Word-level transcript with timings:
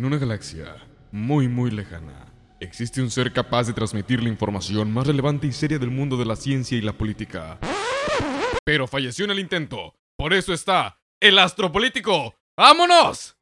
En 0.00 0.06
una 0.06 0.16
galaxia 0.16 0.76
muy 1.12 1.46
muy 1.46 1.70
lejana, 1.70 2.24
existe 2.58 3.02
un 3.02 3.10
ser 3.10 3.34
capaz 3.34 3.66
de 3.66 3.74
transmitir 3.74 4.22
la 4.22 4.30
información 4.30 4.90
más 4.90 5.06
relevante 5.06 5.46
y 5.46 5.52
seria 5.52 5.78
del 5.78 5.90
mundo 5.90 6.16
de 6.16 6.24
la 6.24 6.36
ciencia 6.36 6.78
y 6.78 6.80
la 6.80 6.94
política. 6.94 7.58
Pero 8.64 8.86
falleció 8.86 9.26
en 9.26 9.32
el 9.32 9.40
intento. 9.40 9.94
Por 10.16 10.32
eso 10.32 10.54
está 10.54 10.96
el 11.20 11.38
astropolítico. 11.38 12.34
¡Vámonos! 12.56 13.36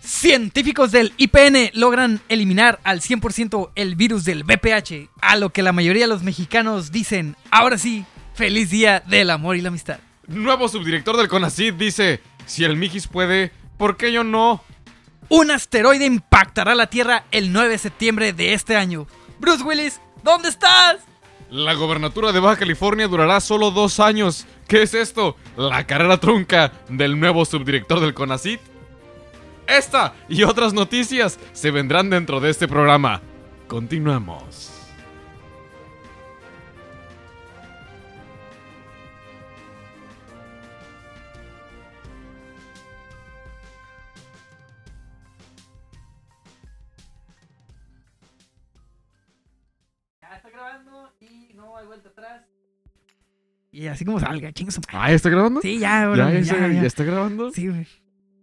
Científicos 0.00 0.90
del 0.90 1.12
IPN 1.18 1.70
logran 1.74 2.20
eliminar 2.28 2.80
al 2.82 3.00
100% 3.00 3.70
el 3.76 3.94
virus 3.94 4.24
del 4.24 4.42
VPH, 4.42 5.08
a 5.22 5.36
lo 5.36 5.50
que 5.50 5.62
la 5.62 5.70
mayoría 5.70 6.02
de 6.02 6.08
los 6.08 6.24
mexicanos 6.24 6.90
dicen, 6.90 7.36
ahora 7.52 7.78
sí, 7.78 8.04
feliz 8.34 8.70
día 8.70 9.04
del 9.06 9.30
amor 9.30 9.54
y 9.54 9.60
la 9.60 9.68
amistad. 9.68 10.00
Nuevo 10.26 10.66
subdirector 10.66 11.16
del 11.16 11.28
CONACYT 11.28 11.76
dice, 11.76 12.20
si 12.44 12.64
el 12.64 12.76
Mijis 12.76 13.06
puede, 13.06 13.52
¿por 13.78 13.96
qué 13.96 14.10
yo 14.10 14.24
no? 14.24 14.64
Un 15.28 15.50
asteroide 15.50 16.04
impactará 16.04 16.74
la 16.74 16.88
Tierra 16.88 17.24
el 17.30 17.52
9 17.52 17.70
de 17.70 17.78
septiembre 17.78 18.32
de 18.32 18.54
este 18.54 18.76
año. 18.76 19.06
Bruce 19.38 19.62
Willis, 19.62 20.00
¿dónde 20.22 20.48
estás? 20.48 20.98
La 21.50 21.74
gobernatura 21.74 22.32
de 22.32 22.40
Baja 22.40 22.58
California 22.58 23.06
durará 23.06 23.40
solo 23.40 23.70
dos 23.70 24.00
años. 24.00 24.46
¿Qué 24.66 24.82
es 24.82 24.94
esto? 24.94 25.36
La 25.56 25.86
carrera 25.86 26.18
trunca 26.18 26.72
del 26.88 27.18
nuevo 27.18 27.44
subdirector 27.44 28.00
del 28.00 28.14
CONACYT. 28.14 28.60
Esta 29.66 30.14
y 30.28 30.42
otras 30.42 30.72
noticias 30.74 31.38
se 31.52 31.70
vendrán 31.70 32.10
dentro 32.10 32.40
de 32.40 32.50
este 32.50 32.68
programa. 32.68 33.22
Continuamos. 33.66 34.73
Y 53.74 53.88
así 53.88 54.04
como 54.04 54.20
salga, 54.20 54.52
chingas. 54.52 54.78
Ah, 54.92 55.08
¿ya 55.10 55.16
está 55.16 55.28
grabando? 55.30 55.60
Sí, 55.60 55.80
ya, 55.80 56.02
¿Ya, 56.02 56.08
bueno, 56.08 56.28
ya 56.28 56.32
ya, 56.34 56.38
está, 56.38 56.68
ya. 56.68 56.72
ya 56.82 56.86
está 56.86 57.02
grabando? 57.02 57.50
Sí, 57.50 57.66
güey. 57.66 57.86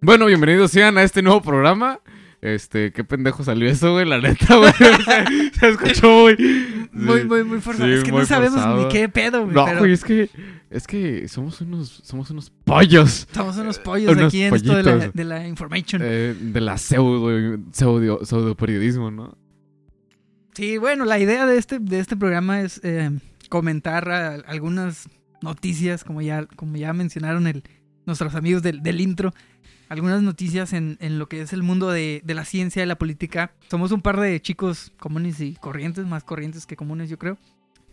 Bueno, 0.02 0.26
bienvenidos 0.26 0.72
sean 0.72 0.98
a 0.98 1.04
este 1.04 1.22
nuevo 1.22 1.42
programa. 1.42 2.02
Este, 2.42 2.92
qué 2.92 3.06
pendejo 3.06 3.42
salió 3.46 3.70
eso, 3.70 3.94
güey, 3.94 4.06
la 4.06 4.20
neta, 4.20 4.58
güey. 4.58 4.74
se, 4.74 5.52
se 5.58 5.70
escuchó 5.70 6.10
muy... 6.10 6.36
Muy, 6.94 7.22
sí. 7.22 7.26
muy, 7.26 7.44
muy 7.46 7.62
forzado. 7.62 7.88
Sí, 7.88 7.94
es 7.94 8.04
que 8.04 8.12
no 8.12 8.26
sabemos 8.26 8.56
forzado. 8.60 8.84
ni 8.86 8.90
qué 8.92 9.08
pedo, 9.08 9.44
güey. 9.46 9.56
No, 9.56 9.64
pero 9.64 9.80
güey, 9.80 9.94
es 9.94 10.04
que... 10.04 10.30
Es 10.70 10.86
que 10.86 11.26
somos 11.30 11.62
unos... 11.62 12.02
Somos 12.04 12.30
unos 12.32 12.50
pollos. 12.66 13.26
somos 13.32 13.56
unos 13.56 13.80
pollos 13.80 14.12
unos 14.12 14.26
aquí 14.26 14.42
en 14.42 14.54
esto 14.54 14.76
de 14.76 14.84
la, 14.84 15.08
de 15.08 15.24
la 15.24 15.48
information. 15.48 16.02
eh, 16.04 16.36
de 16.38 16.60
la 16.60 16.78
pseudo... 16.78 17.58
Pseudo, 17.72 18.26
pseudo 18.26 18.56
periodismo, 18.58 19.10
¿no? 19.10 19.38
Sí, 20.54 20.78
bueno, 20.78 21.06
la 21.06 21.18
idea 21.18 21.46
de 21.46 21.58
este, 21.58 21.80
de 21.80 22.00
este 22.00 22.18
programa 22.18 22.60
es 22.60 22.82
eh, 22.84 23.10
comentar 23.48 24.10
a- 24.10 24.34
algunas 24.48 25.08
noticias, 25.42 26.04
como 26.04 26.22
ya, 26.22 26.46
como 26.46 26.78
ya 26.78 26.94
mencionaron 26.94 27.48
el, 27.48 27.64
nuestros 28.06 28.36
amigos 28.36 28.62
del, 28.64 28.82
del 28.82 29.02
intro, 29.02 29.34
algunas 29.90 30.22
noticias 30.22 30.74
en, 30.74 30.98
en 31.02 31.20
lo 31.20 31.28
que 31.28 31.42
es 31.42 31.54
el 31.54 31.64
mundo 31.64 31.90
de, 31.90 32.22
de 32.24 32.34
la 32.34 32.46
ciencia 32.46 32.84
y 32.84 32.86
la 32.86 32.98
política. 32.98 33.54
Somos 33.70 33.92
un 33.92 34.02
par 34.02 34.20
de 34.20 34.42
chicos 34.42 34.94
comunes 35.00 35.40
y 35.42 35.56
corrientes, 35.56 36.06
más 36.06 36.24
corrientes 36.24 36.66
que 36.66 36.76
comunes, 36.76 37.10
yo 37.10 37.18
creo. 37.18 37.38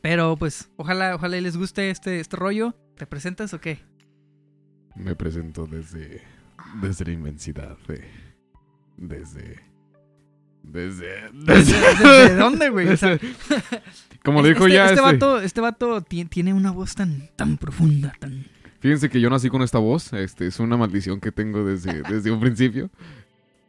Pero 0.00 0.36
pues, 0.36 0.70
ojalá, 0.76 1.14
ojalá 1.14 1.40
les 1.40 1.56
guste 1.56 1.90
este, 1.90 2.20
este 2.20 2.36
rollo. 2.36 2.76
¿Te 2.96 3.06
presentas 3.06 3.52
o 3.52 3.60
qué? 3.60 3.80
Me 4.94 5.16
presento 5.16 5.66
desde... 5.66 6.22
Desde 6.82 7.04
la 7.06 7.12
inmensidad, 7.12 7.78
de... 7.86 8.04
Desde... 8.96 9.67
Desde... 10.72 11.30
¿De 11.32 12.34
dónde, 12.36 12.68
güey? 12.70 12.88
O 12.88 12.96
sea, 12.96 13.10
desde- 13.16 13.34
Como 14.24 14.40
este, 14.40 14.52
dijo 14.54 14.68
ya 14.68 14.84
este 14.86 14.94
este- 14.96 15.02
vato, 15.12 15.40
este 15.40 15.60
vato 15.60 16.00
ti- 16.02 16.24
tiene 16.26 16.52
una 16.52 16.70
voz 16.70 16.94
tan, 16.94 17.28
tan 17.36 17.56
profunda, 17.56 18.12
tan... 18.18 18.44
Fíjense 18.80 19.08
que 19.08 19.20
yo 19.20 19.30
nací 19.30 19.48
con 19.48 19.62
esta 19.62 19.78
voz, 19.78 20.12
este, 20.12 20.46
es 20.46 20.60
una 20.60 20.76
maldición 20.76 21.20
que 21.20 21.32
tengo 21.32 21.64
desde, 21.64 22.02
desde 22.08 22.30
un 22.30 22.40
principio. 22.40 22.90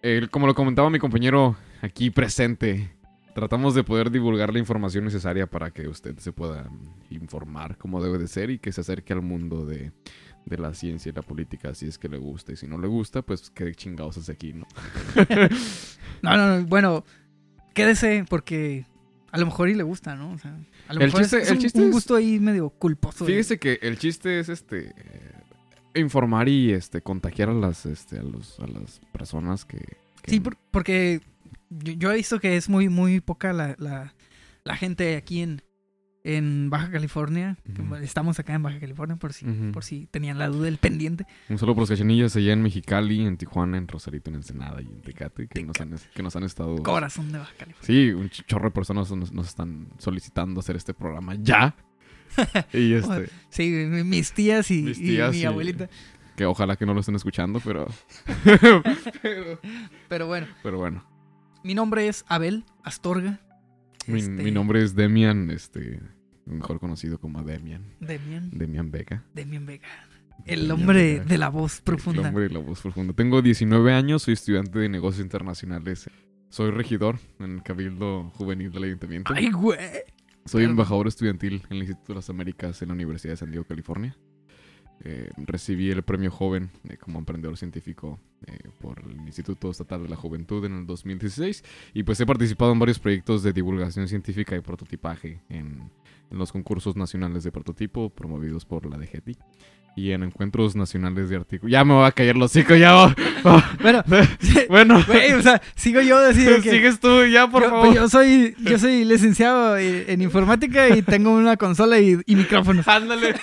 El- 0.02 0.30
como 0.30 0.48
lo 0.48 0.56
comentaba 0.56 0.90
mi 0.90 1.00
compañero 1.00 1.56
aquí 1.82 2.10
presente, 2.10 2.92
tratamos 3.36 3.74
de 3.76 3.84
poder 3.84 4.12
divulgar 4.12 4.52
la 4.52 4.60
información 4.60 5.06
necesaria 5.06 5.48
para 5.48 5.72
que 5.72 5.88
usted 5.88 6.18
se 6.18 6.32
pueda 6.32 6.70
informar 7.10 7.78
como 7.78 8.04
debe 8.04 8.18
de 8.18 8.28
ser 8.28 8.50
y 8.50 8.60
que 8.60 8.72
se 8.72 8.82
acerque 8.82 9.14
al 9.14 9.22
mundo 9.22 9.66
de, 9.66 9.92
de 10.46 10.58
la 10.58 10.74
ciencia 10.74 11.10
y 11.10 11.14
la 11.14 11.22
política 11.22 11.74
si 11.76 11.88
es 11.88 11.98
que 11.98 12.10
le 12.10 12.18
gusta. 12.18 12.52
Y 12.52 12.56
si 12.56 12.68
no 12.68 12.78
le 12.78 12.88
gusta, 12.88 13.22
pues 13.22 13.50
qué 13.52 13.74
chingados 13.76 14.18
hace 14.18 14.32
aquí, 14.32 14.54
¿no? 14.54 14.66
No, 16.22 16.36
no, 16.36 16.58
no, 16.60 16.66
bueno, 16.66 17.06
quédese 17.74 18.26
porque 18.30 18.86
a 19.32 19.38
lo 19.38 19.46
mejor 19.46 19.70
y 19.70 19.76
le 19.76 19.84
gusta, 19.84 20.16
¿no? 20.16 20.32
O 20.34 20.38
sea, 20.38 20.52
a 20.88 20.94
lo 20.94 21.00
El 21.02 21.08
mejor 21.08 21.22
es- 21.22 21.28
chiste- 21.30 21.42
es, 21.44 21.50
el 21.50 21.56
un, 21.58 21.62
chiste 21.62 21.80
un 21.80 21.86
es- 21.88 21.92
gusto 21.94 22.16
ahí 22.16 22.40
medio 22.40 22.70
culposo. 22.72 23.26
de- 23.26 23.32
Fíjese 23.32 23.58
que 23.60 23.80
el 23.82 23.98
chiste 23.98 24.40
es 24.40 24.50
este 24.50 24.90
eh, 24.98 25.34
informar 25.96 26.50
y 26.50 26.72
este 26.74 27.02
contagiar 27.02 27.50
a 27.50 27.54
las 27.54 27.86
este 27.86 28.20
a 28.20 28.24
los 28.24 28.60
a 28.60 28.68
las 28.68 29.00
personas 29.14 29.66
que, 29.66 29.78
que- 29.78 30.32
Sí, 30.32 30.40
por- 30.40 30.58
porque 30.72 31.22
yo, 31.70 31.94
yo 31.94 32.12
he 32.12 32.16
visto 32.16 32.40
que 32.40 32.58
es 32.58 32.68
muy, 32.68 32.90
muy 32.90 33.22
poca 33.22 33.54
la, 33.54 33.76
la, 33.80 34.14
la 34.66 34.76
gente 34.76 35.16
aquí 35.16 35.42
en, 35.42 35.62
en 36.24 36.70
Baja 36.70 36.92
California. 36.92 37.58
Estamos 38.02 38.40
acá 38.40 38.54
en 38.54 38.62
Baja 38.64 38.80
California 38.80 39.16
por 39.16 39.34
si, 39.34 39.46
por 39.74 39.84
si 39.84 40.08
tenían 40.08 40.38
la 40.38 40.48
duda 40.48 40.66
del 40.66 40.78
pendiente. 40.78 41.26
Un 41.50 41.58
saludo 41.58 41.76
por 41.76 41.82
los 41.84 41.90
cachanillas 41.90 42.36
allá 42.36 42.54
en 42.54 42.62
Mexicali, 42.62 43.22
en 43.26 43.38
Tijuana, 43.38 43.78
en 43.78 43.88
Rosarito, 43.88 44.30
en 44.30 44.36
Ensenada 44.38 44.82
y 44.82 44.86
en 44.88 45.02
Tecate, 45.02 45.48
que 45.48 45.64
nos 45.64 45.80
han, 45.80 45.96
que 46.14 46.24
nos 46.24 46.36
han 46.36 46.44
estado... 46.44 46.76
Corazón 46.84 47.32
de 47.32 47.38
Baja 47.40 47.54
California. 47.58 47.86
Sí, 47.88 48.12
un 48.12 48.30
ch- 48.30 48.46
chorro 48.46 48.66
de 48.66 48.72
personas 48.72 49.12
nos, 49.12 49.32
nos 49.32 49.48
están 49.48 49.88
solicitando 49.98 50.60
hacer 50.60 50.76
este 50.76 50.94
programa 50.94 51.36
ya. 51.36 51.76
y 52.74 52.94
este, 52.94 53.30
Sí, 53.50 53.70
mi- 53.70 54.04
mis 54.04 54.34
tías 54.34 54.70
y, 54.72 54.82
Mis 54.84 55.00
y 55.00 55.04
tías 55.04 55.32
mi 55.32 55.40
y- 55.42 55.46
abuelita. 55.46 55.90
que 56.36 56.46
ojalá 56.46 56.76
que 56.76 56.86
no 56.86 56.94
lo 56.94 57.00
estén 57.00 57.16
escuchando, 57.16 57.60
pero... 57.64 57.88
pero, 59.22 59.60
Pero 60.08 60.28
bueno, 60.28 60.48
pero 60.64 60.78
bueno. 60.78 61.04
mi 61.64 61.74
nombre 61.74 62.08
es 62.08 62.26
Abel 62.28 62.66
Astorga. 62.84 63.40
Mi, 64.08 64.20
Este, 64.20 64.32
mi 64.32 64.52
nombre 64.52 64.84
es 64.84 64.96
Demian, 64.96 65.50
este, 65.52 66.00
mejor 66.46 66.80
conocido 66.80 67.20
como 67.20 67.44
Demian. 67.44 67.84
Demian, 68.00 68.50
Demian 68.52 68.92
Vega. 68.92 69.24
Demian 69.34 69.66
Vega. 69.66 69.88
El 70.46 70.72
hombre 70.72 71.20
de 71.20 71.38
la 71.38 71.50
voz 71.50 71.80
El 71.80 71.84
profunda. 71.84 72.28
hombre 72.30 72.46
de 72.48 72.54
la 72.54 72.60
voz 72.60 72.82
profunda. 72.82 73.14
Tengo 73.14 73.42
19 73.42 73.94
años, 73.94 74.24
soy 74.24 74.34
estudiante 74.36 74.80
de 74.80 74.90
negocios 74.90 75.24
internacionales. 75.24 76.10
Soy 76.50 76.72
regidor 76.72 77.20
en 77.40 77.52
el 77.56 77.64
Cabildo 77.64 78.30
Juvenil 78.36 78.72
del 78.72 78.84
Ayuntamiento. 78.86 79.34
Ay, 79.36 79.52
güey. 79.52 79.78
Soy 80.46 80.64
embajador 80.64 81.08
estudiantil 81.08 81.62
en 81.70 81.78
el 81.78 81.84
Instituto 81.84 82.14
de 82.14 82.16
las 82.16 82.30
Américas 82.30 82.82
en 82.82 82.88
la 82.88 82.94
Universidad 82.96 83.34
de 83.34 83.38
San 83.38 83.52
Diego, 83.52 83.66
California. 83.66 84.18
Eh, 85.06 85.30
recibí 85.38 85.90
el 85.90 86.04
premio 86.04 86.30
joven 86.30 86.70
eh, 86.90 86.98
como 86.98 87.20
emprendedor 87.20 87.56
científico 87.58 88.20
eh, 88.46 88.58
por 88.82 89.00
el 89.00 89.16
Instituto 89.28 89.72
Estatal 89.72 90.04
de 90.04 90.10
la 90.10 90.18
Juventud 90.18 90.66
en 90.66 90.74
el 90.80 90.86
2016 90.86 91.64
y 91.94 92.04
pues 92.04 92.20
he 92.20 92.26
participado 92.26 92.74
en 92.74 92.80
varios 92.80 93.00
proyectos 93.00 93.42
de 93.42 93.54
divulgación 93.54 94.10
científica 94.10 94.58
y 94.58 94.60
prototipaje 94.60 95.40
en, 95.48 95.90
en 96.30 96.38
los 96.38 96.52
concursos 96.52 96.98
nacionales 96.98 97.46
de 97.46 97.52
prototipo 97.54 98.10
promovidos 98.10 98.66
por 98.66 98.86
la 98.90 98.98
DGTI 98.98 99.38
y 99.96 100.12
en 100.12 100.24
encuentros 100.24 100.76
nacionales 100.76 101.30
de 101.30 101.38
artículos. 101.38 101.72
Ya 101.72 101.84
me 101.86 101.94
voy 101.94 102.06
a 102.06 102.12
callar 102.12 102.36
los 102.36 102.52
hocico, 102.52 102.76
ya. 102.76 102.92
va- 102.94 103.16
va. 103.46 103.64
Bueno, 103.82 104.04
bueno, 104.68 104.98
o 104.98 105.42
sea, 105.42 105.62
sigo 105.76 106.02
yo 106.02 106.18
que... 106.34 106.62
sigues 106.62 107.00
tú 107.00 107.26
ya, 107.26 107.50
por 107.50 107.64
yo, 107.64 107.70
favor. 107.70 107.86
pues 107.86 107.96
yo 107.96 108.10
soy, 108.10 108.54
yo 108.60 108.78
soy 108.80 109.06
licenciado 109.06 109.78
en 109.78 110.10
en 110.10 110.22
informática 110.22 110.90
y 110.96 111.02
tengo 111.04 111.32
una 111.32 111.56
consola 111.58 112.00
y, 112.00 112.18
y 112.26 112.36
micrófonos. 112.36 112.86
Ándale. 112.88 113.36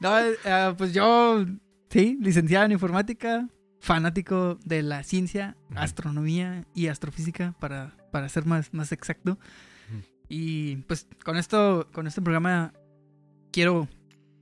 No, 0.00 0.18
eh, 0.18 0.36
ah, 0.44 0.74
pues 0.76 0.92
yo, 0.92 1.44
sí, 1.90 2.18
licenciado 2.20 2.66
en 2.66 2.72
informática, 2.72 3.48
fanático 3.80 4.58
de 4.64 4.82
la 4.82 5.02
ciencia, 5.02 5.56
astronomía 5.74 6.64
y 6.74 6.88
astrofísica, 6.88 7.54
para, 7.58 7.96
para 8.12 8.28
ser 8.28 8.46
más, 8.46 8.72
más 8.72 8.92
exacto. 8.92 9.38
Y 10.28 10.76
pues 10.88 11.08
con 11.24 11.36
esto, 11.36 11.88
con 11.92 12.06
este 12.06 12.20
programa 12.20 12.74
quiero 13.50 13.88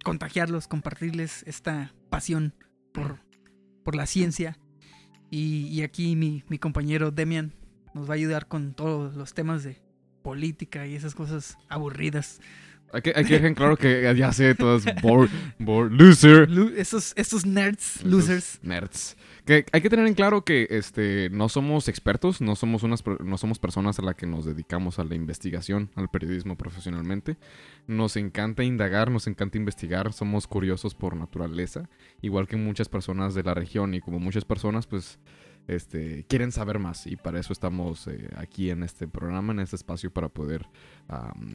contagiarlos, 0.02 0.66
compartirles 0.68 1.44
esta 1.46 1.94
pasión 2.10 2.54
por, 2.92 3.20
por 3.84 3.94
la 3.94 4.06
ciencia. 4.06 4.58
Y, 5.30 5.68
y 5.68 5.82
aquí 5.82 6.16
mi, 6.16 6.42
mi 6.48 6.58
compañero 6.58 7.10
Demian 7.10 7.52
nos 7.94 8.08
va 8.08 8.14
a 8.14 8.16
ayudar 8.16 8.48
con 8.48 8.74
todos 8.74 9.14
los 9.14 9.32
temas 9.32 9.62
de 9.62 9.80
política 10.22 10.86
y 10.86 10.96
esas 10.96 11.14
cosas 11.14 11.56
aburridas 11.68 12.40
Hay 12.92 13.02
que, 13.02 13.12
hay 13.14 13.24
que 13.24 13.34
dejar 13.34 13.54
claro 13.54 13.76
que 13.76 14.14
ya 14.16 14.32
sé, 14.32 14.54
todos 14.54 14.84
loser. 15.90 16.50
Lu- 16.50 16.72
esos, 16.76 17.12
esos 17.16 17.44
nerds, 17.44 17.96
Esos 17.96 18.04
losers. 18.04 18.58
Nerds. 18.62 19.16
Que 19.44 19.64
hay 19.70 19.80
que 19.80 19.90
tener 19.90 20.06
en 20.08 20.14
claro 20.14 20.44
que 20.44 20.66
este, 20.70 21.30
no 21.30 21.48
somos 21.48 21.86
expertos, 21.88 22.40
no 22.40 22.56
somos, 22.56 22.82
unas, 22.82 23.04
no 23.20 23.38
somos 23.38 23.58
personas 23.60 23.98
a 23.98 24.02
las 24.02 24.16
que 24.16 24.26
nos 24.26 24.44
dedicamos 24.44 24.98
a 24.98 25.04
la 25.04 25.14
investigación, 25.14 25.90
al 25.94 26.08
periodismo 26.08 26.56
profesionalmente. 26.56 27.36
Nos 27.86 28.16
encanta 28.16 28.64
indagar, 28.64 29.10
nos 29.10 29.26
encanta 29.28 29.56
investigar, 29.56 30.12
somos 30.12 30.48
curiosos 30.48 30.94
por 30.96 31.14
naturaleza, 31.16 31.88
igual 32.22 32.48
que 32.48 32.56
muchas 32.56 32.88
personas 32.88 33.34
de 33.34 33.44
la 33.44 33.54
región 33.54 33.94
y 33.94 34.00
como 34.00 34.18
muchas 34.18 34.44
personas 34.44 34.86
pues 34.88 35.18
este, 35.66 36.24
quieren 36.28 36.52
saber 36.52 36.78
más 36.78 37.06
y 37.06 37.16
para 37.16 37.40
eso 37.40 37.52
estamos 37.52 38.06
eh, 38.06 38.30
aquí 38.36 38.70
en 38.70 38.82
este 38.82 39.08
programa, 39.08 39.52
en 39.52 39.60
este 39.60 39.76
espacio 39.76 40.12
para 40.12 40.28
poder 40.28 40.66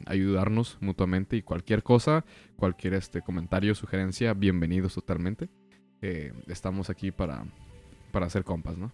ayudarnos 0.06 0.78
mutuamente 0.80 1.36
y 1.36 1.42
cualquier 1.42 1.82
cosa, 1.82 2.24
cualquier 2.56 2.94
este, 2.94 3.22
comentario, 3.22 3.74
sugerencia, 3.74 4.34
bienvenidos 4.34 4.94
totalmente. 4.94 5.48
Eh, 6.00 6.32
estamos 6.48 6.90
aquí 6.90 7.10
para, 7.10 7.44
para 8.10 8.26
hacer 8.26 8.44
compas, 8.44 8.76
¿no? 8.76 8.92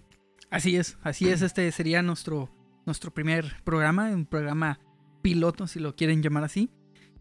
Así 0.50 0.76
es, 0.76 0.98
así 1.02 1.28
es. 1.28 1.42
Este 1.42 1.70
sería 1.72 2.02
nuestro, 2.02 2.48
nuestro 2.86 3.12
primer 3.12 3.56
programa, 3.64 4.10
un 4.10 4.26
programa 4.26 4.78
piloto, 5.22 5.66
si 5.66 5.78
lo 5.78 5.94
quieren 5.94 6.22
llamar 6.22 6.44
así. 6.44 6.70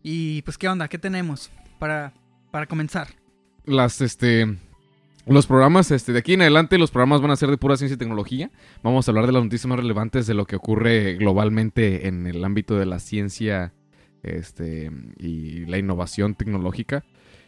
Y 0.04 0.42
pues, 0.44 0.58
¿qué 0.58 0.68
onda? 0.70 0.88
¿Qué 0.88 0.98
tenemos 0.98 1.52
para, 1.80 2.14
para 2.52 2.68
comenzar? 2.68 3.10
Las, 3.66 4.02
este, 4.02 4.58
los 5.30 5.48
programas, 5.48 5.92
este, 5.92 6.14
de 6.14 6.20
aquí 6.20 6.34
en 6.34 6.42
adelante, 6.42 6.78
los 6.78 6.92
programas 6.92 7.22
van 7.22 7.32
a 7.32 7.36
ser 7.36 7.50
de 7.50 7.58
pura 7.58 7.78
ciencia 7.78 7.96
y 7.96 7.98
tecnología. 7.98 8.52
Vamos 8.84 9.08
a 9.08 9.12
hablar 9.12 9.26
de 9.26 9.34
las 9.34 9.44
noticias 9.44 9.68
más 9.68 9.80
relevantes 9.80 10.28
de 10.28 10.34
lo 10.34 10.46
que 10.46 10.56
ocurre 10.56 11.16
globalmente 11.16 12.08
en 12.08 12.28
el 12.28 12.44
ámbito 12.44 12.78
de 12.78 12.86
la 12.86 13.00
ciencia, 13.00 13.74
este, 14.24 14.92
y 15.18 15.66
la 15.66 15.78
innovación 15.78 16.36
tecnológica. 16.36 17.04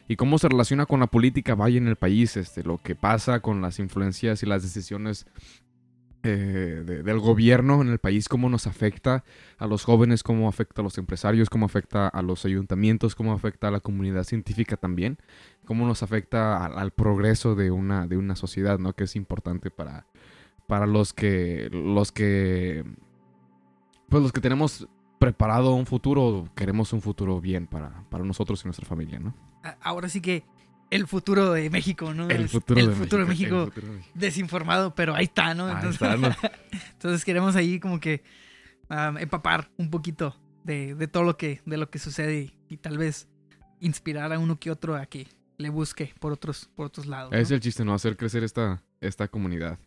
Y 0.07 0.15
cómo 0.15 0.39
se 0.39 0.49
relaciona 0.49 0.85
con 0.85 0.99
la 0.99 1.07
política 1.07 1.55
vaya 1.55 1.77
en 1.77 1.87
el 1.87 1.95
país, 1.95 2.35
este, 2.35 2.63
lo 2.63 2.79
que 2.79 2.95
pasa 2.95 3.41
con 3.41 3.61
las 3.61 3.79
influencias 3.79 4.41
y 4.43 4.45
las 4.45 4.63
decisiones 4.63 5.27
eh, 6.23 6.83
de- 6.85 7.03
del 7.03 7.19
gobierno 7.19 7.81
en 7.81 7.87
el 7.89 7.99
país, 7.99 8.27
cómo 8.27 8.49
nos 8.49 8.67
afecta 8.67 9.23
a 9.57 9.67
los 9.67 9.83
jóvenes, 9.85 10.21
cómo 10.23 10.49
afecta 10.49 10.81
a 10.81 10.83
los 10.83 10.97
empresarios, 10.97 11.49
cómo 11.49 11.65
afecta 11.65 12.07
a 12.09 12.21
los 12.21 12.43
ayuntamientos, 12.45 13.15
cómo 13.15 13.31
afecta 13.33 13.69
a 13.69 13.71
la 13.71 13.79
comunidad 13.79 14.23
científica 14.25 14.75
también, 14.77 15.17
cómo 15.65 15.87
nos 15.87 16.03
afecta 16.03 16.65
al, 16.65 16.77
al 16.77 16.91
progreso 16.91 17.55
de 17.55 17.71
una, 17.71 18.05
de 18.07 18.17
una 18.17 18.35
sociedad, 18.35 18.79
¿no? 18.79 18.93
Que 18.93 19.05
es 19.05 19.15
importante 19.15 19.71
para, 19.71 20.05
para 20.67 20.85
los 20.85 21.13
que, 21.13 21.69
los 21.71 22.11
que, 22.11 22.83
pues 24.09 24.21
los 24.23 24.31
que 24.31 24.41
tenemos 24.41 24.87
preparado 25.19 25.73
un 25.75 25.85
futuro, 25.85 26.49
queremos 26.55 26.93
un 26.93 27.01
futuro 27.01 27.41
bien 27.41 27.67
para, 27.67 28.03
para 28.09 28.23
nosotros 28.23 28.61
y 28.63 28.67
nuestra 28.67 28.85
familia, 28.87 29.19
¿no? 29.19 29.33
Ahora 29.81 30.07
sí 30.09 30.21
que 30.21 30.43
el 30.89 31.07
futuro 31.07 31.51
de 31.53 31.69
México, 31.69 32.13
¿no? 32.13 32.29
El 32.29 32.45
Es- 32.45 32.51
futuro, 32.51 32.79
el 32.79 32.87
de, 32.89 32.95
futuro 32.95 33.23
de 33.23 33.29
México, 33.29 33.55
México 33.55 33.63
el 33.65 33.71
futuro 33.71 33.87
de 33.87 33.97
México. 33.99 34.11
desinformado, 34.15 34.95
pero 34.95 35.15
ahí 35.15 35.25
está, 35.25 35.53
¿no? 35.53 35.67
Ahí 35.67 35.75
Entonces, 35.75 36.01
está, 36.01 36.17
¿no? 36.17 36.35
entonces 36.93 37.23
queremos 37.25 37.55
ahí 37.55 37.79
como 37.79 37.99
que 37.99 38.23
empapar 39.19 39.69
un 39.77 39.89
poquito 39.89 40.35
de, 40.63 40.95
de 40.95 41.07
todo 41.07 41.23
lo 41.23 41.37
que, 41.37 41.61
de 41.65 41.77
lo 41.77 41.89
que 41.89 41.99
sucede 41.99 42.39
y, 42.39 42.53
y 42.73 42.77
tal 42.77 42.97
vez 42.97 43.27
inspirar 43.79 44.33
a 44.33 44.39
uno 44.39 44.59
que 44.59 44.71
otro 44.71 44.95
a 44.95 45.05
que 45.05 45.27
le 45.57 45.69
busque 45.69 46.13
por 46.19 46.31
otros, 46.33 46.69
por 46.75 46.87
otros 46.87 47.05
lados. 47.05 47.31
¿no? 47.31 47.37
Es 47.37 47.51
el 47.51 47.59
chiste, 47.59 47.83
¿no? 47.85 47.93
Hacer 47.93 48.17
crecer 48.17 48.43
esta, 48.43 48.81
esta 49.01 49.27
comunidad. 49.27 49.77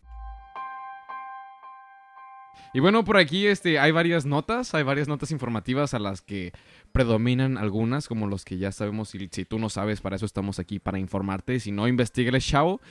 Y 2.73 2.79
bueno, 2.79 3.03
por 3.05 3.17
aquí 3.17 3.45
este, 3.45 3.77
hay 3.77 3.91
varias 3.91 4.25
notas, 4.25 4.73
hay 4.73 4.83
varias 4.83 5.07
notas 5.07 5.29
informativas 5.29 5.93
a 5.93 5.99
las 5.99 6.21
que 6.21 6.53
predominan 6.91 7.57
algunas, 7.59 8.07
como 8.07 8.27
los 8.27 8.45
que 8.45 8.57
ya 8.57 8.71
sabemos. 8.71 9.09
Si, 9.09 9.29
si 9.31 9.45
tú 9.45 9.59
no 9.59 9.69
sabes, 9.69 10.01
para 10.01 10.15
eso 10.15 10.25
estamos 10.25 10.57
aquí, 10.57 10.79
para 10.79 10.97
informarte. 10.97 11.59
Si 11.59 11.71
no, 11.71 11.87
investigale, 11.87 12.39
chavo. 12.39 12.81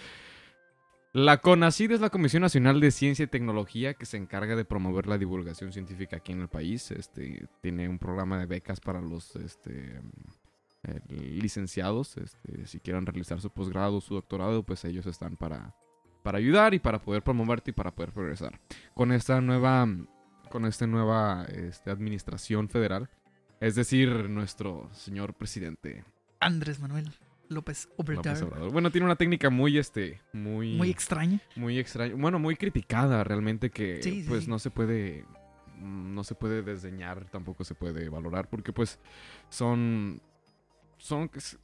La 1.15 1.43
CONACYT 1.43 1.91
es 1.91 2.01
la 2.01 2.09
Comisión 2.09 2.41
Nacional 2.41 2.81
de 2.81 2.91
Ciencia 2.91 3.25
y 3.25 3.27
Tecnología 3.27 3.93
que 3.93 4.07
se 4.07 4.17
encarga 4.17 4.57
de 4.57 4.65
promover 4.65 5.07
la 5.07 5.19
divulgación 5.19 5.71
científica 5.71 6.17
aquí 6.17 6.33
en 6.33 6.41
el 6.41 6.49
país. 6.49 6.91
Este, 6.91 7.49
tiene 7.61 7.89
un 7.89 7.99
programa 7.99 8.39
de 8.39 8.47
becas 8.47 8.81
para 8.81 9.03
los 9.03 9.37
este, 9.37 10.01
eh, 10.85 11.01
licenciados. 11.11 12.17
Este, 12.17 12.67
si 12.67 12.81
quieren 12.81 13.05
realizar 13.05 13.41
su 13.43 13.51
posgrado, 13.51 14.01
su 14.01 14.15
doctorado, 14.15 14.63
pues 14.63 14.87
ellos 14.87 15.05
están 15.05 15.37
para, 15.37 15.75
para 16.23 16.39
ayudar 16.39 16.75
y 16.75 16.79
para 16.79 16.99
poder 17.01 17.23
promoverte 17.23 17.71
y 17.71 17.75
para 17.75 17.91
poder 17.93 18.13
progresar. 18.13 18.59
Con 18.95 19.13
esta 19.13 19.41
nueva, 19.41 19.87
con 20.51 20.65
esta 20.67 20.87
nueva 20.87 21.45
este, 21.49 21.91
administración 21.91 22.69
federal, 22.69 23.09
es 23.61 23.75
decir, 23.75 24.29
nuestro 24.29 24.89
señor 24.93 25.35
presidente 25.35 26.05
Andrés 26.41 26.81
Manuel 26.81 27.11
López 27.49 27.89
Obrador. 27.97 28.73
Bueno, 28.73 28.91
tiene 28.91 29.05
una 29.05 29.17
técnica 29.17 29.51
muy, 29.51 29.77
este, 29.79 30.21
muy, 30.33 30.75
Muy 30.75 30.91
extraño. 30.91 31.39
muy 31.55 31.79
extraña, 31.79 32.15
bueno, 32.17 32.39
muy 32.39 32.57
criticada 32.57 33.23
realmente 33.25 33.71
que 33.71 34.03
Sí, 34.03 34.25
pues 34.27 34.45
sí. 34.45 34.51
no 34.51 34.59
se 34.59 34.71
puede 34.71 35.25
no 35.79 36.23
se 36.23 36.35
puede 36.37 36.63
desdeñar, 36.63 37.25
tampoco 37.31 37.65
se 37.65 37.75
puede 37.75 38.09
valorar 38.09 38.49
porque 38.49 38.73
pues 38.73 38.99
son 39.49 40.21
son 40.97 41.29
es- 41.35 41.59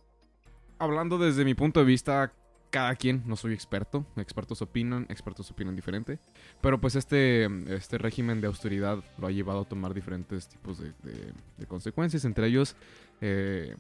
hablando 0.79 1.19
desde 1.19 1.45
mi 1.45 1.55
punto 1.55 1.81
de 1.81 1.87
vista 1.87 2.33
cada 2.71 2.95
quien, 2.97 3.23
no 3.27 3.35
soy 3.37 3.55
experto, 3.55 4.05
expertos 4.17 4.61
opinan, 4.63 5.07
expertos 5.09 5.51
opinan 5.51 5.75
diferente, 5.75 6.19
pero 6.61 6.79
pues 6.81 6.97
este, 6.97 7.49
este 7.75 7.97
régimen 7.99 8.41
de 8.41 8.47
austeridad 8.47 9.03
lo 9.19 9.27
ha 9.27 9.31
llevado 9.31 9.61
a 9.61 9.65
tomar 9.65 9.95
diferentes 9.95 10.49
tipos 10.49 10.79
de, 10.79 10.93
de- 11.03 11.33
de 11.57 11.67
consecuencias, 11.67 12.25
entre 12.27 12.47
ellos 12.47 12.77
eh, 13.21 13.75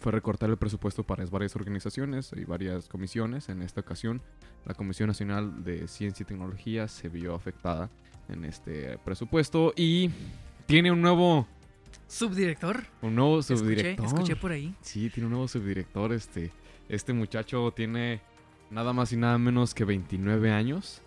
fue 0.00 0.12
recortar 0.12 0.50
el 0.50 0.56
presupuesto 0.56 1.02
para 1.04 1.24
varias 1.26 1.54
organizaciones 1.56 2.32
y 2.36 2.44
varias 2.44 2.88
comisiones. 2.88 3.48
En 3.48 3.62
esta 3.62 3.80
ocasión, 3.80 4.20
la 4.66 4.74
Comisión 4.74 5.06
Nacional 5.06 5.62
de 5.64 5.86
Ciencia 5.88 6.24
y 6.24 6.26
Tecnología 6.26 6.88
se 6.88 7.08
vio 7.08 7.34
afectada 7.34 7.88
en 8.28 8.44
este 8.44 8.98
presupuesto 9.04 9.72
y 9.76 10.10
tiene 10.66 10.90
un 10.90 11.00
nuevo, 11.00 11.46
Subdirector. 12.08 12.84
un 13.02 13.14
nuevo 13.14 13.38
Escuché, 13.38 13.58
subdirector. 13.60 14.06
escuché 14.06 14.36
por 14.36 14.50
ahí. 14.52 14.74
Sí, 14.80 15.10
tiene 15.10 15.26
un 15.26 15.32
nuevo 15.32 15.48
subdirector. 15.48 16.12
Este, 16.12 16.50
este 16.88 17.12
muchacho 17.12 17.72
tiene 17.74 18.20
nada 18.70 18.92
más 18.92 19.12
y 19.12 19.16
nada 19.16 19.38
menos 19.38 19.74
que 19.74 19.84
29 19.84 20.52
años. 20.52 21.00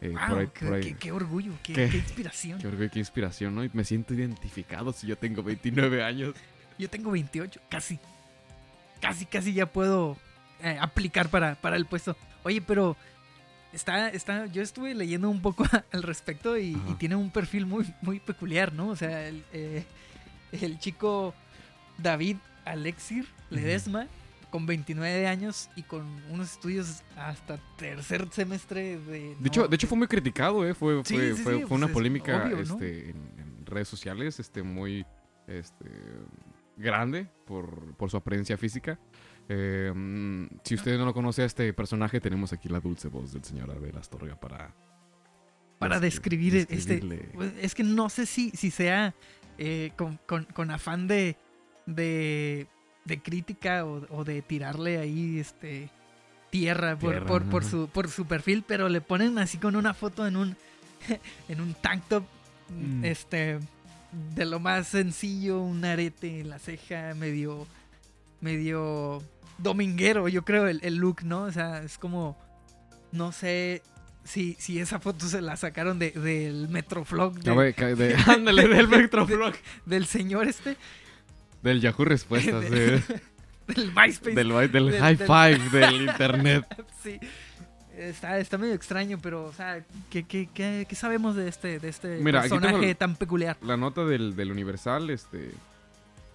Eh, 0.00 0.10
Wow, 0.10 0.28
por 0.28 0.38
ahí- 0.38 0.48
qué, 0.52 0.64
por 0.66 0.74
ahí- 0.74 0.82
qué- 0.82 0.94
qué 0.96 1.12
orgullo, 1.12 1.52
qué, 1.62 1.86
inspiración. 1.94 2.58
Qué 2.60 2.66
orgullo, 2.68 2.90
qué 2.90 2.98
inspiración, 2.98 3.54
¿no? 3.54 3.64
Y 3.64 3.70
me 3.72 3.84
siento 3.84 4.12
identificado 4.14 4.92
si 4.92 5.06
yo 5.06 5.16
tengo 5.16 5.42
29 5.42 6.02
años. 6.04 6.34
Yo 6.78 6.90
tengo 6.90 7.12
28, 7.12 7.60
casi. 7.68 8.00
Casi, 9.00 9.26
casi 9.26 9.52
ya 9.54 9.66
puedo 9.66 10.16
eh, 10.60 10.76
aplicar 10.80 11.28
para, 11.28 11.54
para 11.54 11.76
el 11.76 11.86
puesto. 11.86 12.16
Oye, 12.42 12.60
pero 12.60 12.96
está, 13.72 14.08
está, 14.08 14.46
yo 14.46 14.60
estuve 14.60 14.92
leyendo 14.94 15.30
un 15.30 15.40
poco 15.40 15.64
al 15.92 16.02
respecto 16.02 16.58
y 16.58 16.74
tiene 16.98 17.14
un 17.14 17.30
perfil 17.30 17.64
muy, 17.66 17.86
muy 18.02 18.18
peculiar, 18.18 18.72
¿no? 18.72 18.88
O 18.88 18.96
sea, 18.96 19.28
el, 19.28 19.44
eh, 19.52 19.84
el 20.52 20.78
chico 20.80 21.32
David 21.98 22.38
Alexir 22.64 23.26
Ledesma, 23.50 24.08
con 24.54 24.66
29 24.66 25.26
años 25.26 25.68
y 25.74 25.82
con 25.82 26.04
unos 26.30 26.52
estudios 26.52 27.02
hasta 27.16 27.58
tercer 27.76 28.28
semestre 28.30 29.00
de... 29.00 29.34
De 29.40 29.48
hecho, 29.48 29.66
de 29.66 29.74
hecho 29.74 29.88
fue 29.88 29.98
muy 29.98 30.06
criticado, 30.06 30.64
¿eh? 30.64 30.74
Fue, 30.74 31.02
Sí, 31.04 31.16
fue, 31.16 31.34
sí, 31.34 31.42
fue, 31.42 31.52
sí, 31.54 31.58
fue 31.58 31.60
pues 31.62 31.72
una 31.72 31.86
es 31.86 31.92
polémica 31.92 32.52
este, 32.52 33.10
en, 33.10 33.16
en 33.36 33.66
redes 33.66 33.88
sociales 33.88 34.38
este, 34.38 34.62
muy 34.62 35.04
este, 35.48 35.86
grande 36.76 37.26
por, 37.48 37.96
por 37.96 38.12
su 38.12 38.16
apariencia 38.16 38.56
física. 38.56 38.96
Eh, 39.48 39.90
mm, 39.92 40.46
si 40.62 40.76
usted 40.76 40.98
no 40.98 41.04
lo 41.04 41.14
conoce 41.14 41.42
a 41.42 41.46
este 41.46 41.72
personaje, 41.72 42.20
tenemos 42.20 42.52
aquí 42.52 42.68
la 42.68 42.78
dulce 42.78 43.08
voz 43.08 43.32
del 43.32 43.42
señor 43.42 43.72
Abel 43.72 43.96
Astorga 43.96 44.38
para... 44.38 44.72
para 45.80 45.96
este, 45.96 46.04
describir 46.06 46.54
este... 46.54 46.76
describirle. 46.76 47.28
Pues, 47.34 47.52
Es 47.60 47.74
que 47.74 47.82
no 47.82 48.08
sé 48.08 48.24
si, 48.24 48.50
si 48.50 48.70
sea 48.70 49.16
eh, 49.58 49.90
con, 49.96 50.20
con- 50.28 50.44
con 50.44 50.70
afán 50.70 51.08
de, 51.08 51.36
de, 51.86 52.68
de 53.04 53.20
crítica 53.20 53.84
o, 53.84 54.06
o 54.10 54.24
de 54.24 54.40
tirarle 54.42 54.98
ahí 54.98 55.38
este 55.38 55.90
tierra 56.50 56.96
por, 56.96 57.10
Tierra, 57.10 57.26
por, 57.26 57.42
por 57.44 57.64
su, 57.64 57.88
por 57.88 58.08
su 58.08 58.26
perfil, 58.26 58.64
pero 58.66 58.88
le 58.88 59.00
ponen 59.00 59.38
así 59.38 59.58
con 59.58 59.74
una 59.76 59.92
foto 59.92 60.26
en 60.26 60.36
un, 60.36 60.56
en 61.48 61.60
un 61.60 61.74
tank 61.74 62.02
top, 62.08 62.24
Mm. 62.70 63.04
este, 63.04 63.58
de 64.34 64.44
lo 64.46 64.58
más 64.58 64.86
sencillo, 64.88 65.60
un 65.60 65.84
arete 65.84 66.40
en 66.40 66.48
la 66.48 66.58
ceja, 66.58 67.12
medio, 67.14 67.66
medio 68.40 69.22
dominguero, 69.58 70.28
yo 70.28 70.44
creo, 70.46 70.66
el, 70.66 70.80
el 70.82 70.96
look, 70.96 71.24
¿no? 71.24 71.42
O 71.42 71.52
sea, 71.52 71.82
es 71.82 71.98
como, 71.98 72.38
no 73.12 73.32
sé 73.32 73.82
si, 74.24 74.56
esa 74.78 74.98
foto 74.98 75.26
se 75.28 75.42
la 75.42 75.56
sacaron 75.56 75.98
de, 75.98 76.12
del 76.12 76.68
Metroflog, 76.70 77.34
de- 77.40 77.94
de- 77.96 78.14
ándale, 78.26 78.66
del 78.66 78.88
Metroflog. 78.88 79.52
del 79.84 80.06
señor 80.06 80.46
este, 80.48 80.78
Del 81.64 81.80
Yahoo 81.80 82.04
Respuestas, 82.04 82.60
De- 82.70 82.70
de- 82.70 83.02
del 83.74 83.92
MySpace. 83.92 84.34
del, 84.34 84.48
del, 84.50 84.70
del- 84.70 85.00
high 85.00 85.16
del- 85.16 85.26
five 85.26 85.70
del 85.80 86.02
internet. 86.02 86.64
Sí. 87.02 87.18
Está, 87.96 88.38
está 88.38 88.58
medio 88.58 88.74
extraño, 88.74 89.18
pero, 89.22 89.44
o 89.44 89.52
sea, 89.52 89.84
¿qué, 90.10 90.24
qué, 90.24 90.48
qué, 90.52 90.84
qué 90.88 90.94
sabemos 90.96 91.36
de 91.36 91.48
este, 91.48 91.78
de 91.78 91.88
este 91.88 92.18
Mira, 92.20 92.40
personaje 92.40 92.94
tan 92.96 93.14
peculiar? 93.16 93.56
La 93.62 93.76
nota 93.76 94.04
del, 94.04 94.34
del 94.34 94.50
Universal, 94.50 95.10
este. 95.10 95.52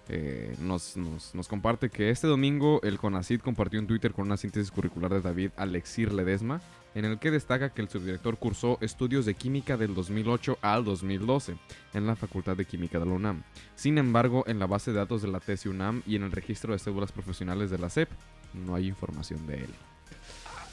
eh, 0.08 0.56
nos, 0.60 0.96
nos, 0.96 1.34
nos 1.34 1.48
comparte 1.48 1.90
que 1.90 2.08
este 2.10 2.26
domingo 2.26 2.80
el 2.82 2.98
CONACID 2.98 3.40
compartió 3.40 3.78
en 3.78 3.86
Twitter 3.86 4.12
con 4.12 4.24
una 4.26 4.38
síntesis 4.38 4.70
curricular 4.70 5.12
de 5.12 5.20
David 5.20 5.50
Alexir 5.58 6.12
Ledesma, 6.14 6.62
en 6.94 7.04
el 7.04 7.18
que 7.18 7.30
destaca 7.30 7.70
que 7.70 7.82
el 7.82 7.88
subdirector 7.88 8.36
cursó 8.38 8.78
estudios 8.80 9.24
de 9.26 9.34
química 9.34 9.76
del 9.76 9.94
2008 9.94 10.58
al 10.62 10.84
2012 10.84 11.56
en 11.94 12.06
la 12.06 12.16
Facultad 12.16 12.56
de 12.56 12.64
Química 12.64 12.98
de 12.98 13.06
la 13.06 13.12
UNAM. 13.12 13.42
Sin 13.76 13.98
embargo, 13.98 14.44
en 14.46 14.58
la 14.58 14.66
base 14.66 14.90
de 14.92 14.98
datos 14.98 15.22
de 15.22 15.28
la 15.28 15.40
TESI 15.40 15.68
UNAM 15.68 16.02
y 16.06 16.16
en 16.16 16.22
el 16.24 16.32
registro 16.32 16.72
de 16.72 16.78
cédulas 16.78 17.12
profesionales 17.12 17.70
de 17.70 17.78
la 17.78 17.90
SEP, 17.90 18.08
no 18.54 18.74
hay 18.74 18.88
información 18.88 19.46
de 19.46 19.64
él. 19.64 19.70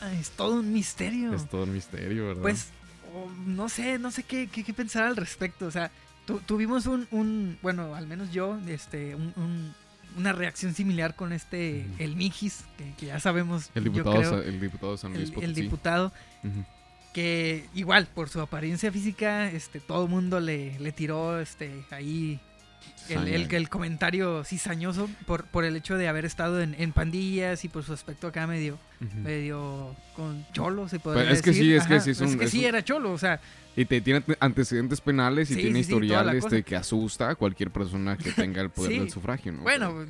Ah, 0.01 0.11
es 0.13 0.31
todo 0.31 0.55
un 0.59 0.73
misterio. 0.73 1.33
Es 1.33 1.47
todo 1.49 1.63
un 1.63 1.73
misterio, 1.73 2.27
¿verdad? 2.27 2.41
Pues, 2.41 2.69
oh, 3.15 3.29
no 3.45 3.69
sé, 3.69 3.97
no 3.99 4.11
sé 4.11 4.23
qué, 4.23 4.47
qué, 4.47 4.63
qué 4.63 4.73
pensar 4.73 5.03
al 5.03 5.15
respecto. 5.15 5.65
O 5.67 5.71
sea, 5.71 5.91
tu- 6.25 6.39
tuvimos 6.39 6.85
un, 6.87 7.07
un, 7.11 7.57
bueno, 7.61 7.95
al 7.95 8.07
menos 8.07 8.31
yo, 8.31 8.59
este, 8.67 9.15
un- 9.15 9.33
un- 9.35 9.73
una 10.17 10.33
reacción 10.33 10.73
similar 10.73 11.15
con 11.15 11.31
este, 11.31 11.85
el 11.99 12.15
Mijis, 12.15 12.65
que, 12.77 12.91
que 12.97 13.05
ya 13.07 13.19
sabemos, 13.19 13.69
el 13.75 13.85
yo 13.85 13.91
diputado, 13.91 14.17
creo, 14.17 14.29
sa- 14.41 14.47
el 14.47 14.59
diputado 14.59 14.97
San 14.97 15.13
Luis 15.13 15.31
el, 15.41 15.53
diputado, 15.53 16.11
que 17.13 17.65
igual, 17.73 18.07
por 18.13 18.29
su 18.29 18.41
apariencia 18.41 18.91
física, 18.91 19.49
este, 19.51 19.79
todo 19.79 20.03
el 20.03 20.09
mundo 20.09 20.39
le, 20.39 20.77
le 20.79 20.91
tiró, 20.91 21.39
este, 21.39 21.83
ahí 21.91 22.39
el, 23.09 23.27
el, 23.27 23.53
el 23.53 23.69
comentario 23.69 24.43
cizañoso 24.43 25.09
por, 25.25 25.45
por 25.45 25.63
el 25.65 25.75
hecho 25.75 25.95
de 25.97 26.07
haber 26.07 26.25
estado 26.25 26.61
en, 26.61 26.75
en 26.77 26.91
pandillas 26.91 27.63
y 27.65 27.69
por 27.69 27.83
su 27.83 27.93
aspecto 27.93 28.27
acá 28.27 28.47
medio, 28.47 28.77
Ujú. 29.01 29.17
medio 29.19 29.95
con 30.15 30.45
cholo, 30.53 30.87
se 30.89 30.99
podría 30.99 31.25
Pues 31.25 31.37
es 31.39 31.41
que 31.43 31.53
sí, 31.53 31.73
es 31.73 31.85
que 31.87 31.99
sí 32.01 32.11
es 32.11 32.21
un- 32.21 32.37
que 32.37 32.45
es 32.45 32.51
sí 32.51 32.59
un- 32.59 32.65
era 32.65 32.83
cholo, 32.83 33.11
o 33.11 33.17
sea, 33.17 33.39
Y 33.75 33.85
te 33.85 34.01
tiene 34.01 34.17
ante- 34.17 34.37
antecedentes 34.39 34.99
penales 35.01 35.51
y 35.51 35.55
Sí, 35.55 35.61
tiene 35.61 35.79
sí, 35.79 35.85
sí, 35.85 35.91
historial 35.93 36.35
este, 36.35 36.63
que 36.63 36.75
asusta 36.75 37.29
a 37.29 37.35
cualquier 37.35 37.69
persona 37.71 38.17
que 38.17 38.31
tenga 38.33 38.61
el 38.61 38.69
poder 38.71 38.91
Sí. 38.93 38.99
del 38.99 39.09
sufragio, 39.11 39.51
¿no? 39.53 39.61
bueno, 39.61 40.05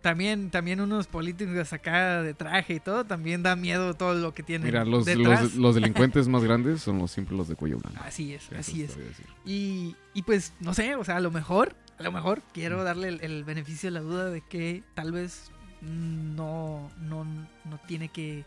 también, 0.00 0.50
también 0.50 0.80
unos 0.80 1.06
políticos 1.06 1.72
acá 1.72 2.22
de 2.22 2.34
traje 2.34 2.74
y 2.74 2.80
todo, 2.80 3.04
también 3.04 3.42
da 3.42 3.54
miedo 3.56 3.94
todo 3.94 4.14
lo 4.14 4.32
que 4.34 4.42
tienen 4.42 4.66
Mira, 4.66 4.84
los, 4.84 5.04
detrás. 5.04 5.42
los, 5.42 5.54
los 5.54 5.74
delincuentes 5.76 6.28
más 6.28 6.42
grandes 6.42 6.82
son 6.82 6.98
los 6.98 7.10
simples 7.10 7.36
los 7.36 7.48
de 7.48 7.56
cuello 7.56 7.78
blanco. 7.78 8.00
Así 8.04 8.34
es, 8.34 8.44
Eso 8.44 8.56
así 8.58 8.82
es. 8.82 8.96
Y, 9.44 9.96
y 10.14 10.22
pues, 10.22 10.52
no 10.60 10.74
sé, 10.74 10.94
o 10.96 11.04
sea, 11.04 11.16
a 11.16 11.20
lo 11.20 11.30
mejor, 11.30 11.74
a 11.98 12.02
lo 12.02 12.12
mejor 12.12 12.42
quiero 12.54 12.82
darle 12.84 13.08
el, 13.08 13.20
el 13.22 13.44
beneficio 13.44 13.88
de 13.88 13.92
la 13.92 14.00
duda 14.00 14.30
de 14.30 14.40
que 14.40 14.82
tal 14.94 15.12
vez 15.12 15.50
no, 15.82 16.90
no, 17.00 17.24
no 17.24 17.78
tiene 17.86 18.08
que, 18.08 18.44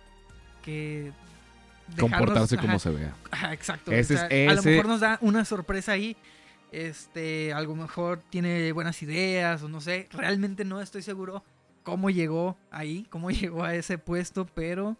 que 0.64 1.12
Comportarse 2.00 2.56
ajá, 2.56 2.62
como 2.66 2.80
se 2.80 2.90
vea. 2.92 3.14
Ajá, 3.32 3.54
exacto. 3.54 3.92
Ese 3.92 4.16
o 4.16 4.18
sea, 4.18 4.28
es- 4.28 4.52
A 4.52 4.54
lo 4.56 4.64
mejor 4.64 4.88
nos 4.88 5.02
da 5.02 5.18
una 5.22 5.46
sorpresa 5.46 5.92
ahí. 5.92 6.16
Este, 6.74 7.54
a 7.54 7.62
lo 7.62 7.76
mejor 7.76 8.24
tiene 8.32 8.72
buenas 8.72 9.02
ideas 9.04 9.62
o 9.62 9.70
no 9.70 9.80
sé. 9.80 10.10
Realmente 10.12 10.66
no 10.66 10.82
estoy 10.82 11.04
seguro 11.04 11.44
cómo 11.84 12.10
llegó 12.10 12.58
ahí, 12.72 13.06
cómo 13.12 13.30
llegó 13.32 13.64
a 13.64 13.76
ese 13.76 14.00
puesto, 14.00 14.48
pero 14.48 14.98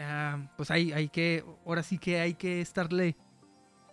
ah, 0.00 0.48
pues 0.56 0.70
hay, 0.70 0.92
hay 0.92 1.08
que, 1.08 1.44
ahora 1.66 1.82
sí 1.82 1.98
que 1.98 2.20
hay 2.20 2.34
que 2.34 2.60
estarle 2.60 3.16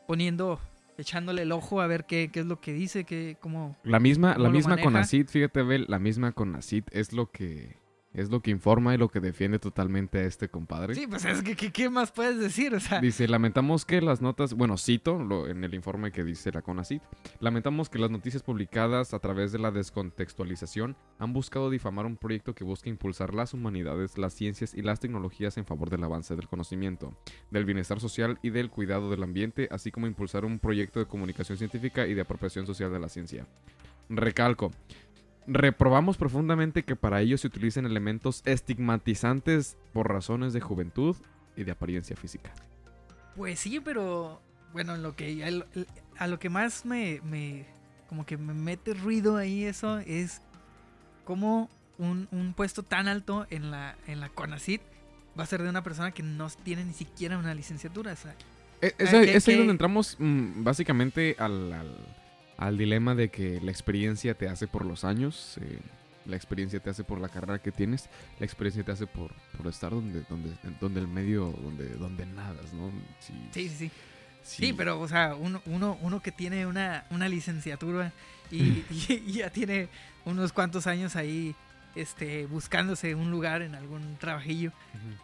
poniendo, 0.08 0.60
echándole 1.00 1.42
el 1.42 1.52
ojo 1.52 1.82
a 1.82 1.88
ver 1.88 2.06
qué, 2.06 2.30
qué 2.32 2.42
es 2.42 2.46
lo 2.46 2.62
que 2.62 2.74
dice, 2.74 3.06
qué, 3.06 3.38
cómo... 3.40 3.76
La 3.84 4.00
misma, 4.00 4.34
¿Cómo 4.34 4.44
la 4.44 4.50
misma 4.52 4.70
maneja? 4.72 4.86
CONACID, 4.86 5.28
fíjate, 5.30 5.64
Bel, 5.64 5.86
la 5.88 5.98
misma 5.98 6.32
CONACID 6.32 6.84
es 6.92 7.12
lo 7.12 7.32
que 7.32 7.79
es 8.14 8.30
lo 8.30 8.42
que 8.42 8.52
informa 8.52 8.94
y 8.94 8.98
lo 8.98 9.10
que 9.10 9.20
defiende 9.20 9.60
totalmente 9.60 10.20
a 10.20 10.24
este 10.24 10.50
compadre. 10.50 10.96
Sí, 10.96 11.06
pues 11.08 11.26
es 11.26 11.44
que, 11.44 11.56
¿qué, 11.56 11.72
qué 11.72 11.90
más 11.90 12.12
puedes 12.12 12.40
decir? 12.40 12.74
O 12.74 12.80
sea, 12.80 13.00
Dice, 13.02 13.28
lamentamos 13.28 13.86
que 13.86 14.02
las 14.02 14.22
notas, 14.22 14.54
bueno, 14.54 14.78
cito 14.78 15.20
lo, 15.20 15.48
en 15.48 15.64
el 15.64 15.74
informe 15.74 16.12
que 16.12 16.24
dice 16.24 16.52
la 16.52 16.62
CONACID, 16.62 17.02
lamentamos 17.40 17.90
que 17.90 18.00
las 18.00 18.10
noticias 18.10 18.44
publicadas 18.44 19.14
a 19.14 19.20
través 19.20 19.52
de 19.52 19.60
la 19.60 19.72
descontextualización 19.72 20.96
han 21.20 21.34
buscado 21.34 21.70
difamar 21.70 22.06
un 22.06 22.18
proyecto 22.18 22.56
que 22.56 22.64
busca 22.64 22.90
impulsar 22.90 23.34
las 23.34 23.54
humanidades, 23.54 24.18
las 24.18 24.34
ciencias 24.34 24.74
y 24.74 24.82
las 24.82 25.00
tecnologías 25.00 25.58
en 25.58 25.66
favor 25.66 25.90
del 25.90 26.04
avance 26.04 26.36
del 26.36 26.48
conocimiento, 26.48 27.16
del 27.52 27.66
bienestar 27.66 28.00
social 28.00 28.40
y 28.42 28.50
del 28.50 28.70
cuidado 28.70 29.10
del 29.12 29.24
ambiente, 29.24 29.68
así 29.72 29.92
como 29.92 30.08
impulsar 30.08 30.46
un 30.46 30.60
proyecto 30.60 31.00
de 31.00 31.06
comunicación 31.06 31.58
científica 31.58 32.08
y 32.08 32.14
de 32.14 32.22
apropiación 32.22 32.66
social 32.66 32.92
de 32.92 33.00
la 33.00 33.10
ciencia. 33.10 33.46
Recalco, 34.10 34.72
reprobamos 35.52 36.18
profundamente 36.18 36.84
que 36.84 36.96
para 36.96 37.22
ello 37.22 37.38
se 37.38 37.48
utilicen 37.48 37.86
elementos 37.86 38.42
estigmatizantes 38.46 39.78
por 39.94 40.08
razones 40.10 40.54
de 40.54 40.62
juventud 40.62 41.16
y 41.56 41.64
de 41.64 41.72
apariencia 41.72 42.16
física. 42.16 42.52
Pues 43.36 43.60
sí, 43.60 43.80
pero 43.80 44.42
bueno, 44.74 44.98
lo 44.98 45.16
que 45.16 45.44
a 45.44 45.52
lo, 45.52 45.66
a 46.18 46.28
lo 46.28 46.40
que 46.40 46.50
más 46.50 46.86
me, 46.86 47.22
me 47.24 47.66
como 48.08 48.26
que 48.26 48.38
me 48.38 48.54
mete 48.54 48.94
ruido 48.94 49.38
ahí 49.38 49.64
eso 49.66 50.00
es 50.00 50.42
cómo 51.26 51.70
un, 51.98 52.28
un 52.32 52.54
puesto 52.54 52.84
tan 52.84 53.08
alto 53.08 53.46
en 53.50 53.72
la 53.72 53.96
en 54.08 54.20
la 54.20 54.30
CONACYT 54.30 54.82
va 55.40 55.44
a 55.44 55.48
ser 55.48 55.62
de 55.64 55.70
una 55.70 55.84
persona 55.84 56.12
que 56.12 56.24
no 56.24 56.48
tiene 56.64 56.84
ni 56.86 56.94
siquiera 56.94 57.38
una 57.38 57.54
licenciatura, 57.54 58.14
o 58.14 58.16
sea, 58.16 58.36
Eh, 58.82 58.94
Es, 58.98 59.14
Ah, 59.14 59.18
ahí- 59.20 59.26
que- 59.26 59.36
es 59.38 59.48
ahí 59.48 59.54
que- 59.54 59.58
donde 59.58 59.72
entramos 59.72 60.16
mm, 60.20 60.64
básicamente 60.64 61.36
al, 61.38 61.74
al- 61.74 62.16
al 62.60 62.78
dilema 62.78 63.16
de 63.16 63.30
que 63.30 63.60
la 63.62 63.72
experiencia 63.72 64.34
te 64.36 64.48
hace 64.50 64.68
por 64.68 64.86
los 64.86 65.04
años, 65.04 65.58
eh, 65.62 65.80
la 66.26 66.36
experiencia 66.36 66.80
te 66.80 66.90
hace 66.90 67.04
por 67.04 67.20
la 67.20 67.30
carrera 67.30 67.60
que 67.60 67.72
tienes, 67.72 68.10
la 68.40 68.46
experiencia 68.46 68.84
te 68.84 68.92
hace 68.92 69.08
por, 69.08 69.32
por 69.58 69.68
estar 69.68 69.92
donde, 69.92 70.24
donde, 70.30 70.52
donde 70.80 71.00
el 71.00 71.08
medio, 71.08 71.52
donde, 71.64 71.90
donde 71.96 72.26
nadas, 72.26 72.72
¿no? 72.74 72.92
Si- 73.20 73.34
sí, 73.52 73.70
sí, 73.70 73.76
sí. 73.78 73.92
Sí, 74.44 74.74
pero 74.74 75.00
o 75.00 75.08
sea, 75.08 75.36
uno, 75.36 75.62
uno, 75.66 75.98
uno 76.02 76.22
que 76.22 76.32
tiene 76.32 76.66
una, 76.68 77.06
una 77.12 77.28
licenciatura 77.30 78.12
y, 78.52 78.58
y- 78.90 79.24
y 79.28 79.32
ya 79.34 79.50
tiene 79.50 79.90
unos 80.26 80.52
cuantos 80.54 80.86
años 80.88 81.16
ahí 81.16 81.56
este 81.96 82.46
buscándose 82.46 83.16
un 83.16 83.32
lugar 83.32 83.62
en 83.62 83.74
algún 83.76 84.16
trabajillo. 84.18 84.72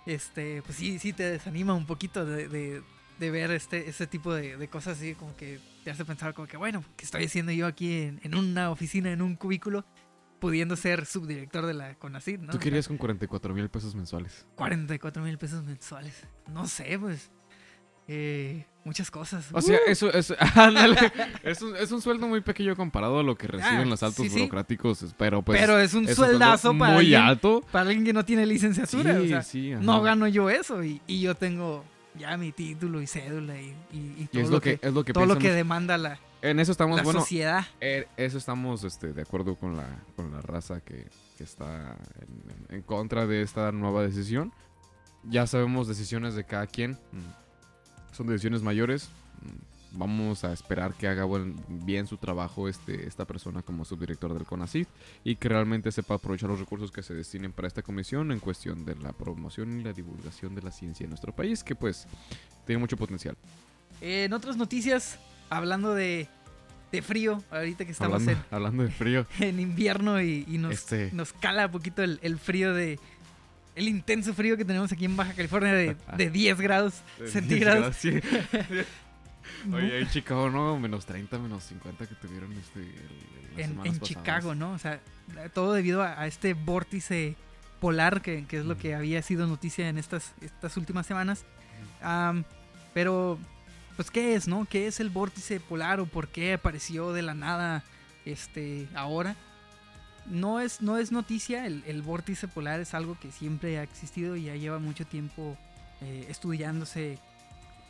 Este, 0.05 0.61
pues 0.63 0.77
sí, 0.77 0.99
sí 0.99 1.13
te 1.13 1.23
desanima 1.23 1.73
un 1.73 1.85
poquito 1.85 2.25
de, 2.25 2.47
de- 2.47 2.81
de 3.19 3.31
ver 3.31 3.51
este, 3.51 3.87
este 3.89 4.07
tipo 4.07 4.33
de, 4.33 4.57
de 4.57 4.67
cosas 4.67 4.97
así, 4.97 5.15
como 5.15 5.35
que 5.37 5.59
te 5.83 5.91
hace 5.91 6.03
pensar 6.05 6.33
como 6.33 6.47
que, 6.47 6.57
bueno, 6.57 6.83
¿qué 6.97 7.05
estoy 7.05 7.25
haciendo 7.25 7.51
yo 7.51 7.67
aquí 7.67 7.93
en, 8.01 8.19
en 8.23 8.35
una 8.35 8.71
oficina, 8.71 9.11
en 9.11 9.21
un 9.21 9.35
cubículo, 9.35 9.85
pudiendo 10.39 10.75
ser 10.75 11.05
subdirector 11.05 11.65
de 11.65 11.73
la 11.73 11.95
CONACYT, 11.95 12.41
¿no? 12.41 12.51
Tú 12.51 12.59
querías 12.59 12.87
con 12.87 12.97
44 12.97 13.53
mil 13.53 13.69
pesos 13.69 13.95
mensuales. 13.95 14.45
44 14.55 15.23
mil 15.23 15.37
pesos 15.37 15.63
mensuales. 15.63 16.23
No 16.51 16.67
sé, 16.67 16.99
pues, 16.99 17.31
eh, 18.07 18.65
muchas 18.83 19.09
cosas. 19.09 19.47
O 19.51 19.61
sea, 19.61 19.77
Uh, 19.77 19.89
eso 19.89 20.13
es, 20.13 20.33
ándale, 20.55 20.97
es, 21.43 21.61
un, 21.61 21.75
es 21.75 21.91
un 21.91 22.01
sueldo 22.01 22.27
muy 22.27 22.41
pequeño 22.41 22.75
comparado 22.75 23.19
a 23.19 23.23
lo 23.23 23.35
que 23.37 23.47
reciben 23.47 23.79
Ah, 23.79 23.85
los 23.85 24.03
altos 24.03 24.23
sí, 24.25 24.29
sí. 24.29 24.39
burocráticos, 24.39 25.15
pero 25.17 25.41
pues... 25.41 25.59
pero 25.59 25.79
es 25.79 25.93
un 25.93 26.07
es 26.07 26.15
sueldazo 26.15 26.77
para 26.77 26.93
muy 26.93 27.05
alguien, 27.05 27.21
alto. 27.21 27.61
para 27.71 27.87
alguien 27.89 28.03
que 28.05 28.13
no 28.13 28.25
tiene 28.25 28.45
licenciatura. 28.45 29.17
o 29.19 29.25
sea, 29.25 29.41
sí, 29.41 29.71
ajá. 29.73 29.81
no 29.81 30.01
gano 30.03 30.27
yo 30.27 30.49
eso 30.49 30.83
y, 30.83 31.01
y 31.07 31.21
yo 31.21 31.33
tengo 31.35 31.83
ya 32.17 32.35
mi 32.37 32.51
título 32.51 33.01
y 33.01 33.07
cédula 33.07 33.59
y, 33.59 33.73
y- 33.91 33.97
y 34.17 34.23
Y 34.23 34.27
todo, 34.27 34.41
es 34.41 34.47
lo 34.49 34.55
lo 34.55 34.61
que, 34.61 34.77
que, 34.79 34.87
es 34.87 34.93
lo 34.93 35.03
que 35.05 35.13
todo 35.13 35.25
lo 35.25 35.37
que 35.37 35.51
demanda 35.51 35.97
la, 35.97 36.19
En 36.41 36.59
eso 36.59 36.71
estamos, 36.71 36.97
la 36.97 37.03
bueno, 37.03 37.19
sociedad. 37.21 37.65
eso 37.81 38.37
estamos 38.37 38.83
este, 38.83 39.13
de 39.13 39.21
acuerdo 39.21 39.55
con 39.55 39.75
la, 39.77 39.87
con 40.15 40.31
la 40.31 40.41
raza 40.41 40.79
que, 40.81 41.07
que 41.37 41.43
está 41.43 41.97
en, 42.69 42.81
contra 42.83 43.25
de 43.27 43.41
esta 43.41 43.71
nueva 43.71 44.03
decisión. 44.03 44.51
Ya 45.23 45.47
sabemos 45.47 45.87
decisiones 45.87 46.35
de 46.35 46.43
cada 46.43 46.67
quien. 46.67 46.91
mm, 46.91 48.13
Son 48.15 48.27
decisiones 48.27 48.61
mayores. 48.61 49.09
Vamos 49.97 50.43
a 50.43 50.51
esperar 50.53 50.93
que 50.93 51.07
haga 51.07 51.23
buen- 51.23 51.55
bien 51.67 52.07
su 52.07 52.17
trabajo 52.17 52.67
este, 52.67 53.07
esta 53.07 53.25
persona 53.25 53.61
como 53.61 53.85
subdirector 53.85 54.33
del 54.33 54.45
CONACYT 54.45 54.87
y 55.23 55.35
que 55.37 55.49
realmente 55.49 55.91
sepa 55.91 56.15
aprovechar 56.15 56.49
los 56.49 56.59
recursos 56.59 56.91
que 56.91 57.01
se 57.03 57.13
destinen 57.13 57.51
para 57.53 57.67
esta 57.67 57.81
comisión 57.81 58.31
en 58.31 58.39
cuestión 58.39 58.85
de 58.85 58.95
la 58.95 59.13
promoción 59.13 59.79
y 59.79 59.83
la 59.83 59.93
divulgación 59.93 60.53
de 60.55 60.61
la 60.61 60.71
ciencia 60.71 61.03
en 61.05 61.09
nuestro 61.11 61.33
país, 61.33 61.63
que 61.63 61.75
pues 61.75 62.07
tiene 62.65 62.79
mucho 62.79 62.97
potencial. 62.97 63.37
En 64.01 64.33
otras 64.33 64.57
noticias, 64.57 65.17
hablando 65.49 65.93
de, 65.93 66.27
de 66.91 67.01
frío, 67.01 67.41
ahorita 67.49 67.85
que 67.85 67.91
estamos 67.91 68.21
Hablando, 68.21 68.43
hablando 68.51 68.83
de 68.83 68.89
frío, 68.91 69.25
en, 69.39 69.43
en 69.49 69.59
invierno 69.61 70.21
y, 70.21 70.45
y 70.47 70.57
nos, 70.57 70.73
este, 70.73 71.09
nos 71.13 71.31
cala 71.31 71.67
un 71.67 71.71
poquito 71.71 72.03
el, 72.03 72.19
el 72.21 72.37
frío 72.37 72.73
de... 72.73 72.99
El 73.75 73.89
intenso 73.89 74.33
frío 74.33 74.55
que 74.55 74.63
tenemos 74.63 74.89
aquí 74.93 75.03
en 75.03 75.17
Baja 75.17 75.33
California 75.33 75.73
de, 75.73 75.97
de 76.17 76.29
10 76.31 76.61
grados 76.61 76.93
centígrados. 77.27 77.95
Sí. 77.97 78.11
Oye, 79.73 79.99
en 80.01 80.09
Chicago, 80.09 80.49
¿no? 80.49 80.79
Menos 80.79 81.05
30, 81.05 81.37
menos 81.39 81.63
50 81.63 82.07
que 82.07 82.15
tuvieron 82.15 82.51
este, 82.53 82.79
el- 82.81 83.59
en, 83.61 83.85
en. 83.85 83.99
Chicago, 84.01 84.55
¿no? 84.55 84.71
O 84.73 84.79
sea, 84.79 84.99
todo 85.53 85.73
debido 85.73 86.03
a, 86.03 86.19
a 86.19 86.27
este 86.27 86.53
vórtice 86.53 87.35
polar 87.79 88.21
que, 88.21 88.45
que 88.45 88.57
es 88.59 88.65
lo 88.65 88.77
que 88.77 88.95
había 88.95 89.21
sido 89.21 89.47
noticia 89.47 89.87
en 89.89 89.97
estas, 89.97 90.33
estas 90.41 90.75
últimas 90.77 91.05
semanas. 91.05 91.45
Pero, 92.93 93.37
pues, 93.95 94.11
¿qué 94.11 94.35
es, 94.35 94.47
no? 94.47 94.65
¿Qué 94.65 94.87
es 94.87 94.99
el 94.99 95.09
vórtice 95.09 95.59
polar 95.59 95.99
o 95.99 96.05
por 96.05 96.27
qué 96.29 96.53
apareció 96.53 97.11
de 97.13 97.21
la 97.21 97.33
nada 97.33 97.83
este, 98.25 98.87
ahora? 98.95 99.35
No 100.25 100.59
es, 100.59 100.81
no 100.81 100.97
es 100.97 101.11
noticia, 101.11 101.65
el, 101.67 101.83
el 101.85 102.01
vórtice 102.01 102.47
polar 102.47 102.79
es 102.79 102.93
algo 102.93 103.17
que 103.19 103.31
siempre 103.31 103.77
ha 103.77 103.83
existido 103.83 104.35
y 104.35 104.45
ya 104.45 104.55
lleva 104.55 104.79
mucho 104.79 105.05
tiempo 105.05 105.55
eh, 106.01 106.25
estudiándose 106.29 107.19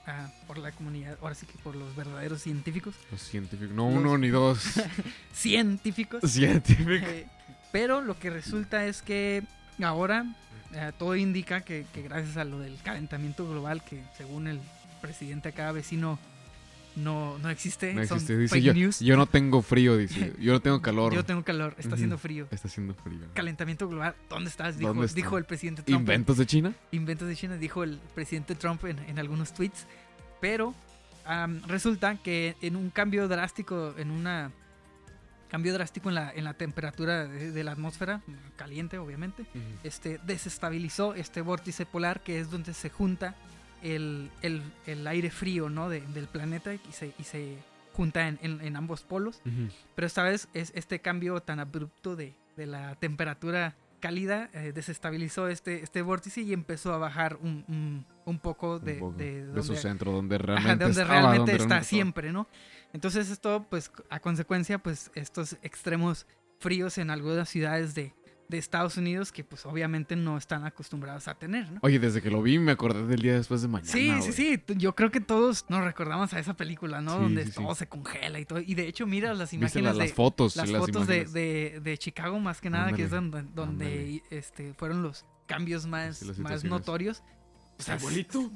ah, 0.07 0.29
por 0.47 0.57
la 0.57 0.71
comunidad, 0.71 1.17
ahora 1.21 1.35
sí 1.35 1.45
que 1.45 1.57
por 1.59 1.75
los 1.75 1.95
verdaderos 1.95 2.41
científicos. 2.41 2.95
Los 3.11 3.21
científicos. 3.21 3.75
No 3.75 3.89
Los- 3.89 3.99
uno 3.99 4.17
ni 4.17 4.29
dos. 4.29 4.59
Científicos. 5.33 6.29
científicos. 6.31 7.07
Eh, 7.09 7.27
pero 7.71 8.01
lo 8.01 8.17
que 8.17 8.29
resulta 8.29 8.85
es 8.85 9.01
que 9.01 9.43
ahora 9.83 10.25
eh, 10.73 10.91
todo 10.97 11.15
indica 11.15 11.61
que, 11.61 11.85
que 11.93 12.01
gracias 12.03 12.37
a 12.37 12.45
lo 12.45 12.59
del 12.59 12.77
calentamiento 12.81 13.47
global, 13.49 13.83
que 13.83 14.03
según 14.17 14.47
el 14.47 14.59
presidente 15.01 15.49
acá 15.49 15.71
vecino 15.71 16.17
no, 16.95 17.37
no 17.39 17.49
existe, 17.49 17.93
No 17.93 18.05
son 18.05 18.17
existe. 18.17 18.37
Dice 18.37 18.55
fake 18.55 18.65
yo, 18.65 18.73
news. 18.73 18.99
yo 18.99 19.17
no 19.17 19.25
tengo 19.25 19.61
frío, 19.61 19.97
dice. 19.97 20.33
Yo 20.39 20.53
no 20.53 20.61
tengo 20.61 20.81
calor. 20.81 21.13
Yo 21.13 21.25
tengo 21.25 21.43
calor, 21.43 21.75
está 21.77 21.95
haciendo 21.95 22.17
frío. 22.17 22.47
Está 22.51 22.67
haciendo 22.67 22.93
frío. 22.93 23.27
Calentamiento 23.33 23.87
global, 23.87 24.15
¿dónde 24.29 24.49
estás? 24.49 24.77
Dijo, 24.77 24.89
¿Dónde 24.89 25.05
está? 25.05 25.15
dijo 25.15 25.37
el 25.37 25.45
presidente 25.45 25.81
Trump. 25.83 25.99
¿Inventos 26.01 26.37
de 26.37 26.45
China? 26.45 26.73
Inventos 26.91 27.27
de 27.27 27.35
China, 27.35 27.57
dijo 27.57 27.83
el 27.83 27.99
presidente 28.13 28.55
Trump 28.55 28.83
en, 28.85 28.99
en 28.99 29.19
algunos 29.19 29.53
tweets. 29.53 29.85
Pero 30.41 30.73
resulta 31.67 32.15
que 32.17 32.55
en 32.61 32.75
un 32.75 32.89
cambio 32.89 33.27
drástico, 33.27 33.95
en 33.97 34.11
una 34.11 34.51
cambio 35.49 35.73
drástico 35.73 36.09
en 36.09 36.15
la, 36.15 36.31
en 36.33 36.43
la 36.43 36.53
temperatura 36.53 37.27
de, 37.27 37.51
de 37.51 37.63
la 37.63 37.71
atmósfera, 37.71 38.21
caliente 38.57 38.97
obviamente, 38.97 39.45
este, 39.83 40.19
desestabilizó 40.25 41.13
este 41.15 41.41
vórtice 41.41 41.85
polar 41.85 42.21
que 42.21 42.39
es 42.39 42.49
donde 42.51 42.73
se 42.73 42.89
junta 42.89 43.35
el, 43.85 44.29
el- 44.41 44.63
el 44.87 45.05
aire 45.07 45.29
frío 45.29 45.69
¿no? 45.69 45.89
de- 45.89 46.01
del 46.01 46.27
planeta 46.27 46.73
y 46.73 46.79
se, 46.91 47.13
y 47.19 47.23
se 47.23 47.57
junta 47.93 48.27
en, 48.27 48.39
en- 48.41 48.61
en 48.61 48.75
ambos 48.75 49.03
polos. 49.03 49.41
Ujú. 49.45 49.69
Pero 49.95 50.05
esta 50.07 50.23
vez 50.23 50.47
es 50.53 50.71
este 50.75 50.99
cambio 50.99 51.39
tan 51.41 51.59
abrupto 51.59 52.15
de, 52.15 52.33
de 52.57 52.65
la 52.65 52.95
temperatura 52.95 53.75
cálida 54.01 54.49
eh, 54.53 54.71
desestabilizó 54.73 55.47
este, 55.47 55.81
este 55.81 56.01
vórtice 56.03 56.41
y 56.41 56.53
empezó 56.53 56.93
a 56.93 56.97
bajar 56.97 57.37
un, 57.41 57.63
un- 57.67 58.05
un 58.25 58.39
poco 58.39 58.79
de, 58.79 58.93
Un 58.93 58.99
poco. 58.99 59.13
de 59.13 59.45
De 59.47 59.63
su 59.63 59.75
centro, 59.75 60.11
donde 60.11 60.35
Ajá, 60.35 60.45
realmente, 60.45 60.77
de 60.77 60.85
donde 60.85 61.01
estaba, 61.01 61.19
realmente 61.19 61.37
donde 61.39 61.53
está 61.53 61.65
realmente 61.67 61.87
siempre, 61.87 62.31
¿no? 62.33 62.47
Entonces 62.93 63.29
esto, 63.29 63.65
pues, 63.69 63.91
a 64.09 64.19
consecuencia, 64.19 64.77
pues, 64.79 65.11
estos 65.15 65.57
extremos 65.63 66.25
fríos 66.59 66.97
en 66.97 67.09
algunas 67.09 67.49
ciudades 67.49 67.93
de, 67.95 68.13
de 68.47 68.57
Estados 68.59 68.95
Unidos 68.97 69.31
que, 69.31 69.43
pues, 69.43 69.65
obviamente 69.65 70.15
no 70.15 70.37
están 70.37 70.65
acostumbrados 70.65 71.27
a 71.27 71.35
tener, 71.35 71.71
¿no? 71.71 71.79
Oye, 71.81 71.97
desde 71.99 72.21
que 72.21 72.29
lo 72.29 72.41
vi 72.41 72.59
me 72.59 72.71
acordé 72.73 73.05
del 73.07 73.21
día 73.21 73.33
después 73.33 73.61
de 73.61 73.67
mañana. 73.67 73.91
Sí, 73.91 74.13
sí, 74.21 74.31
sí. 74.33 74.61
Yo 74.77 74.93
creo 74.95 75.09
que 75.11 75.19
todos 75.21 75.65
nos 75.69 75.83
recordamos 75.83 76.33
a 76.33 76.39
esa 76.39 76.53
película, 76.55 77.01
¿no? 77.01 77.15
Sí, 77.17 77.21
Donde 77.23 77.45
sí, 77.45 77.51
sí. 77.51 77.55
todo 77.63 77.73
se 77.75 77.87
congela 77.87 78.39
y 78.39 78.45
todo. 78.45 78.59
Y 78.59 78.75
de 78.75 78.87
hecho, 78.87 79.07
mira 79.07 79.33
las 79.33 79.51
¿Viste 79.51 79.55
imágenes 79.55 79.83
la- 79.83 79.91
de 79.93 79.97
las 80.09 80.13
fotos? 80.13 80.55
las 80.55 80.71
fotos 80.71 81.07
de, 81.07 81.25
de, 81.25 81.79
de 81.83 81.97
Chicago, 81.97 82.39
más 82.39 82.61
que 82.61 82.69
nada, 82.69 82.91
que 82.93 83.03
es 83.03 83.09
donde, 83.11 83.43
donde 83.55 84.21
este, 84.29 84.73
fueron 84.75 85.01
los 85.01 85.25
cambios 85.47 85.85
más, 85.87 86.23
más 86.37 86.63
notorios. 86.63 87.19
O 87.19 87.79
¿Está 87.79 87.83
sea, 87.83 87.95
igualito? 87.97 88.51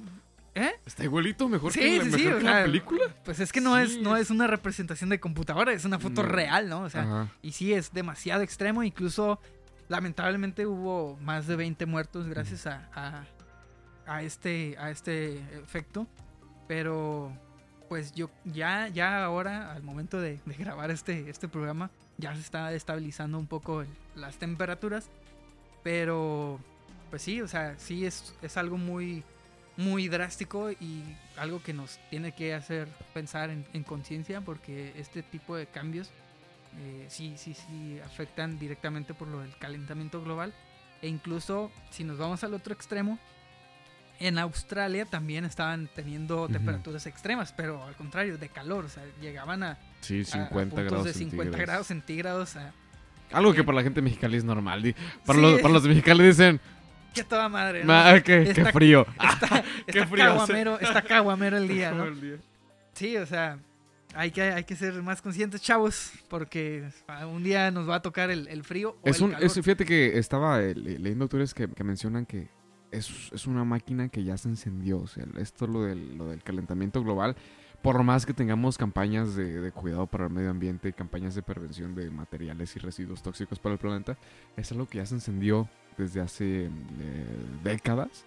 ¿Eh? 0.56 0.72
¿Está 0.86 1.04
igualito? 1.04 1.48
¿Mejor 1.48 1.72
Sí, 1.72 1.80
que 1.80 1.98
la, 1.98 2.04
sí, 2.04 2.10
mejor 2.10 2.20
sí, 2.20 2.26
que 2.26 2.34
o 2.34 2.40
la 2.40 2.64
película? 2.64 3.02
Pues 3.24 3.40
es 3.40 3.52
que 3.52 3.62
no, 3.62 3.78
es, 3.78 3.98
no 4.00 4.16
es- 4.18 4.24
es 4.24 4.30
una 4.32 4.48
representación 4.48 5.10
de 5.10 5.20
computadora, 5.20 5.72
es 5.74 5.86
una 5.86 6.00
foto 6.00 6.24
No. 6.24 6.30
real, 6.30 6.70
¿no? 6.70 6.82
O 6.82 6.90
sea, 6.90 7.02
Ajá. 7.04 7.28
y 7.42 7.52
sí, 7.52 7.72
es 7.74 7.94
demasiado 7.94 8.42
extremo. 8.42 8.84
Incluso, 8.84 9.40
lamentablemente, 9.90 10.66
hubo 10.66 11.18
más 11.22 11.46
de 11.48 11.56
20 11.58 11.86
muertos 11.86 12.28
gracias 12.28 12.66
a, 12.68 12.88
a, 12.94 13.26
a 14.06 14.24
este, 14.24 14.76
a 14.80 14.90
este 14.92 15.40
efecto. 15.60 16.08
Pero, 16.68 17.34
pues 17.90 18.14
yo 18.14 18.30
ya, 18.46 18.88
ya 18.88 19.24
ahora, 19.26 19.74
al 19.74 19.84
momento 19.84 20.22
de, 20.22 20.40
de 20.46 20.54
grabar 20.56 20.92
este, 20.92 21.30
este 21.30 21.48
programa, 21.48 21.90
ya 22.18 22.34
se 22.36 22.42
está 22.42 22.72
estabilizando 22.74 23.38
un 23.40 23.48
poco 23.48 23.82
el- 23.82 23.88
las 24.16 24.38
temperaturas. 24.38 25.10
Pero, 25.84 26.60
pues 27.10 27.22
sí, 27.22 27.42
o 27.42 27.48
sea, 27.48 27.76
sí 27.80 28.06
es, 28.06 28.36
es 28.42 28.58
algo 28.58 28.78
muy, 28.78 29.24
muy 29.78 30.08
drástico 30.10 30.72
y 30.72 31.04
algo 31.38 31.64
que 31.64 31.74
nos 31.74 32.00
tiene 32.10 32.34
que 32.34 32.54
hacer 32.54 32.88
pensar 33.14 33.50
en, 33.50 33.66
en 33.74 33.84
conciencia 33.84 34.42
porque 34.42 34.94
este 34.98 35.24
tipo 35.24 35.56
de 35.56 35.66
cambios 35.68 36.12
eh, 36.78 37.06
sí, 37.10 37.34
sí, 37.38 37.54
sí 37.54 38.00
afectan 38.06 38.60
directamente 38.60 39.14
por 39.14 39.28
lo 39.28 39.40
del 39.42 39.56
calentamiento 39.58 40.22
global. 40.24 40.54
E 41.02 41.08
incluso 41.08 41.72
si 41.92 42.04
nos 42.04 42.18
vamos 42.18 42.44
al 42.44 42.54
otro 42.54 42.74
extremo, 42.74 43.18
en 44.20 44.38
Australia 44.38 45.06
también 45.06 45.46
estaban 45.46 45.90
teniendo 45.96 46.44
Ujú. 46.44 46.52
temperaturas 46.54 47.06
extremas, 47.08 47.54
pero 47.54 47.84
al 47.86 47.96
contrario, 47.96 48.38
de 48.38 48.50
calor, 48.50 48.86
o 48.86 48.90
sea, 48.90 49.04
llegaban 49.22 49.64
a, 49.64 49.78
Sí, 50.02 50.20
a- 50.20 50.22
a 50.22 50.26
50 50.26 50.76
puntos 50.76 50.86
grados 50.86 51.06
de 51.06 51.14
50 51.14 51.44
centígrados. 51.44 51.60
grados 51.68 51.88
centígrados. 51.88 52.56
a- 52.58 52.74
Algo 53.32 53.54
que 53.54 53.64
para 53.64 53.78
la 53.78 53.84
gente 53.84 54.02
mexicana 54.02 54.36
es 54.36 54.44
normal. 54.44 54.94
Para, 55.26 55.38
Sí. 55.40 55.42
los, 55.46 55.62
para 55.62 55.74
los 55.74 55.84
de 55.84 55.90
Mexicali 55.90 56.24
dicen, 56.26 56.60
¡Qué 57.14 57.24
toda 57.24 57.48
madre! 57.50 57.82
¿no? 57.84 57.88
"Ma, 57.94 58.14
qué, 58.16 58.44
qué 58.44 58.62
Está- 58.62 58.72
frío. 58.72 59.06
Está, 59.24 59.64
qué 59.88 60.00
está 60.00 60.08
frío 60.08 60.26
hace. 60.26 60.34
caguamero, 60.38 60.80
está 60.80 61.02
caguamero 61.02 61.58
el 61.58 61.68
día, 61.68 61.92
¿no? 61.94 62.04
El 62.06 62.20
día. 62.22 62.38
Sí, 62.94 63.16
o 63.18 63.26
sea, 63.26 63.58
hay 64.16 64.32
que, 64.32 64.42
hay 64.42 64.64
que 64.64 64.76
ser 64.76 65.02
más 65.04 65.22
conscientes, 65.22 65.62
chavos, 65.62 66.12
porque 66.30 66.90
un 67.32 67.44
día 67.44 67.70
nos 67.72 67.88
va 67.90 67.96
a 67.96 68.02
tocar 68.02 68.30
el, 68.32 68.48
el 68.48 68.64
frío 68.64 68.98
o 69.02 69.08
Es 69.10 69.18
el 69.18 69.24
un, 69.26 69.32
calor. 69.32 69.46
es, 69.46 69.54
fíjate 69.54 69.86
que 69.86 70.18
estaba 70.18 70.62
eh, 70.62 70.74
le- 70.76 70.98
leyendo 71.00 71.26
autores 71.26 71.54
que, 71.54 71.68
que 71.70 71.84
mencionan 71.84 72.26
que 72.26 72.50
es, 72.92 73.32
es 73.32 73.46
una 73.46 73.64
máquina 73.64 74.10
que 74.10 74.24
ya 74.24 74.36
se 74.38 74.50
encendió. 74.50 75.00
O 75.00 75.08
sea, 75.08 75.26
esto 75.38 75.68
lo 75.68 75.84
del, 75.84 76.18
lo 76.18 76.28
del 76.30 76.42
calentamiento 76.44 77.04
global. 77.04 77.36
Por 77.84 78.04
más 78.04 78.26
que 78.26 78.34
tengamos 78.34 78.78
campañas 78.78 79.36
de, 79.36 79.62
de 79.62 79.72
cuidado 79.72 80.06
para 80.08 80.26
el 80.26 80.32
medio 80.34 80.50
ambiente, 80.50 80.92
campañas 80.92 81.34
de 81.36 81.44
prevención 81.44 81.96
de 81.96 82.10
materiales 82.10 82.76
y 82.76 82.80
residuos 82.80 83.22
tóxicos 83.24 83.58
para 83.60 83.74
el 83.74 83.80
planeta, 83.80 84.18
es 84.58 84.70
algo 84.74 84.86
que 84.88 84.98
ya 84.98 85.06
se 85.06 85.16
encendió 85.16 85.70
desde 85.98 86.20
hace 86.20 86.66
eh, 86.66 86.70
décadas 87.64 88.26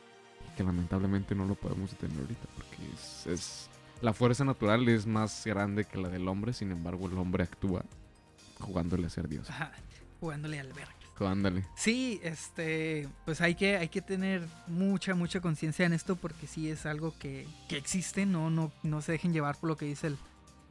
y 0.51 0.57
que 0.57 0.65
lamentablemente 0.65 1.35
no 1.35 1.45
lo 1.45 1.55
podemos 1.55 1.91
detener 1.91 2.19
ahorita 2.21 2.49
porque 2.55 2.77
es, 2.95 3.27
es- 3.27 3.69
la 4.03 4.13
fuerza 4.13 4.45
natural 4.45 4.87
es 4.89 5.07
más 5.07 5.47
grande 5.47 5.85
que 5.85 5.97
la 5.97 6.09
del 6.09 6.27
hombre, 6.29 6.53
sin 6.53 6.73
embargo 6.73 7.07
el 7.07 7.17
hombre 7.17 7.45
actúa 7.45 7.85
jugándole 8.59 9.07
a 9.07 9.11
ser 9.11 9.29
Dios. 9.29 9.49
Ajá, 9.49 9.73
jugándole 10.21 10.59
al 10.59 10.73
verga. 10.73 10.93
Jugándole. 11.17 11.65
Sí, 11.77 12.21
este, 12.25 13.09
pues 13.25 13.41
hay 13.41 13.55
que, 13.55 13.77
hay 13.77 13.89
que 13.89 14.03
tener 14.03 14.47
mucha, 14.67 15.15
mucha 15.15 15.41
conciencia 15.41 15.87
en 15.87 15.93
esto 15.93 16.17
porque 16.17 16.49
sí 16.49 16.69
es 16.69 16.85
algo 16.85 17.15
que, 17.19 17.47
que 17.69 17.77
existe, 17.77 18.27
no, 18.27 18.51
no, 18.51 18.73
no 18.83 19.03
se 19.03 19.13
dejen 19.13 19.33
llevar 19.33 19.57
por 19.57 19.69
lo 19.69 19.77
que 19.77 19.85
dicen 19.85 20.17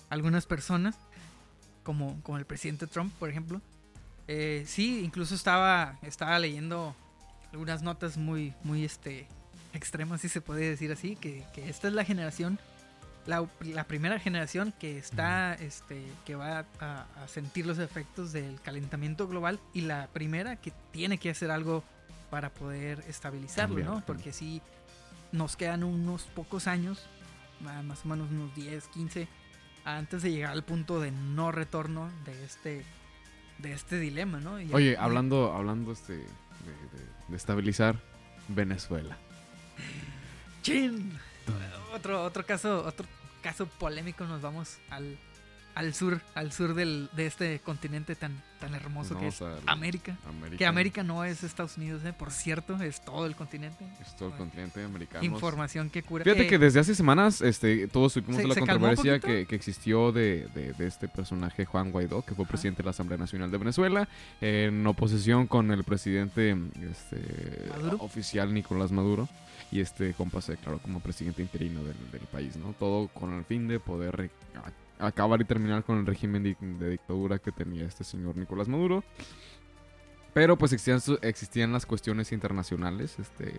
algunas 0.09 0.45
personas, 0.45 0.95
como, 1.83 2.21
como 2.23 2.37
el 2.37 2.45
presidente 2.45 2.85
Trump, 2.85 3.13
por 3.13 3.29
ejemplo. 3.29 3.61
Eh, 4.27 4.65
sí, 4.67 5.03
incluso 5.05 5.35
estaba, 5.35 5.97
estaba 6.01 6.37
leyendo 6.37 6.95
algunas 7.53 7.81
notas 7.81 8.17
muy, 8.17 8.53
muy 8.63 8.83
este, 8.83 9.27
extremas, 9.73 10.19
si 10.19 10.27
se 10.27 10.41
puede 10.41 10.69
decir 10.69 10.91
así, 10.91 11.15
que, 11.15 11.45
que 11.53 11.69
esta 11.69 11.87
es 11.87 11.93
la 11.93 12.03
generación, 12.03 12.59
la, 13.27 13.47
la 13.61 13.83
primera 13.85 14.19
generación 14.19 14.73
que 14.79 14.97
está, 14.97 15.53
este, 15.55 16.05
que 16.25 16.35
va 16.35 16.65
a, 16.79 17.05
a 17.23 17.27
sentir 17.27 17.65
los 17.65 17.77
efectos 17.79 18.31
del 18.31 18.59
calentamiento 18.61 19.27
global 19.27 19.59
y 19.73 19.81
la 19.81 20.07
primera 20.07 20.55
que 20.55 20.71
tiene 20.91 21.17
que 21.17 21.29
hacer 21.29 21.51
algo 21.51 21.83
para 22.29 22.49
poder 22.49 23.03
estabilizarlo, 23.07 23.75
Cambiar, 23.75 23.95
¿no? 23.99 24.05
Porque 24.05 24.31
sí 24.33 24.61
nos 25.31 25.55
quedan 25.55 25.83
unos 25.83 26.23
pocos 26.23 26.67
años, 26.67 27.05
ma- 27.61 27.83
más 27.83 28.05
o 28.05 28.07
menos 28.09 28.29
unos 28.31 28.53
10, 28.55 28.87
15, 28.87 29.27
antes 29.85 30.21
de 30.23 30.31
llegar 30.31 30.51
al 30.51 30.63
punto 30.63 30.99
de 30.99 31.11
no 31.11 31.51
retorno 31.51 32.09
de 32.25 32.43
este, 32.45 32.85
de 33.59 33.73
este 33.73 33.99
dilema, 33.99 34.39
¿no? 34.39 34.59
Y- 34.59 34.73
Oye, 34.73 34.97
hablando, 34.97 35.53
hablando 35.53 35.91
este, 35.91 36.13
de, 36.13 36.23
de- 36.23 37.05
de 37.27 37.35
estabilizar 37.37 37.99
Venezuela. 38.47 39.17
¡Chin! 40.63 41.17
Otro, 41.93 42.23
otro 42.23 42.45
caso, 42.45 42.83
otro 42.85 43.05
caso 43.41 43.65
polémico, 43.65 44.25
nos 44.25 44.41
vamos 44.41 44.77
al, 44.89 45.17
al 45.75 45.93
sur, 45.93 46.21
al 46.35 46.51
sur 46.51 46.73
del, 46.73 47.09
de 47.13 47.25
este 47.25 47.59
continente 47.59 48.15
tan, 48.15 48.41
tan 48.59 48.73
hermoso 48.75 49.17
que 49.19 49.27
es 49.27 49.41
América. 49.65 50.15
América. 50.27 50.57
Que 50.57 50.65
América 50.65 51.03
no 51.03 51.23
es 51.25 51.43
Estados 51.43 51.75
Unidos, 51.77 52.03
¿eh? 52.05 52.13
por 52.13 52.31
cierto, 52.31 52.81
es 52.81 53.03
todo 53.03 53.25
el 53.25 53.35
continente. 53.35 53.85
Es 54.01 54.15
todo 54.15 54.29
el 54.29 54.35
continente 54.35 54.83
americano. 54.83 55.23
Información 55.25 55.89
que 55.89 56.01
cura. 56.03 56.23
Fíjate 56.23 56.43
Eh, 56.43 56.47
que 56.47 56.57
desde 56.59 56.79
hace 56.79 56.95
semanas 56.95 57.41
este, 57.41 57.87
todos 57.89 58.13
supimos 58.13 58.37
¿Se- 58.37 58.41
de 58.43 58.47
la 58.47 58.55
controversia 58.55 59.19
que, 59.19 59.45
que 59.45 59.55
existió 59.55 60.11
de, 60.13 60.47
de- 60.55 60.73
de 60.73 60.87
este 60.87 61.07
personaje 61.09 61.65
Juan 61.65 61.91
Guaidó, 61.91 62.23
que 62.23 62.35
fue 62.35 62.45
presidente 62.45 62.83
de 62.83 62.85
la 62.85 62.91
Asamblea 62.91 63.17
Nacional 63.17 63.51
de 63.51 63.57
Venezuela, 63.57 64.07
en 64.39 64.85
oposición 64.87 65.47
con 65.47 65.71
el 65.71 65.83
presidente 65.83 66.55
este, 66.89 67.69
oficial 67.99 68.53
Nicolás 68.53 68.91
Maduro. 68.91 69.27
Y 69.71 69.79
este 69.79 70.13
compa 70.13 70.41
se 70.41 70.53
declaró 70.53 70.79
como 70.79 70.99
presidente 70.99 71.41
interino 71.41 71.83
del, 71.83 71.95
del 72.11 72.21
país, 72.31 72.57
¿no? 72.57 72.73
Todo 72.77 73.07
con 73.07 73.33
el 73.33 73.45
fin 73.45 73.67
de 73.67 73.79
poder 73.79 74.29
acabar 74.99 75.39
y 75.41 75.45
terminar 75.45 75.83
con 75.83 75.97
el 75.99 76.05
régimen 76.05 76.43
de 76.43 76.89
dictadura 76.89 77.39
que 77.39 77.51
tenía 77.51 77.85
este 77.85 78.03
señor 78.03 78.35
Nicolás 78.35 78.67
Maduro. 78.67 79.03
Pero 80.33 80.57
pues 80.57 80.71
existían, 80.73 81.01
existían 81.21 81.71
las 81.73 81.85
cuestiones 81.85 82.31
internacionales, 82.31 83.17
este... 83.19 83.53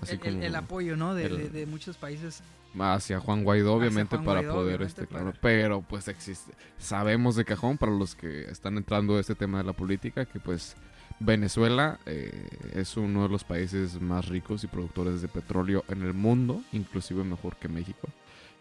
Así 0.00 0.12
el, 0.12 0.20
como 0.20 0.42
el 0.42 0.54
apoyo, 0.54 0.94
¿no? 0.96 1.14
De, 1.14 1.24
el- 1.24 1.38
de- 1.38 1.48
de 1.48 1.66
muchos 1.66 1.96
países. 1.96 2.42
hacia 2.78 3.18
Juan 3.18 3.44
Guaidó, 3.44 3.72
obviamente, 3.74 4.16
Juan 4.16 4.26
para 4.26 4.40
Guaidó, 4.40 4.54
poder, 4.54 4.76
obviamente, 4.76 5.00
este, 5.02 5.06
claro. 5.06 5.26
para- 5.30 5.40
Pero, 5.40 5.80
pues, 5.80 6.08
existe. 6.08 6.52
Sabemos 6.78 7.34
de 7.36 7.46
cajón, 7.46 7.78
para 7.78 7.92
los 7.92 8.14
que 8.14 8.42
están 8.50 8.76
entrando 8.76 9.16
a 9.16 9.20
este 9.20 9.34
tema 9.34 9.56
de 9.58 9.64
la 9.64 9.72
política, 9.72 10.26
que, 10.26 10.38
pues, 10.38 10.76
Venezuela 11.18 11.98
eh, 12.06 12.48
es 12.74 12.96
uno 12.96 13.22
de 13.22 13.28
los 13.28 13.44
países 13.44 14.00
más 14.00 14.28
ricos 14.28 14.64
y 14.64 14.66
productores 14.66 15.22
de 15.22 15.28
petróleo 15.28 15.84
en 15.88 16.02
el 16.02 16.12
mundo, 16.14 16.62
inclusive 16.72 17.24
mejor 17.24 17.56
que 17.56 17.68
México. 17.68 18.08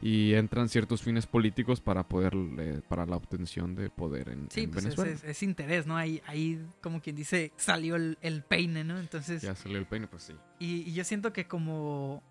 Y 0.01 0.33
entran 0.33 0.67
ciertos 0.69 1.01
fines 1.01 1.25
políticos 1.25 1.79
para 1.81 2.03
poder, 2.07 2.33
eh, 2.59 2.81
para 2.87 3.05
la 3.05 3.15
obtención 3.15 3.75
de 3.75 3.89
poder 3.89 4.29
en, 4.29 4.47
Sí, 4.51 4.63
en 4.63 4.71
pues 4.71 4.85
es, 4.85 4.95
Venezuela. 4.95 5.11
es- 5.11 5.23
es 5.23 5.43
interés, 5.43 5.87
¿no? 5.87 5.95
Ahí, 5.97 6.21
ahí, 6.27 6.61
como 6.81 7.01
quien 7.01 7.15
dice, 7.15 7.51
salió 7.55 7.95
el, 7.95 8.17
el 8.21 8.43
peine, 8.43 8.83
¿no? 8.83 8.99
Entonces, 8.99 9.41
Ya 9.41 9.55
salió 9.55 9.77
el 9.77 9.85
peine, 9.85 10.07
pues 10.07 10.23
sí. 10.23 10.33
y, 10.59 10.81
y 10.89 10.93
yo 10.93 11.03
siento 11.05 11.31
que 11.33 11.47
como 11.47 12.21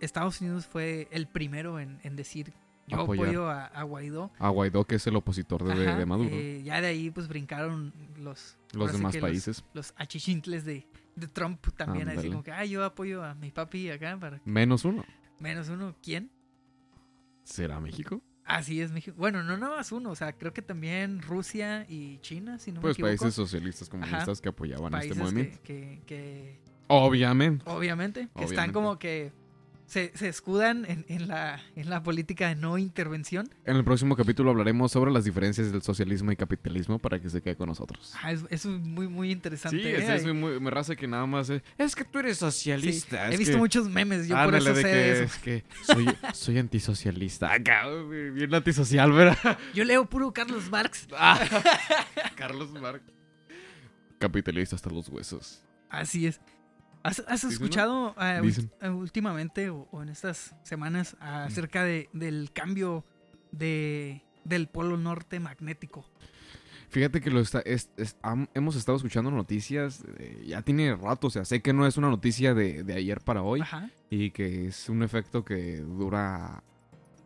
Estados 0.00 0.40
Unidos 0.40 0.66
fue 0.66 1.08
el 1.10 1.26
primero 1.26 1.80
en, 1.80 1.98
en 2.04 2.14
decir 2.14 2.52
yo 2.88 3.00
Apoyar. 3.00 3.26
apoyo 3.26 3.48
a, 3.48 3.66
a 3.66 3.82
Guaidó. 3.84 4.30
A 4.38 4.48
Guaidó, 4.48 4.84
que 4.84 4.96
es 4.96 5.06
el 5.06 5.14
opositor 5.16 5.62
de, 5.64 5.74
de- 5.78 5.88
Ajá, 5.88 5.98
de 5.98 6.06
Maduro. 6.06 6.30
eh, 6.32 6.62
ya 6.64 6.80
de 6.80 6.88
ahí 6.88 7.10
pues 7.10 7.28
brincaron 7.28 7.92
los, 8.18 8.56
los 8.72 8.92
demás 8.92 9.12
que 9.14 9.20
países. 9.20 9.62
Los, 9.74 9.92
achichintles 9.96 10.64
de, 10.64 10.86
de 11.14 11.28
Trump 11.28 11.64
también, 11.76 12.08
así 12.08 12.28
como 12.28 12.42
que, 12.42 12.50
ah, 12.52 12.64
yo 12.64 12.84
apoyo 12.84 13.22
a 13.22 13.34
mi 13.34 13.50
papi 13.50 13.90
acá 13.90 14.16
para 14.18 14.40
Menos 14.44 14.84
uno. 14.84 15.04
menos 15.38 15.68
uno. 15.68 15.94
¿Quién? 16.02 16.30
¿Será 17.44 17.80
México? 17.80 18.20
Así 18.44 18.80
es 18.80 18.92
México. 18.92 19.14
Bueno, 19.18 19.42
no 19.42 19.58
nada 19.58 19.76
más 19.76 19.92
uno, 19.92 20.10
o 20.10 20.14
sea, 20.16 20.32
creo 20.32 20.54
que 20.54 20.62
también 20.62 21.20
Rusia 21.20 21.84
y 21.88 22.18
China, 22.20 22.58
si 22.58 22.72
no 22.72 22.80
Pues 22.80 22.98
me 22.98 23.08
equivoco. 23.08 23.08
países 23.24 23.34
socialistas 23.34 23.88
comunistas 23.90 24.40
que 24.40 24.48
apoyaban 24.48 24.94
este 24.94 25.14
movimiento. 25.14 25.58
que, 25.62 26.00
que, 26.06 26.06
que 26.06 26.60
Obviamente. 26.86 27.62
obviamente, 27.68 28.28
que 28.34 28.44
están 28.44 28.72
como 28.72 28.98
que 28.98 29.32
se, 29.88 30.12
se 30.14 30.28
escudan 30.28 30.84
en, 30.86 31.06
en 31.08 31.28
la, 31.28 31.60
en 31.74 31.88
la 31.88 32.02
política 32.02 32.48
de 32.48 32.56
no 32.56 32.76
intervención. 32.76 33.48
En 33.64 33.74
el 33.76 33.84
próximo 33.84 34.16
capítulo 34.16 34.50
hablaremos 34.50 34.92
sobre 34.92 35.10
las 35.10 35.24
diferencias 35.24 35.72
del 35.72 35.80
socialismo 35.80 36.30
y 36.30 36.36
capitalismo 36.36 36.98
para 36.98 37.18
que 37.20 37.30
se 37.30 37.40
quede 37.40 37.56
con 37.56 37.68
nosotros. 37.70 38.12
Ah, 38.22 38.32
es, 38.32 38.66
muy, 38.66 39.08
muy 39.08 39.30
interesante. 39.32 39.78
Sí, 39.82 39.88
¿eh? 39.88 40.14
es, 40.14 40.24
es 40.26 40.34
muy, 40.34 40.60
me 40.60 40.70
raza 40.70 40.94
que 40.94 41.08
nada 41.08 41.24
más 41.24 41.48
es, 41.48 41.62
es 41.78 41.96
que 41.96 42.04
tú 42.04 42.18
eres 42.18 42.36
Sí, 42.36 42.40
socialista. 42.44 43.32
He 43.32 43.38
visto 43.38 43.54
que- 43.54 43.58
muchos 43.58 43.88
memes, 43.88 44.28
yo 44.28 44.34
por 44.36 44.54
Ándale, 44.54 44.70
eso 44.70 44.74
de 44.74 44.82
sé 44.82 44.88
que, 44.90 44.94
de 44.96 45.12
eso. 45.12 45.22
Es 45.24 45.38
que 45.38 45.64
soy, 45.84 46.06
soy 46.34 46.58
antisocialista. 46.58 47.50
Acá, 47.52 47.88
güey, 47.88 48.30
bien 48.30 48.54
antisocial, 48.54 49.10
¿verdad? 49.10 49.58
Yo 49.74 49.84
leo 49.84 50.04
puro 50.04 50.32
Carlos 50.32 50.70
Marx. 50.70 51.08
Carlos 52.36 52.70
Marx. 52.72 53.02
Capitalista 54.18 54.76
hasta 54.76 54.90
los 54.90 55.08
huesos. 55.08 55.62
Así 55.88 56.26
es. 56.26 56.40
¿Has, 57.26 57.44
escuchado 57.44 58.14
eh, 58.20 58.40
últimamente 58.90 59.70
o, 59.70 59.88
o 59.90 60.02
en 60.02 60.08
estas 60.10 60.54
semanas 60.62 61.16
acerca 61.20 61.84
de, 61.84 62.08
del 62.12 62.50
cambio 62.52 63.04
de, 63.52 64.22
del 64.44 64.68
polo 64.68 64.96
norte 64.96 65.40
magnético? 65.40 66.04
Fíjate 66.90 67.20
que 67.20 67.30
lo 67.30 67.40
está, 67.40 67.60
es- 67.60 67.90
es- 67.98 68.16
ham- 68.22 68.48
hemos 68.54 68.74
estado 68.74 68.96
escuchando 68.96 69.30
noticias, 69.30 70.04
eh, 70.18 70.42
ya 70.46 70.62
tiene 70.62 70.96
rato, 70.96 71.26
o 71.26 71.30
sea, 71.30 71.44
sé 71.44 71.60
que 71.60 71.74
no 71.74 71.86
es 71.86 71.96
una 71.98 72.08
noticia 72.08 72.54
de, 72.54 72.82
de 72.82 72.94
ayer 72.94 73.20
para 73.20 73.42
hoy 73.42 73.60
Ajá. 73.60 73.90
y 74.08 74.30
que 74.30 74.68
es 74.68 74.88
un 74.88 75.02
efecto 75.02 75.44
que 75.44 75.76
dura 75.80 76.62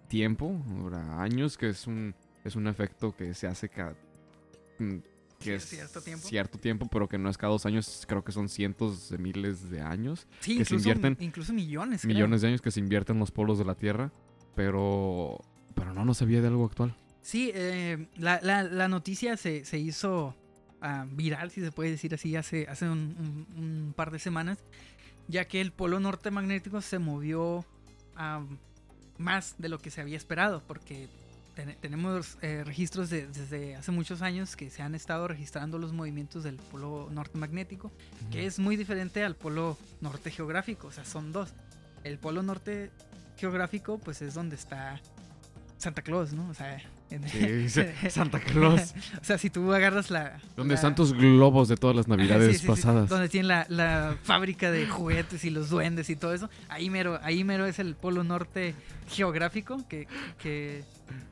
tiempo, 0.08 0.60
dura 0.66 1.22
años, 1.22 1.56
que 1.56 1.68
es 1.68 1.86
un, 1.86 2.14
es 2.44 2.56
un 2.56 2.66
efecto 2.66 3.14
que 3.16 3.34
se 3.34 3.46
hace 3.46 3.68
cada... 3.68 3.94
que 5.42 5.54
es 5.56 5.64
cierto 5.68 6.00
tiempo. 6.00 6.26
cierto 6.28 6.58
tiempo, 6.58 6.88
pero 6.90 7.08
que 7.08 7.18
no 7.18 7.28
es 7.30 7.36
cada 7.38 7.52
dos 7.52 7.66
años, 7.66 8.04
creo 8.08 8.24
que 8.24 8.32
son 8.32 8.48
cientos 8.48 9.08
de 9.10 9.18
miles 9.18 9.70
de 9.70 9.80
años, 9.80 10.26
Sí, 10.40 10.56
Que 10.58 10.64
se 10.64 10.74
incluso, 10.74 10.88
invierten 10.90 11.24
incluso 11.24 11.52
millones. 11.52 12.02
creo. 12.02 12.14
millones 12.14 12.40
de 12.42 12.48
años 12.48 12.62
que 12.62 12.70
se 12.70 12.80
invierten 12.80 13.16
en 13.16 13.20
los 13.20 13.30
polos 13.30 13.58
de 13.58 13.64
la 13.64 13.74
Tierra, 13.74 14.10
pero, 14.54 15.38
pero 15.74 15.92
no, 15.94 16.04
no 16.04 16.14
sabía 16.14 16.40
de 16.40 16.48
algo 16.48 16.64
actual. 16.66 16.94
Sí, 17.20 17.50
eh, 17.54 18.08
la, 18.16 18.40
la- 18.42 18.62
la 18.64 18.88
noticia 18.88 19.36
se, 19.36 19.64
se 19.64 19.78
hizo 19.78 20.34
ah, 20.80 21.06
viral, 21.10 21.50
si 21.50 21.60
se 21.60 21.70
puede 21.72 21.90
decir 21.90 22.12
así, 22.14 22.34
hace, 22.36 22.66
hace 22.68 22.88
un, 22.88 23.46
un- 23.56 23.64
un 23.86 23.92
par 23.94 24.10
de 24.10 24.18
semanas, 24.18 24.58
ya 25.28 25.46
que 25.46 25.60
el 25.60 25.72
polo 25.72 26.00
norte 26.00 26.30
magnético 26.30 26.80
se 26.80 26.98
movió 26.98 27.64
ah, 28.16 28.44
más 29.18 29.54
de 29.58 29.68
lo 29.68 29.78
que 29.78 29.90
se 29.90 30.00
había 30.00 30.16
esperado, 30.16 30.62
porque 30.66 31.08
ten- 31.54 31.76
tenemos 31.80 32.38
eh, 32.42 32.62
registros 32.64 33.10
de- 33.10 33.26
desde 33.26 33.76
hace 33.76 33.90
muchos 33.92 34.22
años 34.22 34.56
que 34.56 34.70
se 34.70 34.82
han 34.82 34.94
estado 34.94 35.28
registrando 35.28 35.78
los 35.78 35.92
movimientos 35.92 36.44
del 36.44 36.56
polo 36.56 37.08
norte 37.12 37.38
magnético, 37.38 37.90
que 38.30 38.46
es 38.46 38.58
muy 38.58 38.76
diferente 38.76 39.22
al 39.24 39.34
polo 39.36 39.76
norte 40.00 40.30
geográfico, 40.30 40.88
o 40.88 40.92
sea, 40.92 41.04
son 41.04 41.32
dos. 41.32 41.50
El 42.04 42.18
polo 42.18 42.42
norte 42.42 42.90
geográfico, 43.36 43.98
pues 43.98 44.22
es 44.22 44.34
donde 44.34 44.56
está 44.56 45.00
Santa 45.78 46.02
Claus, 46.02 46.32
¿no? 46.32 46.48
O 46.48 46.54
sea, 46.54 46.80
en- 47.10 47.28
Sí, 47.28 47.38
dice 47.38 47.92
Santa 48.10 48.38
Claus. 48.40 48.94
o 49.20 49.24
sea, 49.24 49.36
si 49.36 49.50
tú 49.50 49.72
agarras 49.72 50.10
la. 50.10 50.40
Donde 50.56 50.72
la- 50.72 50.76
están 50.76 50.94
tus 50.94 51.12
globos 51.12 51.68
de 51.68 51.76
todas 51.76 51.94
las 51.96 52.08
navidades 52.08 52.48
sí, 52.48 52.54
sí, 52.54 52.60
sí, 52.60 52.66
pasadas. 52.68 53.08
donde 53.08 53.28
tienen 53.28 53.48
la, 53.48 53.66
la 53.68 54.16
fábrica 54.22 54.70
de 54.70 54.86
juguetes 54.86 55.44
y 55.44 55.50
los 55.50 55.70
duendes 55.70 56.08
y 56.08 56.16
todo 56.16 56.32
eso. 56.34 56.48
Ahí 56.68 56.88
mero, 56.88 57.18
ahí 57.22 57.42
mero 57.44 57.66
es 57.66 57.78
el 57.80 57.94
polo 57.96 58.22
norte 58.24 58.74
geográfico, 59.10 59.86
que, 59.88 60.06
que 60.40 60.84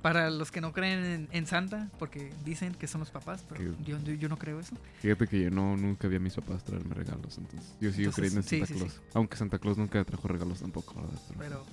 para 0.03 0.31
los 0.31 0.51
que 0.51 0.61
no 0.61 0.73
creen 0.73 1.05
en, 1.05 1.29
en 1.33 1.47
Santa, 1.47 1.89
porque 1.99 2.33
dicen 2.45 2.75
que 2.75 2.87
son 2.87 3.01
los 3.01 3.11
papás, 3.11 3.45
pero 3.49 3.63
yo, 3.85 3.99
yo, 4.05 4.13
yo 4.15 4.29
no 4.29 4.39
creo 4.39 4.61
eso. 4.61 4.77
Fíjate 5.01 5.27
que 5.27 5.41
yo 5.43 5.51
no, 5.51 5.77
nunca 5.77 6.09
vi 6.09 6.17
a 6.17 6.21
mis 6.21 6.35
papás 6.35 6.65
traerme 6.65 6.95
regalos, 6.95 7.39
entonces 7.39 7.75
yo 7.81 7.91
sigo 7.93 8.11
Entonces, 8.11 8.15
creyendo 8.15 8.41
en 8.41 8.45
sí, 8.45 8.59
Santa 8.59 8.67
sí, 8.67 8.75
sí. 8.75 8.81
Claus. 8.81 9.01
Aunque 9.15 9.37
Santa 9.37 9.59
Claus 9.59 9.77
nunca 9.79 10.03
trajo 10.05 10.29
regalos 10.29 10.61
tampoco, 10.61 10.95
¿verdad? 11.03 11.21
Pero 11.39 11.65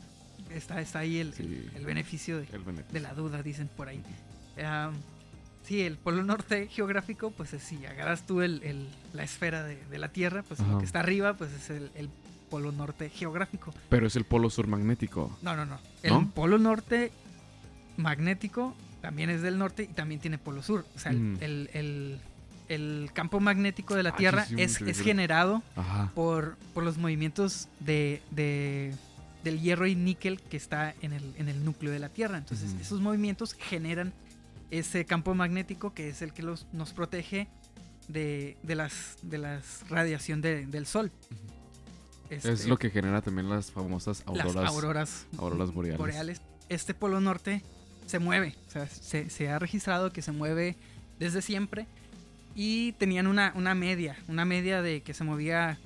está, 0.51 0.81
está 0.81 0.99
ahí 0.99 1.17
el, 1.19 1.33
Sí. 1.33 1.69
el 1.75 1.85
beneficio 1.85 2.37
de, 2.37 2.47
el 2.51 2.63
beneficio. 2.63 2.93
de 2.93 2.99
la 2.99 3.13
duda, 3.13 3.41
dicen 3.43 3.69
por 3.75 3.87
ahí. 3.87 4.01
Am, 4.63 4.93
sí, 5.63 5.81
el 5.81 5.97
polo 5.97 6.23
norte 6.23 6.67
geográfico, 6.67 7.31
pues 7.31 7.53
es 7.53 7.63
si 7.63 7.85
agarras 7.85 8.25
tú 8.25 8.41
el, 8.41 8.61
el- 8.63 8.87
la 9.13 9.23
esfera 9.23 9.63
de, 9.63 9.83
de 9.85 9.97
la 9.99 10.09
Tierra, 10.09 10.43
pues 10.43 10.59
lo 10.59 10.65
Ajá. 10.67 10.77
que 10.79 10.85
está 10.85 10.99
arriba, 10.99 11.33
pues 11.35 11.51
es 11.53 11.69
el, 11.69 11.91
el 11.95 12.09
polo 12.49 12.71
norte 12.71 13.09
geográfico. 13.09 13.73
Pero 13.89 14.07
es 14.07 14.15
el 14.15 14.23
polo 14.23 14.49
sur 14.49 14.67
magnético. 14.67 15.37
No, 15.41 15.55
no, 15.55 15.65
no. 15.65 15.79
El 16.01 16.13
¿No? 16.13 16.31
polo 16.31 16.57
norte 16.57 17.11
magnético 17.97 18.75
también 19.01 19.29
es 19.29 19.41
del 19.41 19.57
norte 19.57 19.83
y 19.83 19.87
también 19.93 20.19
tiene 20.21 20.37
polo 20.37 20.63
sur. 20.63 20.85
O 20.95 20.99
sea, 20.99 21.11
el- 21.11 21.19
Mm. 21.19 21.37
el, 21.41 21.69
el- 21.73 22.19
el 22.69 23.09
campo 23.13 23.39
magnético 23.39 23.95
de 23.95 24.03
la 24.03 24.09
Ah, 24.09 24.15
Tierra 24.17 24.45
sí, 24.45 24.55
es, 24.57 24.73
sí, 24.75 24.83
es 24.87 24.99
generado 24.99 25.63
por, 26.15 26.57
por 26.73 26.83
los 26.83 26.97
movimientos 26.97 27.69
de, 27.79 28.21
de- 28.31 28.93
del 29.43 29.61
hierro 29.61 29.87
y 29.87 29.95
níquel 29.95 30.41
que 30.41 30.57
está 30.57 30.93
en 31.01 31.13
el, 31.13 31.33
en 31.37 31.47
el 31.47 31.63
núcleo 31.63 31.91
de 31.93 31.99
la 31.99 32.09
Tierra. 32.09 32.37
Entonces, 32.37 32.75
esos 32.81 32.99
movimientos 32.99 33.53
generan 33.53 34.11
ese 34.71 35.05
campo 35.05 35.33
magnético 35.33 35.93
que 35.93 36.09
es 36.09 36.21
el 36.21 36.33
que 36.33 36.43
los, 36.43 36.65
nos 36.73 36.91
protege 36.91 37.47
de, 38.09 38.57
de 38.63 38.75
las 38.75 39.17
de 39.21 39.37
las 39.37 39.87
radiación 39.89 40.41
de- 40.41 40.65
del 40.65 40.85
sol. 40.85 41.11
Es 42.29 42.43
Este, 42.43 42.67
lo 42.67 42.77
que 42.77 42.89
genera 42.89 43.21
también 43.21 43.49
las 43.49 43.71
famosas 43.71 44.23
auroras, 44.25 44.55
las 44.55 44.69
auroras, 44.73 45.25
auroras 45.37 45.71
boreales. 45.71 46.41
Este 46.67 46.93
polo 46.93 47.21
norte 47.21 47.63
se 48.07 48.19
mueve, 48.19 48.55
o 48.67 48.71
sea, 48.71 48.87
se, 48.87 49.49
ha 49.49 49.59
registrado 49.59 50.11
que 50.11 50.21
se 50.21 50.31
mueve 50.31 50.75
desde 51.19 51.41
siempre 51.41 51.85
y 52.55 52.93
tenían 52.93 53.27
una, 53.27 53.51
una 53.55 53.75
media, 53.75 54.17
una 54.27 54.45
media 54.45 54.81
de 54.81 55.01
que 55.01 55.13
se 55.13 55.23
movía 55.23 55.77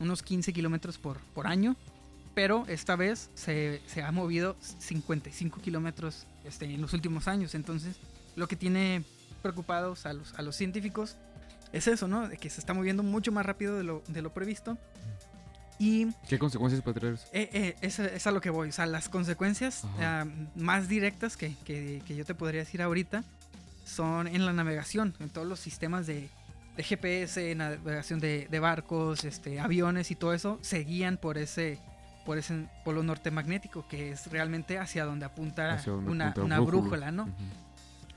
unos 0.00 0.22
15 0.22 0.52
kilómetros 0.52 0.98
por, 0.98 1.18
por 1.34 1.46
año, 1.46 1.76
pero 2.34 2.64
esta 2.68 2.96
vez 2.96 3.30
se, 3.34 3.80
se 3.86 4.02
ha 4.02 4.10
movido 4.10 4.56
55 4.60 5.60
kilómetros 5.60 6.26
este, 6.44 6.66
en 6.66 6.80
los 6.80 6.92
últimos 6.92 7.28
años, 7.28 7.54
entonces 7.54 7.96
lo 8.36 8.48
que 8.48 8.56
tiene 8.56 9.04
preocupados 9.42 10.06
a 10.06 10.12
los, 10.12 10.34
a 10.34 10.42
los 10.42 10.56
científicos 10.56 11.16
es 11.72 11.86
eso, 11.86 12.08
¿no? 12.08 12.28
De 12.28 12.36
que 12.36 12.50
se 12.50 12.60
está 12.60 12.74
moviendo 12.74 13.02
mucho 13.02 13.32
más 13.32 13.44
rápido 13.44 13.76
de 13.76 13.84
lo, 13.84 14.02
de 14.08 14.22
lo 14.22 14.32
previsto. 14.32 14.78
Y 15.78 16.08
¿Qué 16.28 16.38
consecuencias 16.38 16.82
puede 16.82 16.98
traer 17.00 17.14
eso? 17.14 17.26
eh, 17.32 17.48
eh, 17.52 17.76
es, 17.82 17.98
es 18.00 18.26
a 18.26 18.32
lo 18.32 18.40
que 18.40 18.50
voy. 18.50 18.68
O 18.68 18.72
sea, 18.72 18.86
las 18.86 19.08
consecuencias 19.08 19.84
ah, 20.00 20.24
más 20.56 20.88
directas 20.88 21.36
que, 21.36 21.54
que- 21.64 22.02
que 22.06 22.16
yo 22.16 22.24
te 22.24 22.34
podría 22.34 22.60
decir 22.60 22.82
ahorita 22.82 23.22
son 23.84 24.26
en 24.26 24.44
la 24.44 24.52
navegación, 24.52 25.14
en 25.20 25.30
todos 25.30 25.46
los 25.46 25.60
sistemas 25.60 26.06
de, 26.06 26.28
de 26.76 26.82
GPS, 26.82 27.54
navegación 27.54 28.18
de, 28.20 28.48
de 28.50 28.60
barcos, 28.60 29.24
este, 29.24 29.60
aviones 29.60 30.10
y 30.10 30.14
todo 30.16 30.34
eso, 30.34 30.58
se 30.62 30.80
guían 30.80 31.16
por 31.16 31.38
ese, 31.38 31.78
por 32.26 32.38
ese 32.38 32.66
polo 32.84 33.02
norte 33.04 33.30
magnético, 33.30 33.86
que 33.88 34.10
es 34.10 34.26
realmente 34.32 34.78
hacia 34.78 35.04
donde 35.04 35.26
apunta 35.26 35.74
Hacia 35.74 35.92
donde 35.92 36.10
una, 36.10 36.28
apunta 36.30 36.44
una 36.44 36.60
brújula. 36.60 37.12
¿no? 37.12 37.28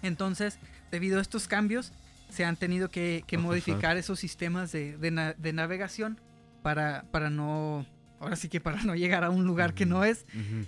Entonces, 0.01 0.57
debido 0.89 1.19
a 1.19 1.21
estos 1.21 1.47
cambios, 1.47 1.91
se 2.29 2.43
han 2.43 2.55
tenido 2.57 2.89
que, 2.89 3.23
modificar 3.39 3.97
esos 3.97 4.19
sistemas 4.19 4.71
de, 4.71 4.97
de 4.97 5.11
na- 5.11 5.33
de 5.33 5.53
navegación 5.53 6.19
para, 6.61 7.05
para 7.11 7.29
no. 7.29 7.85
Ahora 8.19 8.35
sí 8.35 8.49
que 8.49 8.59
para 8.61 8.81
no 8.83 8.95
llegar 8.95 9.23
a 9.23 9.29
un 9.29 9.45
lugar 9.45 9.73
que 9.73 9.85
no 9.85 10.03
es, 10.03 10.25
Ujú. 10.29 10.65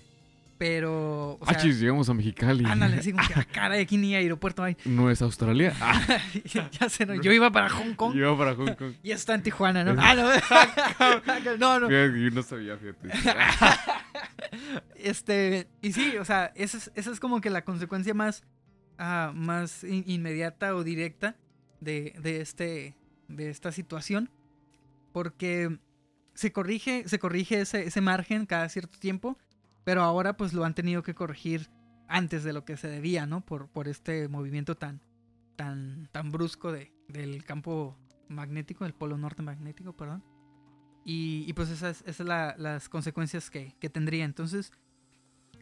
pero. 0.58 1.34
O 1.34 1.40
Ah, 1.46 1.54
sea, 1.60 1.72
llegamos 1.72 2.10
a 2.10 2.14
Mexicali. 2.16 2.66
ándale, 2.66 2.98
así 2.98 3.12
como 3.14 3.28
que 3.28 3.34
a 3.40 3.44
cara 3.44 3.76
de 3.76 3.82
aquí 3.82 3.98
ni 3.98 4.16
aeropuerto 4.16 4.64
hay. 4.64 4.76
¿No 4.86 5.12
es 5.12 5.22
Australia? 5.22 5.74
Ah, 5.80 6.02
ya 6.80 6.90
sé, 6.90 7.06
no, 7.06 7.14
yo 7.22 7.32
iba 7.32 7.52
para 7.52 7.70
Hong 7.70 7.94
Kong 7.94 8.16
yo 8.16 8.36
para 8.38 8.56
Hong 8.56 8.74
Kong. 8.76 8.94
y 9.04 9.12
está 9.12 9.36
en 9.36 9.44
Tijuana, 9.44 9.84
¿no? 9.84 9.96
Ah, 10.00 10.16
no. 10.16 11.58
no, 11.58 11.80
no. 11.82 11.90
Yo 11.92 12.32
no 12.32 12.42
sabía, 12.44 12.76
fíjate. 12.78 13.10
Este, 14.96 15.68
y 15.82 15.94
sí, 15.94 16.18
o 16.18 16.26
sea, 16.26 16.52
esa 16.56 16.78
es, 16.78 16.92
esa 16.96 17.12
es 17.12 17.20
como 17.20 17.42
que 17.42 17.50
la 17.50 17.64
consecuencia 17.66 18.14
más, 18.14 18.44
ah, 18.98 19.32
más 19.36 19.84
in- 19.84 20.04
inmediata 20.08 20.76
o 20.76 20.84
directa 20.84 21.36
de, 21.82 22.16
de 22.22 22.42
este, 22.42 22.96
de 23.28 23.50
esta 23.50 23.72
situación. 23.72 24.30
Porque 25.12 25.78
se 26.34 26.52
corrige, 26.52 27.08
se 27.08 27.20
corrige 27.20 27.62
ese, 27.62 27.86
ese 27.86 28.02
margen 28.02 28.46
cada 28.46 28.68
cierto 28.70 28.98
tiempo. 29.00 29.38
Pero 29.84 30.02
ahora 30.02 30.38
pues 30.38 30.54
lo 30.54 30.64
han 30.64 30.74
tenido 30.76 31.04
que 31.04 31.14
corregir 31.14 31.70
antes 32.08 32.44
de 32.44 32.54
lo 32.54 32.64
que 32.64 32.78
se 32.78 32.88
debía, 32.88 33.26
¿no? 33.26 33.42
Por, 33.46 33.68
por 33.68 33.88
este 33.88 34.28
movimiento 34.30 34.76
tan, 34.76 35.02
tan, 35.58 36.08
tan 36.12 36.32
brusco 36.32 36.72
de, 36.72 36.94
del 37.10 37.44
campo 37.44 37.98
magnético, 38.30 38.86
del 38.86 38.94
polo 38.94 39.18
norte 39.18 39.42
magnético, 39.42 39.96
perdón. 39.96 40.24
Y, 41.06 41.44
y 41.48 41.54
pues 41.54 41.70
esas, 41.70 42.02
esas 42.04 42.16
son 42.16 42.28
la- 42.30 42.56
las 42.58 42.88
consecuencias 42.88 43.50
que, 43.50 43.76
que 43.80 43.90
tendría. 43.90 44.24
Entonces, 44.24 44.72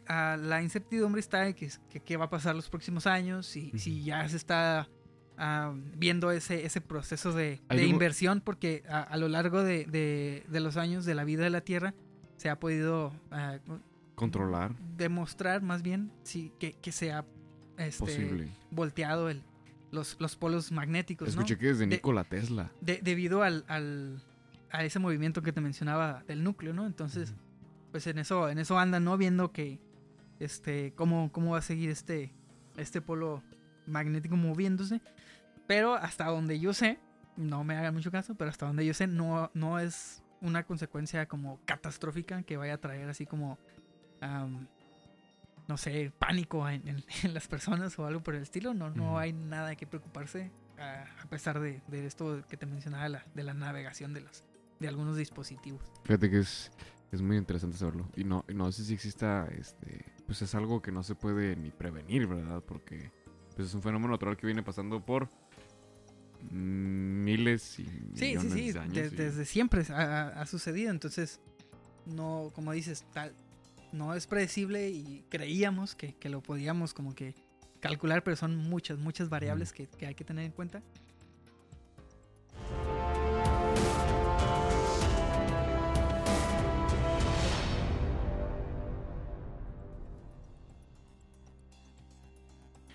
ah, 0.06 0.36
la 0.40 0.62
incertidumbre 0.62 1.20
está 1.20 1.40
de 1.40 1.54
que, 1.54 1.68
que 1.90 2.00
qué 2.00 2.16
va 2.16 2.26
a 2.26 2.30
pasar 2.30 2.54
los 2.54 2.68
próximos 2.70 3.08
años, 3.08 3.46
si, 3.46 3.72
si 3.76 4.04
ya 4.04 4.28
se 4.28 4.36
está 4.36 4.88
ah, 5.38 5.74
viendo 5.96 6.30
ese, 6.30 6.64
ese 6.66 6.80
proceso 6.80 7.32
de, 7.32 7.60
inversión, 7.86 8.40
porque 8.40 8.82
a, 8.88 9.00
a 9.02 9.16
lo 9.16 9.28
largo 9.28 9.62
de, 9.62 9.84
de- 9.86 10.44
de 10.48 10.60
los 10.60 10.76
años 10.76 11.04
de 11.04 11.14
la 11.14 11.24
vida 11.24 11.42
de 11.44 11.50
la 11.50 11.60
Tierra 11.62 11.94
se 12.36 12.48
ha 12.50 12.58
podido 12.58 13.12
ah, 13.30 13.58
Controlar. 14.14 14.74
demostrar 14.96 15.62
más 15.62 15.82
bien 15.82 16.10
sí, 16.22 16.52
que, 16.58 16.72
que 16.74 16.92
se 16.92 17.12
ha 17.12 17.24
este, 17.78 18.00
Posible. 18.04 18.48
volteado 18.70 19.28
el, 19.30 19.42
los, 19.90 20.16
los 20.20 20.36
polos 20.36 20.70
magnéticos, 20.72 21.28
¿no? 21.34 21.40
Escuché 21.42 21.58
que 21.58 21.70
es 21.70 21.78
de 21.78 21.86
Nikola 21.86 22.24
Tesla. 22.24 22.70
De- 22.80 23.00
debido 23.02 23.42
al, 23.42 23.64
al- 23.68 24.22
a 24.70 24.84
ese 24.84 24.98
movimiento 24.98 25.42
que 25.42 25.52
te 25.52 25.60
mencionaba 25.60 26.22
del 26.26 26.42
núcleo, 26.44 26.72
¿no? 26.72 26.86
Entonces, 26.86 27.34
pues 27.90 28.06
en 28.06 28.18
eso, 28.18 28.48
en 28.48 28.58
eso 28.58 28.78
andan, 28.78 29.04
¿no? 29.04 29.16
Viendo 29.18 29.52
que 29.52 29.80
este, 30.40 30.92
cómo, 30.96 31.30
cómo 31.32 31.52
va 31.52 31.58
a 31.58 31.62
seguir 31.62 31.90
este, 31.90 32.32
este 32.76 33.00
polo 33.00 33.42
magnético 33.86 34.36
moviéndose. 34.36 35.00
Pero 35.66 35.94
hasta 35.94 36.26
donde 36.26 36.58
yo 36.60 36.72
sé, 36.74 36.98
no 37.36 37.64
me 37.64 37.76
hagan 37.76 37.94
mucho 37.94 38.10
caso, 38.10 38.34
pero 38.34 38.50
hasta 38.50 38.66
donde 38.66 38.84
yo 38.84 38.94
sé, 38.94 39.06
no, 39.06 39.50
no 39.54 39.78
es 39.78 40.22
una 40.40 40.64
consecuencia 40.64 41.26
como 41.26 41.60
catastrófica 41.64 42.42
que 42.42 42.56
vaya 42.56 42.74
a 42.74 42.78
traer 42.78 43.08
así 43.08 43.26
como, 43.26 43.58
no 45.68 45.76
sé, 45.76 46.12
pánico 46.18 46.68
en, 46.68 46.86
en- 46.88 47.04
en 47.22 47.34
las 47.34 47.46
personas 47.48 47.98
o 47.98 48.06
algo 48.06 48.22
por 48.22 48.34
el 48.34 48.42
estilo. 48.42 48.74
No, 48.74 48.90
no 48.90 49.18
hay 49.18 49.32
nada 49.32 49.74
que 49.76 49.86
preocuparse, 49.86 50.50
a, 50.78 51.04
a 51.22 51.26
pesar 51.28 51.60
de, 51.60 51.80
de 51.86 52.06
esto 52.06 52.42
que 52.48 52.56
te 52.56 52.66
mencionaba, 52.66 53.08
la- 53.08 53.24
de 53.34 53.42
la 53.42 53.54
navegación 53.54 54.12
de, 54.14 54.22
las, 54.22 54.44
de 54.80 54.88
algunos 54.88 55.16
dispositivos. 55.16 55.80
Fíjate 56.04 56.28
que 56.30 56.40
es, 56.40 56.72
es 57.12 57.22
muy 57.22 57.36
interesante 57.36 57.76
saberlo. 57.76 58.08
Y 58.16 58.24
no, 58.24 58.44
no 58.52 58.72
sé 58.72 58.84
si 58.84 58.94
exista, 58.94 59.46
este, 59.56 60.04
pues 60.26 60.42
es 60.42 60.54
algo 60.54 60.82
que 60.82 60.92
no 60.92 61.02
se 61.02 61.14
puede 61.14 61.56
ni 61.56 61.70
prevenir, 61.70 62.26
¿verdad? 62.26 62.62
Porque 62.66 63.10
pues 63.56 63.68
es 63.68 63.74
un 63.74 63.82
fenómeno 63.82 64.12
natural 64.12 64.36
que 64.36 64.46
viene 64.46 64.62
pasando 64.62 65.04
por 65.04 65.28
miles 66.50 67.78
y 67.78 67.84
Sí, 67.84 67.90
sí, 68.14 68.26
millones 68.36 68.52
sí, 68.52 68.72
de 68.72 68.78
años. 68.80 68.94
de- 68.94 69.06
y- 69.06 69.10
desde 69.10 69.44
siempre 69.44 69.82
ha, 69.90 69.94
ha- 70.02 70.28
ha 70.42 70.46
sucedido, 70.46 70.90
entonces 70.90 71.40
no, 72.06 72.50
como 72.54 72.72
dices, 72.72 73.04
tal, 73.12 73.32
no 73.92 74.14
es 74.14 74.26
predecible 74.26 74.90
y 74.90 75.24
creíamos 75.28 75.94
que, 75.94 76.14
que 76.14 76.28
lo 76.28 76.42
podíamos 76.42 76.94
como 76.94 77.14
que 77.14 77.34
calcular, 77.80 78.22
pero 78.24 78.36
son 78.36 78.56
muchas, 78.56 78.98
muchas 78.98 79.28
variables 79.28 79.72
que, 79.72 79.86
que 79.86 80.06
hay 80.06 80.14
que 80.14 80.24
tener 80.24 80.44
en 80.44 80.52
cuenta. 80.52 80.82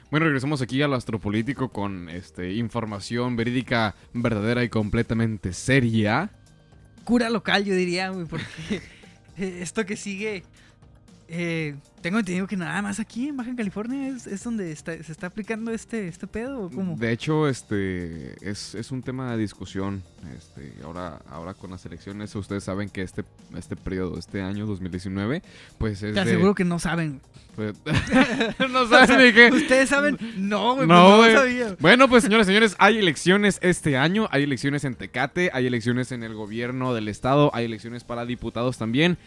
Bueno, 0.09 0.25
regresamos 0.25 0.61
aquí 0.61 0.81
al 0.81 0.93
astropolítico 0.93 1.69
con 1.69 2.09
este 2.09 2.53
información 2.53 3.35
verídica, 3.35 3.93
verdadera 4.13 4.63
y 4.63 4.69
completamente 4.69 5.51
seria. 5.51 6.29
Cura 7.03 7.29
local, 7.29 7.65
yo 7.65 7.75
diría, 7.75 8.13
porque 8.29 8.81
esto 9.37 9.85
que 9.85 9.97
sigue, 9.97 10.43
eh, 11.29 11.75
tengo 12.01 12.19
entendido 12.19 12.47
que 12.47 12.55
nada 12.55 12.81
más 12.81 12.99
aquí 12.99 13.27
en 13.27 13.37
Baja 13.37 13.53
California 13.55 14.07
es, 14.07 14.27
es 14.27 14.43
donde 14.43 14.71
está- 14.71 15.01
se 15.03 15.11
está 15.11 15.27
aplicando 15.27 15.71
este, 15.71 16.07
este 16.07 16.25
pedo, 16.27 16.61
¿o 16.65 16.69
cómo? 16.69 16.95
De 16.95 17.11
hecho, 17.11 17.47
este 17.49 18.35
es, 18.49 18.75
es 18.75 18.91
un 18.91 19.01
tema 19.03 19.31
de 19.31 19.37
discusión. 19.37 20.03
Este, 20.37 20.73
ahora, 20.83 21.19
ahora 21.29 21.53
con 21.53 21.71
las 21.71 21.85
elecciones, 21.85 22.33
ustedes 22.35 22.63
saben 22.63 22.89
que 22.89 23.01
este, 23.01 23.23
este 23.57 23.75
periodo, 23.75 24.17
este 24.17 24.41
año 24.41 24.65
2019, 24.65 25.41
pues 25.77 25.93
es 26.03 26.13
Te 26.13 26.13
de- 26.13 26.19
aseguro 26.21 26.55
que 26.55 26.63
no 26.65 26.79
saben. 26.79 27.19
pues- 27.55 27.75
no 28.71 28.87
saben 28.87 29.25
ni 29.25 29.33
qué. 29.33 29.49
¿Ustedes 29.51 29.89
saben? 29.89 30.17
No, 30.37 30.75
güey, 30.75 30.87
No, 30.87 31.17
pues 31.17 31.33
no 31.33 31.39
sabía. 31.39 31.75
Bueno, 31.79 32.07
pues 32.07 32.23
señores, 32.23 32.47
señores, 32.47 32.75
hay 32.79 32.97
elecciones 32.99 33.57
este 33.61 33.97
año, 33.97 34.27
hay 34.31 34.43
elecciones 34.43 34.83
en 34.85 34.95
Tecate, 34.95 35.49
hay 35.53 35.67
elecciones 35.67 36.11
en 36.11 36.23
el 36.23 36.33
gobierno 36.35 36.93
del 36.93 37.07
estado, 37.09 37.51
hay 37.53 37.65
elecciones 37.65 38.03
para 38.03 38.25
diputados 38.25 38.77
también. 38.77 39.17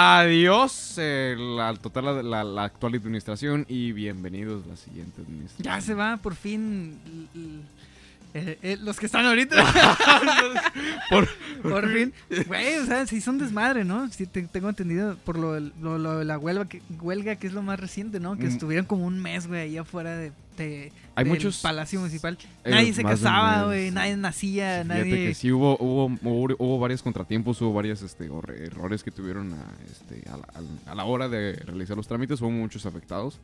Adiós, 0.00 0.94
eh, 0.98 1.34
la, 1.36 1.74
total, 1.74 2.30
la, 2.30 2.44
la 2.44 2.62
actual 2.62 2.94
administración 2.94 3.66
y 3.68 3.90
bienvenidos 3.90 4.64
a 4.64 4.68
la 4.68 4.76
siguiente 4.76 5.22
administración. 5.22 5.64
Ya 5.64 5.80
se 5.80 5.94
va 5.94 6.18
por 6.18 6.36
fin 6.36 7.00
eh, 8.34 8.58
eh, 8.62 8.78
los 8.80 8.98
que 9.00 9.06
están 9.06 9.24
ahorita. 9.26 9.56
Por- 11.10 11.28
por 11.62 11.92
fin. 11.92 12.12
Güey, 12.46 12.76
o 12.78 12.86
sea, 12.86 13.06
sí 13.06 13.20
son 13.20 13.38
desmadre, 13.38 13.84
¿no? 13.84 14.08
Sí, 14.10 14.26
te- 14.26 14.42
tengo 14.42 14.68
entendido 14.68 15.16
por 15.24 15.38
lo, 15.38 15.58
lo- 15.58 15.98
lo 15.98 16.18
de 16.18 16.24
la 16.24 16.38
huelga 16.38 16.68
que, 16.68 16.82
huelga, 17.00 17.36
que 17.36 17.46
es 17.46 17.52
lo 17.52 17.62
más 17.62 17.80
reciente, 17.80 18.20
¿no? 18.20 18.36
Que 18.36 18.44
Mm. 18.44 18.48
estuvieron 18.48 18.86
como 18.86 19.06
un 19.06 19.18
mes, 19.20 19.46
güey, 19.46 19.60
ahí 19.62 19.76
afuera 19.78 20.16
de, 20.16 20.32
de- 20.56 20.92
Hay 21.14 21.24
del 21.24 21.32
muchos- 21.32 21.58
Palacio 21.62 21.98
Municipal. 22.00 22.38
Eh, 22.64 22.70
nadie 22.70 22.92
se 22.92 23.02
casaba, 23.02 23.64
güey, 23.64 23.90
nadie 23.90 24.16
nacía, 24.16 24.82
Fíjate 24.82 24.98
nadie... 25.00 25.26
que 25.28 25.34
sí 25.34 25.50
hubo, 25.50 25.76
hubo, 25.80 26.06
hubo, 26.22 26.54
hubo 26.58 26.78
varios 26.78 27.02
contratiempos, 27.02 27.60
hubo 27.62 27.72
varios 27.72 28.02
este, 28.02 28.26
errores 28.26 29.02
que 29.02 29.10
tuvieron 29.10 29.52
a, 29.54 29.64
este, 29.90 30.28
a, 30.30 30.36
la, 30.36 30.92
a 30.92 30.94
la 30.94 31.04
hora 31.04 31.28
de 31.28 31.54
realizar 31.54 31.96
los 31.96 32.06
trámites, 32.06 32.40
hubo 32.40 32.50
muchos 32.50 32.86
afectados. 32.86 33.40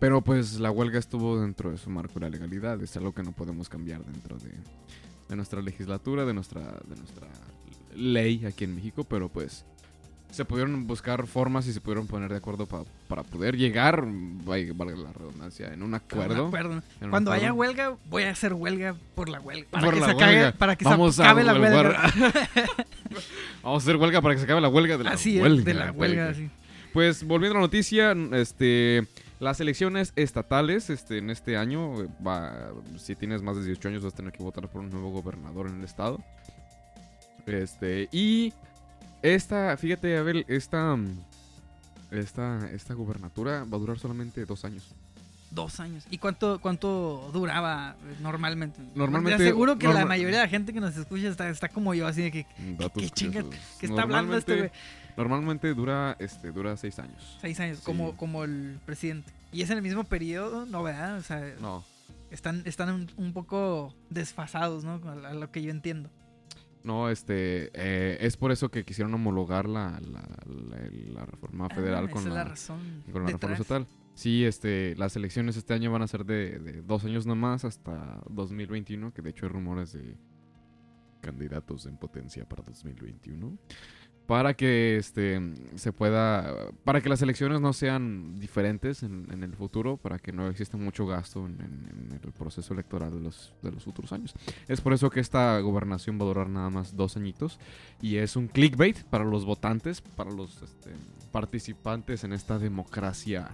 Pero 0.00 0.20
pues 0.22 0.58
la 0.60 0.70
huelga 0.70 0.98
estuvo 0.98 1.40
dentro 1.40 1.70
de 1.70 1.78
su 1.78 1.88
marco 1.90 2.14
de 2.14 2.20
la 2.20 2.30
legalidad, 2.30 2.82
es 2.82 2.96
algo 2.96 3.12
que 3.12 3.22
no 3.22 3.32
podemos 3.32 3.68
cambiar 3.68 4.04
dentro 4.04 4.36
de, 4.38 4.50
de 5.28 5.36
nuestra 5.36 5.62
legislatura, 5.62 6.24
de 6.24 6.34
nuestra, 6.34 6.60
de 6.60 6.96
nuestra 6.96 7.28
ley 7.96 8.44
aquí 8.44 8.64
en 8.64 8.74
México, 8.74 9.04
pero 9.04 9.28
pues 9.28 9.64
se 10.30 10.44
pudieron 10.44 10.88
buscar 10.88 11.28
formas 11.28 11.66
y 11.68 11.72
se 11.72 11.80
pudieron 11.80 12.08
poner 12.08 12.28
de 12.28 12.38
acuerdo 12.38 12.66
pa- 12.66 12.82
para 13.06 13.22
poder 13.22 13.56
llegar, 13.56 14.04
valga 14.44 14.74
la 14.96 15.12
redundancia, 15.12 15.72
en 15.72 15.80
un 15.82 15.94
acuerdo. 15.94 16.42
Un 16.42 16.48
acuerdo. 16.48 16.72
en 17.00 17.04
un 17.04 17.10
Cuando 17.10 17.30
haya 17.30 17.52
huelga, 17.52 17.96
voy 18.10 18.24
a 18.24 18.30
hacer 18.32 18.52
huelga 18.52 18.96
por 19.14 19.28
la 19.28 19.40
huelga. 19.40 19.68
Para 19.70 19.84
Por 19.86 19.94
que 19.94 20.00
se 20.00 20.10
acabe, 20.10 20.52
para 20.52 20.74
que 20.76 20.84
se 20.84 20.90
Vamos 20.90 21.20
acabe 21.20 21.44
la 21.44 21.54
huelga. 21.54 22.12
Vamos 23.62 23.82
a 23.82 23.84
hacer 23.84 23.96
huelga 23.96 24.20
para 24.20 24.34
que 24.34 24.38
se 24.40 24.44
acabe 24.44 24.60
la 24.60 24.68
huelga 24.68 24.98
de 24.98 25.04
la 25.04 25.10
Así 25.12 25.40
huelga. 25.40 25.58
es, 25.60 25.64
de 25.64 25.74
la 25.74 25.92
huelga, 25.92 26.34
sí. 26.34 26.50
Pues 26.92 27.24
volviendo 27.24 27.56
a 27.58 27.60
la 27.60 27.66
noticia, 27.66 28.12
este 28.32 29.06
las 29.44 29.60
elecciones 29.60 30.12
estatales 30.16 30.90
este 30.90 31.18
en 31.18 31.30
este 31.30 31.56
año 31.56 32.02
eh, 32.02 32.08
va 32.26 32.70
si 32.98 33.14
tienes 33.14 33.42
más 33.42 33.56
de 33.56 33.62
18 33.64 33.88
años 33.88 34.02
vas 34.02 34.12
a 34.12 34.16
tener 34.16 34.32
que 34.32 34.42
votar 34.42 34.68
por 34.68 34.80
un 34.80 34.90
nuevo 34.90 35.10
gobernador 35.10 35.68
en 35.68 35.78
el 35.78 35.84
estado. 35.84 36.18
Este 37.46 38.08
y 38.10 38.52
esta, 39.22 39.76
fíjate, 39.76 40.16
Abel, 40.16 40.44
esta 40.48 40.96
mm, 40.96 41.18
esta 42.10 42.70
esta 42.72 42.94
gubernatura 42.94 43.64
va 43.64 43.76
a 43.76 43.80
durar 43.80 43.98
solamente 43.98 44.44
dos 44.46 44.64
años. 44.64 44.84
Dos 45.50 45.78
años. 45.78 46.04
¿Y 46.10 46.18
cuánto, 46.18 46.58
cuánto 46.60 47.30
duraba 47.32 47.94
normalmente? 48.20 48.80
Normalmente- 48.96 49.36
Te 49.38 49.44
aseguro 49.44 49.78
que 49.78 49.86
la 49.86 50.04
mayoría 50.04 50.38
de 50.38 50.42
la 50.44 50.48
gente 50.48 50.72
que 50.72 50.80
nos 50.80 50.96
escucha 50.96 51.28
está, 51.28 51.48
está 51.48 51.68
como 51.68 51.94
yo, 51.94 52.08
así 52.08 52.22
de 52.22 52.32
que, 52.32 52.46
Datos 52.76 53.00
qué 53.02 53.08
chinga- 53.10 53.42
curiosos. 53.44 53.76
¿qué 53.78 53.86
está 53.86 54.02
hablando 54.02 54.36
este 54.36 54.56
güey? 54.56 54.70
Normalmente- 55.16 55.72
dura 55.74 56.16
este 56.18 56.50
dura 56.52 56.76
seis 56.76 56.98
años. 56.98 57.38
Seis 57.40 57.58
años, 57.60 57.78
Sí. 57.78 57.84
como, 57.84 58.16
como 58.16 58.44
el 58.44 58.78
presidente. 58.84 59.32
Y 59.52 59.62
es 59.62 59.70
en 59.70 59.76
el 59.76 59.82
mismo 59.82 60.04
periodo, 60.04 60.66
¿no, 60.66 60.82
verdad? 60.82 61.18
O 61.18 61.22
sea, 61.22 61.54
No, 61.60 61.84
están, 62.30 62.62
están 62.66 62.90
un, 62.92 63.10
un 63.16 63.32
poco 63.32 63.94
desfasados, 64.10 64.84
¿no? 64.84 65.00
A, 65.08 65.28
a 65.30 65.34
lo 65.34 65.50
que 65.52 65.62
yo 65.62 65.70
entiendo. 65.70 66.10
No, 66.82 67.08
este, 67.08 67.70
eh, 67.72 68.18
es 68.20 68.36
por 68.36 68.52
eso 68.52 68.70
que 68.70 68.84
quisieron 68.84 69.14
homologar 69.14 69.66
la, 69.68 70.00
la, 70.00 70.20
la- 70.44 70.90
la 71.14 71.24
reforma 71.24 71.68
federal 71.70 72.06
Ah, 72.08 72.10
con 72.12 72.28
la, 72.34 72.44
razón. 72.44 73.02
con 73.10 73.22
la 73.24 73.30
reforma 73.30 73.54
estatal. 73.56 73.86
Sí, 74.14 74.44
este, 74.44 74.94
las 74.96 75.16
elecciones 75.16 75.56
este 75.56 75.72
año 75.74 75.90
van 75.90 76.02
a 76.02 76.06
ser 76.06 76.24
de, 76.26 76.58
de 76.58 76.82
dos 76.82 77.04
años 77.04 77.24
nomás 77.26 77.64
hasta 77.64 78.20
2021, 78.28 79.12
que 79.14 79.22
de 79.22 79.30
hecho 79.30 79.46
hay 79.46 79.52
rumores 79.52 79.92
de 79.92 80.16
candidatos 81.20 81.86
en 81.86 81.96
potencia 81.96 82.44
para 82.48 82.62
2021. 82.64 83.56
Para 84.26 84.54
que 84.54 84.96
este 84.96 85.38
se 85.74 85.92
pueda. 85.92 86.68
Para 86.84 87.02
que 87.02 87.10
las 87.10 87.20
elecciones 87.20 87.60
no 87.60 87.74
sean 87.74 88.40
diferentes 88.40 89.02
en, 89.02 89.26
en 89.30 89.42
el 89.42 89.52
futuro, 89.54 89.98
para 89.98 90.18
que 90.18 90.32
no 90.32 90.48
exista 90.48 90.78
mucho 90.78 91.06
gasto 91.06 91.44
en, 91.44 91.60
en- 91.60 92.06
en 92.10 92.20
el 92.24 92.32
proceso 92.32 92.72
electoral 92.72 93.12
de 93.12 93.20
los, 93.20 93.52
de 93.62 93.70
los 93.70 93.84
futuros 93.84 94.12
años. 94.12 94.32
Es 94.66 94.80
por 94.80 94.94
eso 94.94 95.10
que 95.10 95.20
esta 95.20 95.58
gobernación 95.60 96.18
va 96.18 96.22
a 96.24 96.28
durar 96.28 96.48
nada 96.48 96.70
más 96.70 96.96
dos 96.96 97.18
añitos. 97.18 97.58
Y 98.00 98.16
es 98.16 98.34
un 98.36 98.48
clickbait 98.48 99.02
para 99.04 99.24
los 99.24 99.44
votantes, 99.44 100.00
para 100.00 100.30
los 100.30 100.62
este, 100.62 100.90
participantes 101.30 102.24
en 102.24 102.32
esta 102.32 102.58
democracia. 102.58 103.50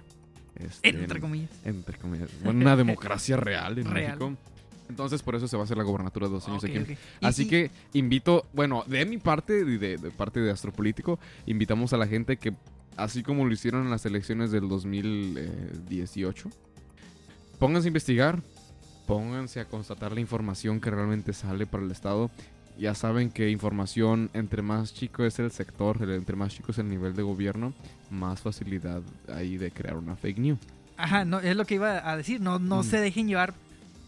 este, 0.55 0.89
Entre 0.91 1.21
comillas. 1.21 1.51
entre 1.65 1.99
comillas. 1.99 2.31
Bueno, 2.45 2.61
una 2.61 2.77
democracia 2.77 3.37
real 3.37 3.77
en 3.79 3.91
Real. 3.91 4.19
México. 4.21 4.37
Entonces, 4.91 5.23
por 5.23 5.35
eso 5.35 5.49
se 5.49 5.57
va 5.57 5.63
a 5.63 5.65
hacer 5.65 5.79
la 5.79 5.85
gobernatura 5.85 6.27
de 6.27 6.35
dos 6.35 6.47
años 6.49 6.63
Ok, 6.63 6.69
aquí. 6.71 6.79
ok. 6.81 6.91
Y- 7.23 7.25
Así 7.27 7.49
que 7.49 7.71
invito, 7.95 8.45
bueno, 8.53 8.85
de 8.87 9.07
mi 9.07 9.17
parte 9.17 9.61
y 9.61 9.79
de, 9.79 9.97
de 9.97 10.11
parte 10.11 10.41
de 10.41 10.51
Astropolítico, 10.51 11.19
invitamos 11.47 11.93
a 11.95 11.97
la 11.97 12.07
gente 12.07 12.37
que, 12.37 12.53
así 12.97 13.23
como 13.23 13.47
lo 13.47 13.53
hicieron 13.55 13.85
en 13.85 13.91
las 13.91 14.05
elecciones 14.05 14.51
del 14.51 14.69
2018, 14.69 16.51
pónganse 17.59 17.89
a 17.89 17.91
investigar, 17.91 18.43
pónganse 19.07 19.61
a 19.61 19.65
constatar 19.65 20.13
la 20.13 20.21
información 20.21 20.81
que 20.81 20.91
realmente 20.91 21.33
sale 21.33 21.67
para 21.67 21.85
el 21.85 21.91
Estado. 21.91 22.31
Ya 22.79 22.95
saben 22.95 23.31
que 23.31 23.51
información, 23.51 24.31
entre 24.33 24.63
más 24.63 24.95
chico 24.95 25.25
es 25.25 25.39
el 25.39 25.51
sector, 25.51 25.99
entre 26.11 26.35
más 26.37 26.55
chico 26.55 26.73
es 26.73 26.79
el 26.79 26.89
nivel 26.89 27.15
de 27.15 27.23
gobierno, 27.23 27.75
más 28.11 28.41
facilidad 28.41 29.03
hay 29.29 29.59
de 29.59 29.71
crear 29.71 29.97
una 29.97 30.17
fake 30.17 30.39
news. 30.39 30.59
Ajá, 30.97 31.25
no, 31.25 31.41
es 31.41 31.55
lo 31.57 31.65
que 31.67 31.75
iba 31.75 32.09
a 32.11 32.17
decir. 32.17 32.41
No, 32.41 32.59
no 32.59 32.81
Mm. 32.81 32.85
se 32.85 32.97
dejen 32.99 33.27
llevar 33.29 33.53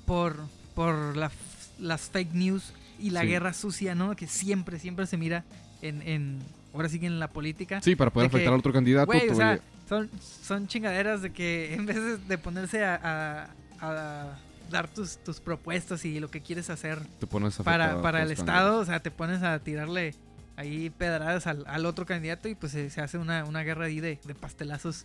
por, 0.07 0.37
por 0.75 1.17
la 1.17 1.31
las 1.79 2.03
fake 2.11 2.33
news 2.35 2.73
y 2.99 3.11
la 3.11 3.23
Sí. 3.23 3.27
guerra 3.29 3.53
sucia, 3.53 3.95
¿no? 3.95 4.15
Que 4.15 4.27
siempre, 4.27 4.79
siempre 4.79 5.07
se 5.07 5.17
mira 5.17 5.45
en, 5.81 6.03
en 6.03 6.39
ahora 6.73 6.89
sí 6.89 7.01
que 7.01 7.07
en 7.07 7.19
la 7.19 7.29
política. 7.29 7.81
Sí, 7.83 7.97
para 7.97 8.13
poder 8.13 8.29
De 8.29 8.31
que, 8.31 8.37
afectar 8.37 8.53
al 8.55 8.61
otro 8.61 8.73
candidato. 8.73 9.11
O 9.31 9.35
sea, 9.35 9.59
son, 9.89 10.09
son 10.43 10.67
chingaderas 10.69 11.23
de 11.23 11.33
que 11.33 11.75
en 11.75 11.87
vez 11.87 12.27
de, 12.29 12.39
ponerse 12.39 12.85
a, 12.85 13.01
a- 13.03 13.49
a 13.81 14.39
dar 14.71 14.89
tus, 14.89 15.19
tus 15.19 15.41
propuestas 15.41 16.05
y 16.05 16.21
lo 16.21 16.31
que 16.31 16.41
quieres 16.41 16.71
hacer 16.71 17.01
te 17.19 17.27
pones 17.27 17.57
para, 17.57 18.01
para 18.01 18.23
el 18.23 18.31
Estado, 18.31 18.79
o 18.79 18.85
sea, 18.85 19.01
te 19.01 19.11
pones 19.11 19.43
a 19.43 19.59
tirarle 19.59 20.15
ahí 20.57 20.89
pedradas 20.91 21.47
al, 21.47 21.65
al 21.67 21.85
otro 21.87 22.07
candidato 22.07 22.49
y 22.49 22.55
pues 22.55 22.73
se, 22.73 22.89
se 22.91 23.01
hace 23.01 23.19
una, 23.19 23.45
una 23.45 23.63
guerra 23.63 23.87
ahí 23.87 24.01
de, 24.01 24.21
de 24.25 24.35
pastelazos 24.35 25.05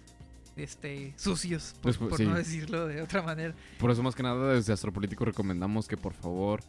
este 0.63 1.13
sucios, 1.17 1.76
por, 1.82 1.91
Después- 1.91 2.10
por 2.10 2.17
sí. 2.17 2.26
no 2.26 2.36
decirlo 2.36 2.88
de 2.88 3.02
otra 3.02 3.22
manera. 3.22 3.54
Por 3.80 3.91
eso 3.91 4.02
más 4.04 4.15
que 4.15 4.24
nada 4.24 4.54
desde 4.54 4.74
Astropolítico 4.74 5.26
recomendamos 5.26 5.88
que 5.88 5.98
por 5.98 6.13
favor, 6.13 6.62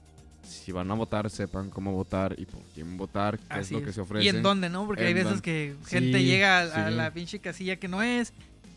si 0.43 0.73
van 0.73 0.91
a 0.91 0.95
votar, 0.95 1.29
sepan 1.31 1.71
cómo 1.71 1.93
votar 1.93 2.35
y 2.39 2.47
por 2.47 2.63
quién 2.75 2.97
votar, 2.97 3.39
qué 3.39 3.61
es 3.61 3.71
lo 3.73 3.83
que 3.83 3.93
se 3.93 4.01
ofrece. 4.01 4.25
¿Y 4.25 4.29
en 4.29 4.43
dónde, 4.43 4.69
no? 4.71 4.87
Porque 4.87 5.05
hay 5.05 5.15
veces 5.15 5.41
que 5.43 5.75
Sí, 5.85 5.91
gente 5.91 6.25
llega 6.25 6.61
a, 6.61 6.91
la 6.91 7.11
pinche 7.13 7.39
casilla 7.41 7.77
que 7.77 7.89
no 7.89 8.03
es 8.03 8.33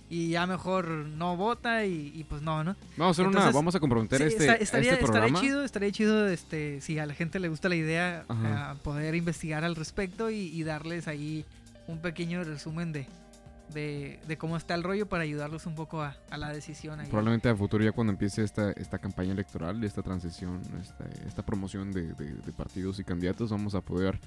y 0.09 0.27
ya 0.31 0.45
mejor 0.45 0.89
no 0.89 1.37
vota 1.37 1.85
y, 1.85 2.11
y 2.13 2.25
pues 2.25 2.41
no, 2.41 2.65
¿no? 2.65 2.75
Vamos 2.97 3.17
a 3.17 3.21
hacer 3.21 3.27
una, 3.27 3.49
vamos 3.51 3.75
a 3.75 3.79
comprometer 3.79 4.17
Sí, 4.17 4.25
este, 4.27 4.43
estaría, 4.61 4.91
este 4.91 4.95
estaría 4.95 4.99
programa. 4.99 5.39
chido, 5.39 5.63
estaría 5.63 5.89
chido 5.91 6.27
este, 6.27 6.81
si 6.81 6.99
a 6.99 7.05
la 7.05 7.13
gente 7.13 7.39
le 7.39 7.47
gusta 7.47 7.69
la 7.69 7.75
idea, 7.75 8.25
a 8.27 8.75
poder 8.83 9.15
investigar 9.15 9.63
al 9.63 9.75
respecto 9.77 10.29
y, 10.29 10.35
y 10.47 10.63
darles 10.63 11.07
ahí 11.07 11.45
un 11.87 11.99
pequeño 11.99 12.43
resumen 12.43 12.91
de, 12.91 13.07
de, 13.73 14.19
de 14.27 14.37
cómo 14.37 14.57
está 14.57 14.75
el 14.75 14.83
rollo 14.83 15.07
para 15.07 15.23
ayudarlos 15.23 15.65
un 15.65 15.75
poco 15.75 16.01
a, 16.01 16.15
a 16.29 16.37
la 16.37 16.51
decisión. 16.53 16.99
ahí. 16.99 17.07
Probablemente 17.07 17.49
a 17.49 17.55
futuro 17.55 17.83
ya 17.83 17.91
cuando 17.91 18.11
empiece 18.13 18.43
esta, 18.43 18.71
esta 18.71 18.97
campaña 18.99 19.31
electoral, 19.31 19.83
esta 19.83 20.01
transición, 20.01 20.61
esta, 20.81 21.05
esta 21.27 21.41
promoción 21.43 21.91
de, 21.91 22.13
de- 22.13 22.33
de 22.33 22.51
partidos 22.51 22.99
y 22.99 23.03
candidatos, 23.03 23.49
vamos 23.51 23.75
a 23.75 23.81
poder, 23.81 24.19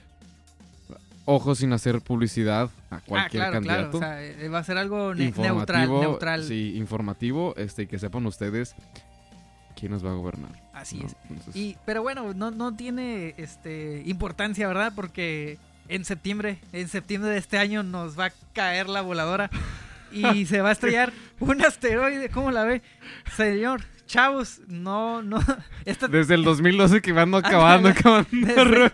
ojo 1.24 1.54
sin 1.54 1.72
hacer 1.72 2.00
publicidad 2.00 2.70
a 2.90 2.96
Ah, 2.96 3.02
cualquier 3.06 3.42
claro, 3.42 3.60
claro. 3.62 3.90
candidato. 3.90 3.96
O 3.96 4.00
sea, 4.00 4.24
eh, 4.24 4.48
va 4.48 4.58
a 4.58 4.64
ser 4.64 4.78
algo 4.78 5.14
ne- 5.14 5.30
neutral, 5.32 5.88
neutral. 5.88 6.44
Sí, 6.44 6.74
informativo, 6.76 7.54
este, 7.56 7.82
y 7.82 7.86
que 7.86 7.98
sepan 7.98 8.26
ustedes 8.26 8.74
quién 9.78 9.90
nos 9.92 10.04
va 10.04 10.10
a 10.10 10.14
gobernar. 10.14 10.52
Así 10.72 10.98
¿no? 11.00 11.06
es. 11.06 11.16
Entonces, 11.30 11.56
Y, 11.56 11.76
pero 11.84 12.02
bueno, 12.02 12.34
no, 12.34 12.50
no 12.50 12.74
tiene 12.76 13.34
este 13.38 14.02
importancia, 14.06 14.68
¿verdad? 14.68 14.92
Porque 14.94 15.58
en 15.88 16.04
septiembre, 16.04 16.58
en 16.72 16.88
septiembre 16.88 17.30
de 17.30 17.38
este 17.38 17.58
año 17.58 17.82
nos 17.82 18.18
va 18.18 18.26
a 18.26 18.32
caer 18.52 18.88
la 18.88 19.00
voladora 19.02 19.50
y 20.12 20.46
se 20.46 20.60
va 20.60 20.70
a 20.70 20.72
estrellar 20.72 21.12
un 21.40 21.64
asteroide. 21.64 22.28
¿Cómo 22.28 22.50
la 22.50 22.64
ve? 22.64 22.82
Señor, 23.36 23.82
chavos, 24.06 24.60
no, 24.68 25.22
no. 25.22 25.38
Esta, 25.84 26.08
Desde 26.08 26.34
el 26.34 26.44
2012 26.44 27.02
que 27.02 27.12
van 27.12 27.34
acabando, 27.34 27.88
acabando. 27.88 28.28
Desde- 28.30 28.92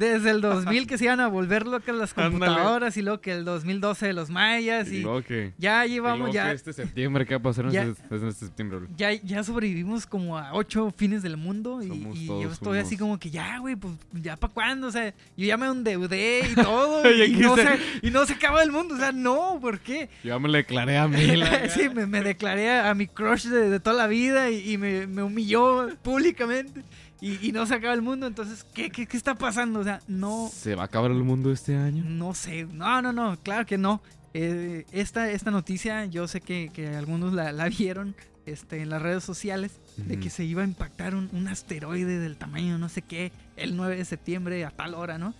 desde 0.00 0.30
el 0.30 0.40
2000 0.40 0.86
que 0.88 0.98
se 0.98 1.04
iban 1.04 1.20
a 1.20 1.28
volver 1.28 1.66
locas 1.66 1.94
las 1.94 2.10
Ándale. 2.16 2.30
computadoras 2.30 2.96
y 2.96 3.02
luego 3.02 3.20
que 3.20 3.32
el 3.32 3.44
2012 3.44 4.06
de 4.06 4.12
los 4.14 4.30
mayas 4.30 4.90
y, 4.90 5.02
Y 5.06 5.22
que, 5.22 5.52
ya 5.58 5.84
llevamos 5.86 6.32
ya 6.32 6.46
que 6.48 6.54
este 6.56 6.72
septiembre, 6.72 7.26
¿qué 7.26 7.34
va 7.34 7.38
a 7.38 7.42
pasar 7.42 7.66
en 7.66 7.70
Ya- 7.70 7.82
este, 7.84 8.14
en 8.14 8.28
este 8.28 8.46
septiembre? 8.46 8.78
bro? 8.78 8.88
ya, 8.96 9.12
ya 9.12 9.44
sobrevivimos 9.44 10.06
como 10.06 10.36
a 10.38 10.54
ocho 10.54 10.92
fines 10.96 11.22
del 11.22 11.36
mundo 11.36 11.82
y, 11.82 11.88
Somos 11.88 12.18
y 12.18 12.26
todos 12.26 12.42
yo 12.42 12.50
estoy 12.50 12.78
así 12.78 12.96
como 12.96 13.18
que 13.18 13.30
ya, 13.30 13.58
güey, 13.58 13.76
pues 13.76 13.92
ya 14.12 14.36
para 14.36 14.52
cuándo, 14.52 14.88
o 14.88 14.90
sea, 14.90 15.10
yo 15.36 15.46
ya 15.46 15.56
me 15.56 15.66
endeudé 15.66 16.48
y 16.50 16.54
todo 16.62 17.02
Y 17.12 17.32
no 17.36 17.56
se- 17.56 17.78
y 18.02 18.10
no 18.10 18.24
se 18.26 18.32
acaba 18.32 18.62
el 18.62 18.72
mundo, 18.72 18.94
o 18.94 18.98
sea, 18.98 19.12
no, 19.12 19.58
¿por 19.60 19.78
qué? 19.80 20.08
Yo 20.24 20.30
ya 20.30 20.38
me 20.38 20.50
declaré 20.50 20.96
a 20.98 21.06
mí. 21.06 21.18
sí, 21.74 21.88
me, 21.94 22.06
me 22.06 22.22
declaré 22.22 22.70
a 22.80 22.94
mi 22.94 23.06
crush 23.06 23.46
de, 23.46 23.68
de 23.68 23.80
toda 23.80 23.96
la 23.96 24.06
vida 24.06 24.50
y, 24.50 24.72
y 24.72 24.78
me, 24.78 25.06
me 25.06 25.22
humilló 25.22 25.88
públicamente 26.02 26.82
y, 27.20 27.48
y 27.48 27.52
no 27.52 27.66
se 27.66 27.74
acaba 27.74 27.94
el 27.94 28.02
mundo, 28.02 28.26
entonces, 28.26 28.64
¿qué, 28.74 28.90
qué, 28.90 29.06
qué 29.06 29.16
está 29.16 29.34
pasando? 29.34 29.80
O 29.80 29.84
sea, 29.84 30.00
no, 30.08 30.50
¿Se 30.52 30.74
va 30.74 30.82
a 30.82 30.86
acabar 30.86 31.10
el 31.10 31.22
mundo 31.22 31.52
este 31.52 31.76
año? 31.76 32.02
no 32.06 32.34
sé, 32.34 32.64
no, 32.66 33.00
no, 33.02 33.12
no, 33.12 33.36
claro 33.42 33.66
que 33.66 33.76
no. 33.78 34.00
Eh, 34.32 34.86
esta, 34.92 35.30
esta 35.30 35.50
noticia, 35.50 36.04
yo 36.06 36.28
sé 36.28 36.40
que, 36.40 36.70
que 36.72 36.94
algunos 36.96 37.32
la, 37.32 37.50
la 37.52 37.68
vieron 37.68 38.14
este, 38.46 38.80
en 38.82 38.88
las 38.90 39.02
redes 39.02 39.24
sociales, 39.24 39.72
de 39.96 40.18
que 40.18 40.30
se 40.30 40.44
iba 40.44 40.62
a 40.62 40.64
impactar 40.64 41.14
un, 41.14 41.28
un 41.32 41.46
asteroide 41.48 42.18
del 42.18 42.36
tamaño 42.36 42.78
no 42.78 42.88
sé 42.88 43.02
qué, 43.02 43.32
el 43.56 43.76
9 43.76 43.96
de 43.96 44.04
septiembre 44.04 44.64
a 44.64 44.70
tal 44.70 44.94
hora, 44.94 45.18
¿no? 45.18 45.34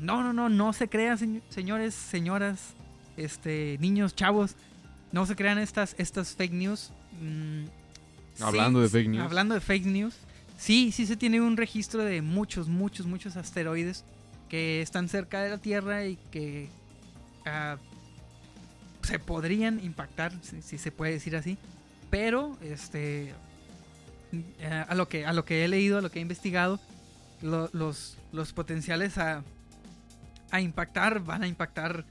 No, 0.00 0.22
no, 0.22 0.32
no, 0.32 0.48
no 0.48 0.72
se 0.72 0.88
crean, 0.88 1.16
señ- 1.18 1.42
señores, 1.48 1.94
señoras, 1.94 2.74
este, 3.16 3.78
niños, 3.80 4.14
chavos, 4.14 4.56
no 5.12 5.24
se 5.26 5.36
crean 5.36 5.58
estas, 5.58 5.94
estas 5.98 6.34
fake 6.34 6.52
news. 6.52 6.92
Mm, 7.20 7.64
sí, 8.34 8.42
Hablando 8.42 8.80
de 8.80 8.88
fake 8.88 9.08
news. 9.08 9.24
Hablando 9.24 9.54
de 9.54 9.60
fake 9.60 9.86
news, 9.86 10.14
sí, 10.60 10.92
sí 10.92 11.06
se 11.06 11.16
tiene 11.16 11.40
un 11.40 11.56
registro 11.56 12.04
de 12.04 12.20
muchos, 12.22 12.68
muchos, 12.68 13.06
muchos 13.06 13.36
asteroides 13.36 14.04
que 14.48 14.82
están 14.82 15.08
cerca 15.08 15.40
de 15.42 15.50
la 15.50 15.58
Tierra 15.58 16.04
y 16.06 16.16
que 16.30 16.68
ah, 17.46 17.78
se 19.02 19.18
podrían 19.18 19.82
impactar, 19.82 20.32
si, 20.62 20.76
se 20.78 20.92
puede 20.92 21.12
decir 21.12 21.34
así. 21.36 21.56
Pero, 22.10 22.58
este, 22.60 23.32
eh, 24.32 24.84
a 24.88 24.94
lo 24.94 25.08
que 25.08 25.24
a 25.24 25.32
lo 25.32 25.44
que 25.44 25.64
he 25.64 25.68
leído, 25.68 25.98
a 25.98 26.00
lo 26.02 26.10
que 26.10 26.18
he 26.18 26.22
investigado, 26.22 26.78
lo- 27.40 27.70
los, 27.72 28.18
los 28.32 28.52
potenciales 28.52 29.16
a, 29.16 29.42
a 30.50 30.60
impactar 30.60 31.20
van 31.20 31.44
a 31.44 31.48
impactar 31.48 32.04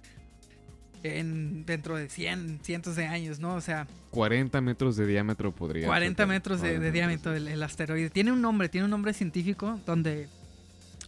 en 1.03 1.65
dentro 1.65 1.95
de 1.97 2.09
100, 2.09 2.59
cientos 2.63 2.95
de 2.95 3.05
años, 3.05 3.39
¿no? 3.39 3.55
O 3.55 3.61
sea, 3.61 3.87
40 4.11 4.59
metros 4.61 4.95
de 4.97 5.05
diámetro 5.07 5.51
podría 5.53 5.85
40 5.87 6.23
ser. 6.23 6.27
metros 6.27 6.61
de, 6.61 6.67
40 6.69 6.85
de 6.85 6.91
diámetro 6.91 7.35
el, 7.35 7.47
el 7.47 7.63
asteroide. 7.63 8.09
Tiene 8.09 8.31
un 8.31 8.41
nombre, 8.41 8.69
tiene 8.69 8.85
un 8.85 8.91
nombre 8.91 9.13
científico 9.13 9.79
donde, 9.85 10.27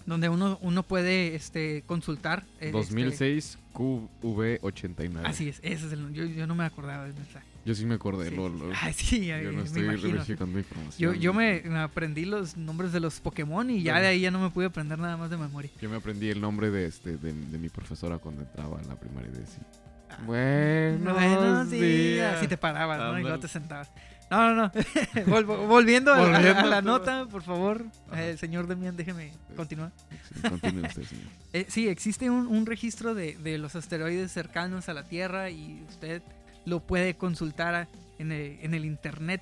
donde 0.05 0.29
uno, 0.29 0.57
uno 0.61 0.83
puede 0.83 1.35
este, 1.35 1.83
consultar. 1.85 2.43
eh, 2.59 2.67
este, 2.67 2.71
2006 2.71 3.57
QV89. 3.73 5.21
así 5.25 5.49
es, 5.49 5.59
ese 5.63 5.87
es 5.87 5.93
el 5.93 6.13
yo, 6.13 6.25
yo 6.25 6.47
no 6.47 6.55
me 6.55 6.63
acordaba 6.65 7.05
de 7.05 7.11
esa. 7.11 7.41
Yo 7.65 7.75
sí 7.75 7.85
me 7.85 7.95
acordé. 7.95 8.29
Sí. 8.29 8.35
lo- 8.35 8.49
lo- 8.49 8.71
Ay, 8.81 8.93
sí, 8.93 9.25
yo 9.27 9.37
no 9.51 9.51
me 9.59 9.63
estoy 9.63 9.83
imagino. 9.83 10.23
Yo, 10.25 10.33
información. 10.59 11.15
yo 11.19 11.33
me, 11.33 11.61
me 11.65 11.79
aprendí 11.79 12.25
los 12.25 12.57
nombres 12.57 12.91
de 12.91 12.99
los 12.99 13.19
Pokémon 13.19 13.69
y 13.69 13.83
ya 13.83 13.99
de 13.99 14.07
ahí 14.07 14.21
ya 14.21 14.31
no 14.31 14.39
me 14.39 14.49
pude 14.49 14.65
aprender 14.65 14.97
nada 14.99 15.17
más 15.17 15.29
de 15.29 15.37
memoria. 15.37 15.69
Yo 15.81 15.89
me 15.89 15.97
aprendí 15.97 16.29
el 16.29 16.41
nombre 16.41 16.71
de 16.71 16.85
este 16.87 17.17
de, 17.17 17.33
de 17.33 17.57
mi 17.57 17.69
profesora 17.69 18.17
cuando 18.17 18.41
entraba 18.41 18.79
a 18.79 18.83
la 18.83 18.99
primaria 18.99 19.29
y 19.33 19.37
decía. 19.39 19.63
Ah, 20.09 20.17
Buenos, 20.25 21.13
Buenos 21.13 21.69
días. 21.69 21.81
días. 21.81 22.43
Y 22.43 22.47
te 22.47 22.57
parabas, 22.57 22.97
¿no? 22.99 23.19
Y 23.19 23.21
luego 23.21 23.39
te 23.39 23.47
sentabas. 23.47 23.89
No, 24.29 24.47
no, 24.47 24.55
no. 24.55 24.71
Vol- 25.27 25.67
volviendo, 25.67 26.13
a 26.13 26.25
la- 26.39 26.77
a, 26.77 26.81
nota, 26.81 27.25
por 27.27 27.43
favor. 27.43 27.85
Ajá. 28.09 28.37
Señor 28.37 28.65
Demian, 28.65 28.95
déjeme 28.95 29.31
continuar. 29.57 29.91
Sí, 30.33 30.41
continúe 30.49 30.85
usted, 30.87 31.03
señor. 31.03 31.25
Eh, 31.53 31.65
sí, 31.67 31.89
existe 31.89 32.29
un, 32.29 32.47
un 32.47 32.65
registro 32.65 33.13
de, 33.13 33.35
de 33.35 33.57
los 33.57 33.75
asteroides 33.75 34.31
cercanos 34.31 34.87
a 34.87 34.93
la 34.93 35.03
Tierra 35.03 35.49
y 35.49 35.83
usted 35.89 36.21
lo 36.65 36.79
puede 36.79 37.15
consultar 37.15 37.87
en, 38.19 38.31
el, 38.31 38.57
en 38.61 38.73
el 38.73 38.85
internet. 38.85 39.41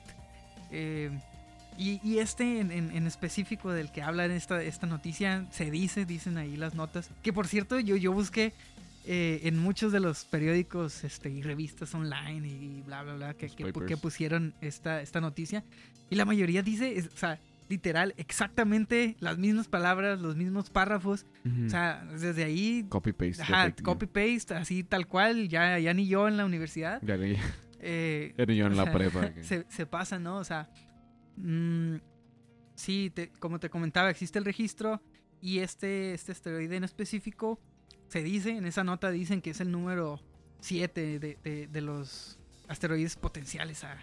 Eh, 0.72 1.10
y, 1.78 2.00
y 2.04 2.20
este 2.20 2.60
en, 2.60 2.72
en- 2.72 2.92
en 2.92 3.08
específico 3.08 3.72
del 3.72 3.92
que 3.92 4.02
habla 4.02 4.26
en 4.26 4.32
esta, 4.32 4.62
esta 4.62 4.86
noticia, 4.88 5.46
se 5.52 5.72
dice, 5.72 6.06
dicen 6.06 6.38
ahí 6.38 6.58
las 6.58 6.76
notas, 6.76 7.10
que 7.24 7.32
por 7.34 7.48
cierto 7.48 7.80
yo, 7.80 7.96
yo 7.96 8.12
busqué 8.12 8.54
eh, 9.06 9.40
en 9.44 9.58
muchos 9.58 9.92
de 9.94 10.00
los 10.02 10.26
periódicos 10.26 11.04
este, 11.06 11.30
y 11.30 11.42
revistas 11.42 11.96
online 11.96 12.48
y 12.48 12.82
bla, 12.86 13.04
bla, 13.04 13.14
bla, 13.16 13.34
que, 13.34 13.48
que, 13.50 13.72
pusieron 13.98 14.54
esta, 14.62 15.02
esta 15.02 15.22
noticia. 15.22 15.64
Y 16.10 16.16
la 16.16 16.26
mayoría 16.26 16.62
dice, 16.62 16.98
es- 16.98 17.08
o 17.08 17.18
sea, 17.18 17.40
literal, 17.70 18.14
exactamente 18.18 19.16
las 19.20 19.38
mismas 19.38 19.68
palabras, 19.68 20.20
los 20.20 20.36
mismos 20.36 20.70
párrafos. 20.70 21.26
O 21.66 21.70
sea, 21.70 22.04
desde 22.20 22.44
ahí, 22.44 22.86
copy 22.90 23.14
paste. 23.14 23.42
ajá, 23.44 23.74
copy 23.84 24.08
paste, 24.08 24.56
así 24.56 24.84
tal 24.84 25.08
cual, 25.08 25.48
ya, 25.48 25.78
ya 25.80 25.94
ni 25.94 26.08
yo 26.08 26.28
en 26.28 26.36
la 26.38 26.46
universidad. 26.46 27.00
Ya, 27.04 27.16
ni- 27.18 27.38
eh, 27.80 28.34
ya 28.38 28.46
ni 28.46 28.56
yo 28.58 28.66
en 28.68 28.76
la 28.76 28.84
sea, 28.84 28.94
prepa. 28.94 29.32
se, 29.44 29.66
se 29.70 29.86
pasa, 29.86 30.20
¿no? 30.20 30.38
O 30.38 30.44
sea, 30.44 30.70
mm, 31.38 31.96
sí, 32.76 33.12
te- 33.13 33.30
como 33.40 33.60
te 33.60 33.70
comentaba, 33.70 34.10
existe 34.10 34.40
el 34.40 34.46
registro 34.46 35.02
y 35.42 35.60
este, 35.60 36.13
este 36.13 36.32
asteroide 36.32 36.76
en 36.76 36.84
específico 36.84 37.60
se 38.08 38.24
dice, 38.24 38.58
en 38.58 38.65
esa 38.65 38.84
nota 38.84 39.12
dicen 39.12 39.42
que 39.42 39.52
es 39.52 39.62
el 39.62 39.72
número 39.72 40.20
7 40.60 41.20
de, 41.20 41.38
de- 41.44 41.67
de 41.67 41.82
los 41.82 42.40
asteroides 42.67 43.15
potenciales 43.15 43.84
a, 43.84 43.98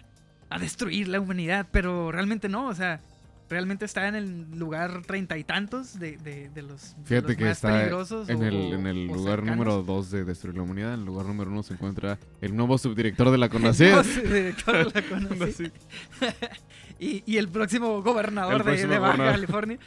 a 0.49 0.57
destruir 0.59 1.07
la 1.09 1.19
humanidad, 1.19 1.67
pero 1.71 2.11
realmente 2.11 2.49
no, 2.49 2.67
o 2.69 2.73
sea, 2.73 3.01
realmente 3.49 3.85
está 3.85 4.07
en 4.07 4.15
el 4.15 4.45
lugar 4.59 5.01
treinta 5.05 5.37
y 5.37 5.43
tantos 5.43 5.97
de, 5.99 6.17
de, 6.17 6.49
de 6.49 6.61
los, 6.61 6.95
de 6.97 7.03
Fíjate 7.05 7.27
los 7.29 7.37
que 7.37 7.43
más 7.45 7.51
está 7.53 7.73
peligrosos 7.77 8.29
en 8.29 8.37
o- 8.41 8.43
el, 8.45 8.55
en 8.73 8.87
el 8.87 9.07
lugar 9.07 9.39
cercanos. 9.39 9.55
número 9.57 9.83
2 9.83 10.11
de 10.11 10.25
Destruir 10.25 10.57
la 10.57 10.63
Humanidad. 10.63 10.93
En 10.93 10.99
el 11.01 11.05
lugar 11.05 11.25
número 11.27 11.49
1 11.51 11.63
se 11.63 11.73
encuentra 11.75 12.17
el 12.41 12.55
nuevo 12.55 12.77
subdirector 12.77 13.31
de 13.31 13.37
la 13.37 13.49
CONACYT. 13.49 14.03
sí, 14.03 14.21
director 14.21 14.91
de 14.93 15.01
la 15.01 15.07
CONACYT. 15.07 15.71
y, 16.99 17.23
y 17.25 17.37
el 17.37 17.47
próximo 17.49 18.01
gobernador 18.01 18.53
El 18.53 18.57
de- 18.59 18.63
próximo 18.65 18.93
de, 18.93 18.99
Baja. 18.99 19.17
California, 19.31 19.79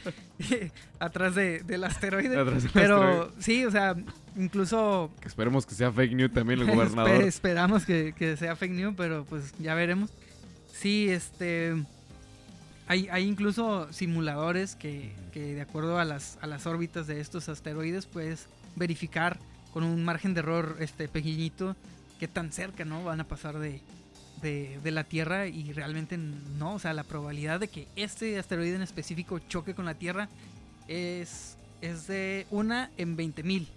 atrás 0.99 1.35
de, 1.35 1.59
del 1.63 1.83
asteroide. 1.83 2.37
Atrás 2.37 2.63
del 2.63 2.71
Pero 2.71 3.01
asteroide. 3.03 3.31
sí, 3.39 3.65
o 3.65 3.71
sea, 3.71 3.95
incluso 4.37 5.11
Que 5.21 5.27
esperemos 5.27 5.65
que 5.65 5.75
sea 5.75 5.91
fake 5.91 6.13
news 6.13 6.31
también 6.33 6.61
el 6.61 6.67
gobernador. 6.73 7.21
esperamos 7.23 7.85
que, 7.85 8.13
que 8.17 8.37
sea 8.37 8.55
fake 8.55 8.71
news, 8.71 8.93
pero 8.97 9.25
pues 9.25 9.53
ya 9.59 9.75
veremos. 9.75 10.09
Sí, 10.73 11.09
este... 11.09 11.75
Hay, 12.91 13.07
hay 13.09 13.23
incluso 13.23 13.87
simuladores 13.93 14.75
que, 14.75 15.13
de 15.33 15.61
acuerdo 15.61 15.97
a 15.97 16.03
las, 16.03 16.37
a 16.41 16.45
las 16.45 16.65
órbitas 16.65 17.07
de 17.07 17.21
estos 17.21 17.47
asteroides 17.47 18.05
puedes 18.05 18.47
verificar 18.75 19.39
con 19.71 19.85
un 19.85 20.03
margen 20.03 20.33
de 20.33 20.41
error 20.41 20.75
este 20.81 21.07
pequeñito 21.07 21.77
qué 22.19 22.27
tan 22.27 22.51
cerca 22.51 22.83
no 22.83 23.01
van 23.01 23.21
a 23.21 23.23
pasar 23.23 23.59
de, 23.59 23.79
de, 24.41 24.91
la 24.91 25.05
Tierra 25.05 25.47
y 25.47 25.71
realmente 25.71 26.17
no, 26.17 26.73
o 26.73 26.79
sea, 26.79 26.91
la 26.93 27.05
probabilidad 27.05 27.61
de 27.61 27.69
que 27.69 27.87
este 27.95 28.37
asteroide 28.37 28.75
en 28.75 28.81
específico 28.81 29.39
choque 29.39 29.73
con 29.73 29.85
la 29.85 29.93
Tierra 29.93 30.27
es, 30.89 31.55
es 31.79 32.07
de 32.07 32.45
una 32.51 32.91
en 32.97 33.15
20 33.15 33.43
mil. 33.43 33.69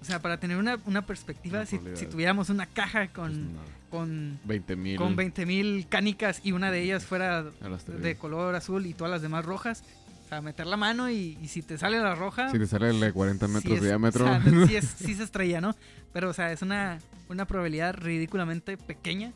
O 0.00 0.04
sea, 0.04 0.20
para 0.22 0.38
tener 0.38 0.56
una, 0.58 0.78
una 0.86 1.02
perspectiva, 1.04 1.66
si, 1.66 1.80
si 1.94 2.06
tuviéramos 2.06 2.50
una 2.50 2.66
caja 2.66 3.00
Pues 3.00 3.10
con, 3.10 3.52
nada, 3.54 3.64
con, 3.90 4.38
20 4.44 4.76
mil. 4.76 4.96
con 4.96 5.16
20 5.16 5.44
mil 5.46 5.86
canicas 5.88 6.40
y 6.44 6.52
una 6.52 6.70
de 6.70 6.82
ellas 6.82 7.04
fuera 7.04 7.42
de 8.00 8.16
color 8.16 8.54
azul 8.54 8.86
y 8.86 8.94
todas 8.94 9.10
las 9.10 9.22
demás 9.22 9.44
rojas, 9.44 9.82
o 10.24 10.28
sea, 10.28 10.40
meter 10.40 10.66
la 10.66 10.76
mano 10.76 11.10
y, 11.10 11.36
y 11.42 11.48
si 11.48 11.62
te 11.62 11.78
sale 11.78 11.98
la 11.98 12.14
roja, 12.14 12.50
Si 12.50 12.58
te 12.58 12.66
sale 12.66 12.90
el 12.90 13.00
de 13.00 13.12
40 13.12 13.46
sí 13.46 13.52
metros 13.52 13.74
es- 13.74 13.80
de 13.80 13.86
diámetro. 13.88 14.24
o 14.24 14.28
sea, 14.28 14.38
no- 14.38 14.66
sí, 14.68 14.76
es- 14.76 14.94
sí 14.98 15.14
se 15.14 15.22
estrella, 15.24 15.60
¿no? 15.60 15.74
Pero, 16.12 16.30
o 16.30 16.32
sea, 16.32 16.52
es 16.52 16.62
una, 16.62 16.98
una 17.28 17.46
probabilidad 17.46 17.94
ridículamente 17.94 18.76
pequeña. 18.76 19.32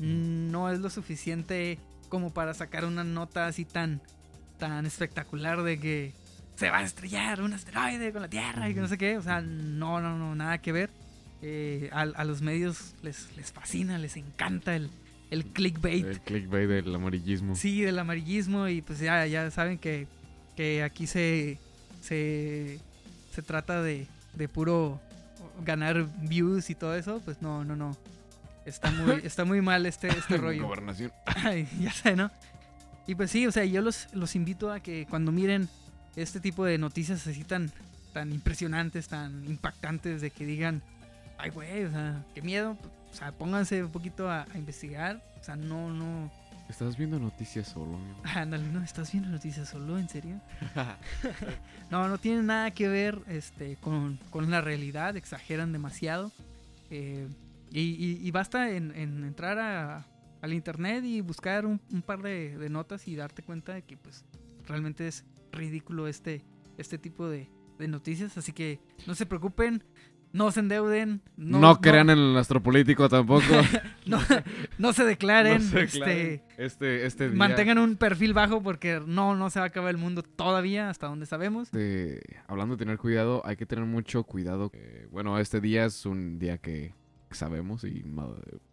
No 0.00 0.70
es 0.70 0.80
lo 0.80 0.90
suficiente 0.90 1.78
como 2.08 2.32
para 2.32 2.54
sacar 2.54 2.84
una 2.84 3.04
nota 3.04 3.46
así 3.46 3.64
tan, 3.64 4.00
tan 4.58 4.86
espectacular 4.86 5.62
de 5.62 5.78
que 5.80 6.12
se 6.56 6.70
va 6.70 6.78
a 6.78 6.82
estrellar 6.84 7.42
un 7.42 7.52
asteroide 7.52 8.12
con 8.12 8.22
la 8.22 8.28
Tierra 8.28 8.68
y 8.68 8.74
que 8.74 8.80
no 8.80 8.88
sé 8.88 8.98
qué. 8.98 9.18
O 9.18 9.22
sea, 9.22 9.40
no, 9.40 10.00
no, 10.00 10.16
no, 10.16 10.34
nada 10.34 10.58
que 10.58 10.72
ver. 10.72 10.90
Eh, 11.42 11.90
a, 11.92 12.02
a 12.02 12.24
los 12.24 12.40
medios 12.40 12.94
les, 13.02 13.28
les 13.36 13.52
fascina, 13.52 13.98
les 13.98 14.16
encanta 14.16 14.74
el, 14.76 14.90
el 15.30 15.44
clickbait. 15.46 16.06
el 16.06 16.20
clickbait 16.20 16.68
del 16.68 16.94
amarillismo. 16.94 17.54
Sí, 17.54 17.82
del 17.82 17.98
amarillismo 17.98 18.68
y 18.68 18.80
pues 18.82 18.98
ya, 19.00 19.26
ya 19.26 19.50
saben 19.50 19.78
que, 19.78 20.06
que 20.56 20.82
aquí 20.82 21.06
se, 21.06 21.58
se, 22.00 22.78
se 23.32 23.42
trata 23.42 23.82
de, 23.82 24.06
de 24.34 24.48
puro 24.48 25.00
ganar 25.64 26.06
views 26.22 26.70
y 26.70 26.74
todo 26.74 26.94
eso, 26.94 27.20
pues 27.24 27.42
no, 27.42 27.64
no, 27.64 27.76
no. 27.76 27.96
Está 28.64 28.90
muy, 28.90 29.20
está 29.24 29.44
muy 29.44 29.60
mal 29.60 29.84
este, 29.86 30.08
este 30.08 30.36
rollo. 30.38 30.64
Gobernación. 30.66 31.12
Ay, 31.26 31.68
ya 31.80 31.92
sé, 31.92 32.16
¿no? 32.16 32.30
Y 33.06 33.16
pues 33.16 33.30
sí, 33.30 33.46
o 33.46 33.52
sea, 33.52 33.64
yo 33.64 33.82
los, 33.82 34.08
los 34.14 34.34
invito 34.34 34.72
a 34.72 34.80
que 34.80 35.06
cuando 35.10 35.30
miren 35.30 35.68
este 36.16 36.40
tipo 36.40 36.64
de 36.64 36.78
noticias 36.78 37.26
así 37.26 37.44
tan, 37.44 37.70
tan 38.12 38.32
impresionantes, 38.32 39.08
tan 39.08 39.44
impactantes, 39.46 40.20
de 40.20 40.30
que 40.30 40.46
digan, 40.46 40.82
ay, 41.38 41.50
güey, 41.50 41.84
o 41.84 41.90
sea, 41.90 42.24
qué 42.34 42.42
miedo. 42.42 42.76
O 43.12 43.16
sea, 43.16 43.32
pónganse 43.32 43.84
un 43.84 43.90
poquito 43.92 44.28
a, 44.30 44.42
a 44.52 44.58
investigar. 44.58 45.22
O 45.40 45.44
sea, 45.44 45.56
no, 45.56 45.90
no. 45.90 46.30
Estás 46.68 46.96
viendo 46.96 47.18
noticias 47.20 47.68
solo, 47.68 47.96
amigo? 47.96 48.20
Ándale, 48.24 48.66
no, 48.68 48.82
estás 48.82 49.12
viendo 49.12 49.28
noticias 49.30 49.68
solo, 49.68 49.98
¿en 49.98 50.08
serio? 50.08 50.40
No, 51.90 52.08
no 52.08 52.18
tiene 52.18 52.42
nada 52.42 52.70
que 52.72 52.88
ver 52.88 53.18
este, 53.28 53.76
con, 53.76 54.18
con 54.30 54.50
la 54.50 54.60
realidad, 54.60 55.16
exageran 55.16 55.72
demasiado. 55.72 56.32
Eh, 56.90 57.28
y, 57.70 57.80
y- 57.80 58.18
y 58.26 58.30
basta 58.30 58.70
en, 58.70 58.92
en 58.96 59.24
entrar 59.24 59.58
a- 59.58 60.06
al 60.40 60.52
internet 60.52 61.04
y 61.04 61.20
buscar 61.20 61.66
un, 61.66 61.80
un 61.92 62.02
par 62.02 62.22
de, 62.22 62.56
de 62.58 62.68
notas 62.70 63.06
y 63.08 63.16
darte 63.16 63.42
cuenta 63.42 63.74
de 63.74 63.82
que 63.82 63.96
pues 63.96 64.24
realmente 64.66 65.06
es 65.08 65.24
ridículo 65.54 66.08
este, 66.08 66.44
este 66.78 66.98
tipo 66.98 67.28
de, 67.28 67.48
de 67.78 67.88
noticias. 67.88 68.36
Así 68.38 68.52
que 68.52 68.80
no 69.06 69.14
se 69.14 69.26
preocupen, 69.26 69.82
no 70.32 70.50
se 70.50 70.60
endeuden, 70.60 71.22
no, 71.36 71.60
No, 71.60 71.80
crean 71.80 72.10
en 72.10 72.18
el 72.18 72.36
astropolítico 72.36 73.08
tampoco. 73.08 73.44
no, 74.06 74.18
no 74.78 74.92
se 74.92 75.04
declaren, 75.04 75.62
No 75.62 75.70
se 75.70 75.82
este, 75.82 75.98
declaren. 75.98 76.42
este, 76.58 77.06
este 77.06 77.28
día, 77.28 77.38
mantengan 77.38 77.78
un 77.78 77.96
perfil 77.96 78.34
bajo 78.34 78.60
porque 78.62 79.00
no, 79.06 79.36
no 79.36 79.48
se 79.50 79.60
va 79.60 79.66
a 79.66 79.68
acabar 79.68 79.90
el 79.90 79.96
mundo 79.98 80.22
todavía, 80.24 80.90
hasta 80.90 81.06
donde 81.06 81.26
sabemos. 81.26 81.68
este, 81.68 82.20
hablando 82.48 82.74
de 82.74 82.80
tener 82.84 82.98
cuidado, 82.98 83.42
hay 83.44 83.56
que 83.56 83.64
tener 83.64 83.84
mucho 83.84 84.24
cuidado. 84.24 84.70
Eh, 84.74 85.06
bueno, 85.12 85.38
este 85.38 85.60
día 85.60 85.84
es 85.84 86.04
un 86.04 86.38
día 86.40 86.58
que 86.58 86.92
sabemos 87.30 87.84
y 87.84 88.04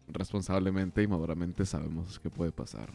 responsablemente 0.08 1.02
y 1.02 1.06
maduramente 1.06 1.64
sabemos 1.66 2.18
qué 2.20 2.30
puede 2.30 2.52
pasar 2.52 2.90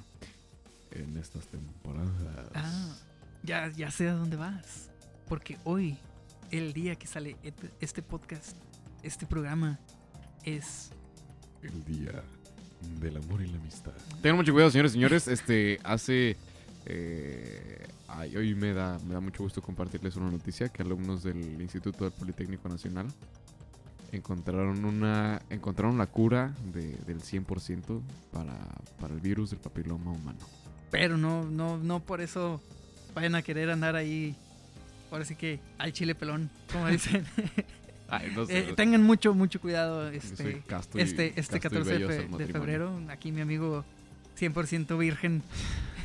en 0.92 1.18
estas 1.18 1.48
temporadas. 1.48 2.12
Ah, 2.54 2.96
ya, 3.44 3.70
ya 3.70 3.92
sé 3.92 4.08
a 4.10 4.14
dónde 4.14 4.36
vas. 4.38 4.90
Porque 5.28 5.58
hoy, 5.64 5.98
el 6.52 6.74
día 6.74 6.96
que 6.96 7.08
sale 7.08 7.36
et- 7.44 7.72
este 7.82 8.02
podcast, 8.02 8.56
este 9.04 9.26
programa, 9.26 9.80
es... 10.44 10.92
El 11.62 11.84
día 11.86 12.24
del 13.02 13.18
amor 13.18 13.42
y 13.42 13.48
la 13.48 13.58
amistad. 13.58 13.92
Tengan 14.22 14.38
mucho 14.38 14.54
cuidado, 14.54 14.72
señores 14.72 14.92
y 14.92 14.94
señores. 14.94 15.28
Este, 15.28 15.80
hace... 15.84 16.38
eh, 16.86 17.88
ay, 18.08 18.38
hoy 18.38 18.56
me 18.56 18.74
da, 18.74 18.98
me 19.06 19.14
da 19.14 19.20
mucho 19.20 19.44
gusto 19.44 19.62
compartirles 19.62 20.16
una 20.16 20.32
noticia 20.32 20.70
que 20.70 20.82
alumnos 20.84 21.24
del 21.24 21.60
Instituto 21.62 22.06
del 22.06 22.14
Politécnico 22.14 22.70
Nacional 22.70 23.08
encontraron 24.14 24.86
una 24.86 25.42
encontraron 25.50 25.98
la 25.98 26.06
cura 26.08 26.54
de- 26.74 26.96
del 27.06 27.22
100% 27.22 28.00
para, 28.32 28.58
para 29.02 29.14
el 29.14 29.20
virus 29.20 29.50
del 29.50 29.60
papiloma 29.60 30.12
humano. 30.12 30.40
Pero 30.92 31.18
no, 31.18 31.44
no, 31.44 31.78
no 31.78 32.00
por 32.00 32.22
eso 32.22 32.62
vayan 33.18 33.34
a 33.34 33.42
querer 33.42 33.72
andar 33.72 33.96
ahí. 33.96 34.36
Ahora 35.12 35.26
sí 35.26 35.36
que 35.36 35.60
al 35.80 35.92
chile 35.92 36.14
pelón, 36.14 36.52
como 36.72 36.88
dicen. 36.88 37.26
Ay, 38.10 38.32
no 38.36 38.44
Eh, 38.48 38.74
tengan 38.76 39.02
mucho, 39.04 39.34
mucho 39.34 39.60
cuidado 39.60 40.08
este, 40.10 40.64
y- 40.96 41.00
este, 41.02 41.34
este 41.36 41.58
y 41.58 41.60
14 41.60 41.98
de, 42.00 42.08
fe- 42.08 42.46
febrero. 42.54 43.02
Aquí 43.10 43.32
mi 43.32 43.42
amigo 43.42 43.84
100% 44.40 44.98
virgen, 45.00 45.42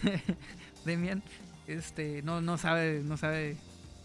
Demian, 0.86 1.22
este, 1.66 2.22
no, 2.22 2.40
no 2.40 2.56
sabe, 2.58 3.02
no 3.04 3.16
sabe 3.18 3.56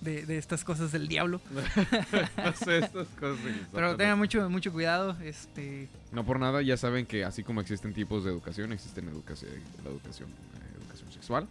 de, 0.01 0.26
de 0.26 0.38
estas 0.38 0.64
cosas 0.66 0.91
del 0.91 1.08
diablo. 1.08 1.39
no 2.38 2.53
sé 2.53 2.80
estas 2.80 3.08
cosas. 3.20 3.39
Pero 3.74 3.95
tengan 3.95 4.18
mucho, 4.18 4.49
mucho 4.49 4.72
cuidado. 4.74 5.16
Este, 5.24 5.88
No 6.12 6.26
por 6.26 6.39
nada, 6.39 6.62
ya 6.62 6.76
saben 6.76 7.05
que 7.05 7.24
así 7.24 7.41
como 7.43 7.62
existen 7.62 7.93
tipos 7.93 8.26
de 8.26 8.32
educación, 8.32 8.74
existen 8.74 9.08
educación, 9.08 9.51
la 9.84 9.89
educación, 9.91 10.30
eh, 10.30 10.78
educación 10.82 11.12
sexual. 11.14 11.47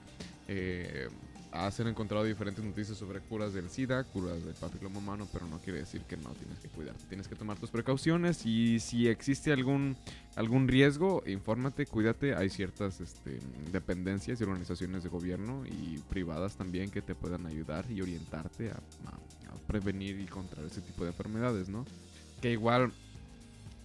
Eh, 0.49 1.09
has 1.65 1.81
encontrado 1.81 2.25
diferentes 2.25 2.65
noticias 2.65 2.99
sobre 2.99 3.21
curas 3.21 3.53
del 3.53 3.71
SIDA, 3.71 4.05
curas 4.05 4.45
del 4.45 4.55
papiloma 4.55 4.99
humano, 4.99 5.27
pero 5.33 5.47
no 5.47 5.59
quiere 5.59 5.81
decir 5.81 6.03
que 6.03 6.17
no 6.17 6.31
tienes 6.31 6.59
que 6.59 6.69
cuidarte. 6.69 7.05
Tienes 7.09 7.29
que 7.29 7.35
tomar 7.35 7.59
tus 7.59 7.71
precauciones 7.71 8.45
y 8.45 8.79
si 8.81 9.09
existe 9.09 9.53
algún, 9.53 9.97
algún 10.37 10.69
riesgo, 10.69 11.23
infórmate, 11.27 11.87
cuídate. 11.87 12.35
Hay 12.35 12.51
ciertas 12.51 13.01
este, 13.01 13.39
dependencias 13.73 14.41
y 14.41 14.45
organizaciones 14.45 15.03
de 15.03 15.09
gobierno 15.09 15.65
y 15.67 15.99
privadas 16.11 16.57
también 16.57 16.91
que 16.91 17.03
te 17.03 17.15
puedan 17.15 17.47
ayudar 17.47 17.85
y 17.91 18.01
orientarte 18.03 18.71
a, 18.71 18.75
a- 18.75 19.55
a 19.55 19.57
prevenir 19.67 20.21
y 20.21 20.27
contra 20.27 20.65
ese 20.67 20.81
tipo 20.81 21.05
de 21.05 21.11
enfermedades, 21.11 21.69
¿no? 21.69 21.85
Que 22.43 22.53
igual 22.53 22.93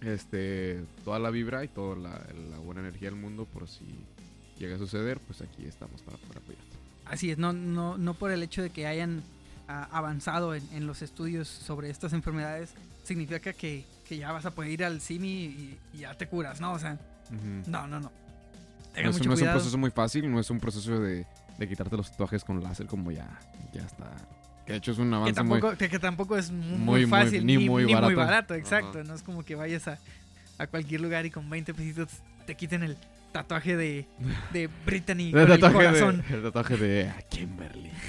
este 0.00 0.84
toda 1.04 1.18
la 1.18 1.30
vibra 1.30 1.64
y 1.64 1.68
toda 1.68 1.96
la, 1.96 2.26
la 2.50 2.58
buena 2.58 2.80
energía 2.80 3.08
del 3.10 3.18
mundo 3.18 3.46
por 3.46 3.68
si 3.68 3.84
llega 4.58 4.76
a 4.76 4.78
suceder, 4.78 5.18
pues 5.20 5.40
aquí 5.42 5.64
estamos 5.64 6.02
para, 6.02 6.18
para 6.18 6.40
apoyarte. 6.40 6.71
Así 7.06 7.30
es, 7.30 7.38
no, 7.38 7.52
no, 7.52 7.98
no 7.98 8.14
por 8.14 8.30
el 8.30 8.42
hecho 8.42 8.62
de 8.62 8.70
que 8.70 8.86
hayan 8.86 9.22
ah, 9.68 9.88
avanzado 9.92 10.54
en, 10.54 10.62
en 10.72 10.86
los 10.86 11.02
estudios 11.02 11.48
sobre 11.48 11.90
estas 11.90 12.12
enfermedades, 12.12 12.70
significa 13.04 13.52
que, 13.52 13.84
que 14.08 14.16
ya 14.16 14.32
vas 14.32 14.46
a 14.46 14.50
poder 14.52 14.70
ir 14.70 14.84
al 14.84 15.00
CIMI 15.00 15.28
y, 15.28 15.78
y 15.94 15.98
ya 15.98 16.14
te 16.14 16.26
curas, 16.26 16.60
¿no? 16.60 16.72
O 16.72 16.78
sea, 16.78 16.98
no, 17.66 17.86
no, 17.86 18.00
no. 18.00 18.10
No 18.94 19.08
es, 19.10 19.18
mucho 19.18 19.28
no 19.28 19.34
es 19.34 19.40
un 19.42 19.48
proceso 19.48 19.78
muy 19.78 19.90
fácil, 19.90 20.30
no 20.30 20.38
es 20.38 20.50
un 20.50 20.60
proceso 20.60 21.00
de, 21.00 21.24
de 21.58 21.68
quitarte 21.68 21.96
los 21.96 22.10
tatuajes 22.10 22.44
con 22.44 22.62
láser 22.62 22.86
como 22.86 23.10
ya, 23.10 23.26
ya 23.72 23.82
está. 23.82 24.10
Que 24.66 24.72
de 24.72 24.78
hecho 24.78 24.92
es 24.92 24.98
un 24.98 25.08
que 25.10 25.16
avance 25.16 25.42
muy... 25.42 25.58
tampoco, 25.60 25.78
que, 25.78 25.88
que 25.88 25.98
tampoco 25.98 26.36
es 26.36 26.50
muy, 26.50 26.78
muy, 26.78 27.00
muy- 27.00 27.06
fácil 27.06 27.44
ni 27.46 27.56
ni, 27.56 27.68
muy 27.68 27.84
ni 27.86 27.92
muy 27.94 28.14
barato. 28.14 28.16
barato, 28.16 28.54
exacto. 28.54 29.02
No 29.02 29.14
es 29.14 29.22
como 29.22 29.44
que 29.44 29.54
vayas 29.54 29.88
a, 29.88 29.98
a 30.58 30.66
cualquier 30.66 31.00
lugar 31.00 31.24
y 31.26 31.30
con 31.30 31.48
20 31.48 31.72
pesitos 31.74 32.10
te 32.46 32.54
quiten 32.54 32.82
el 32.82 32.96
tatuaje 33.32 33.76
de, 33.76 34.06
de 34.52 34.68
Brittany 34.86 35.26
El 35.28 35.32
con 35.32 35.40
el 35.42 35.48
tatuaje, 35.48 35.74
corazón. 35.74 36.24
de, 36.28 36.34
el 36.36 36.42
tatuaje 36.42 36.76
de 36.76 37.12
Kimberly. 37.30 37.90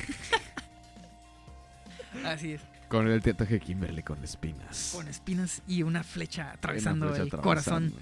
Así 2.26 2.53
es, 2.53 2.61
Con 2.89 3.07
el 3.07 3.21
tatuaje 3.21 3.55
de 3.55 3.59
Kimberly 3.59 4.03
con 4.03 4.24
espinas. 4.24 4.91
con 4.95 5.07
espinas 5.07 5.61
y 5.67 5.84
una 5.84 6.03
flecha 6.03 6.43
Una 6.43 6.51
atravesando 6.53 7.07
flecha 7.07 7.21
el 7.24 7.28
atravesando, 7.28 7.43
corazón 7.43 7.93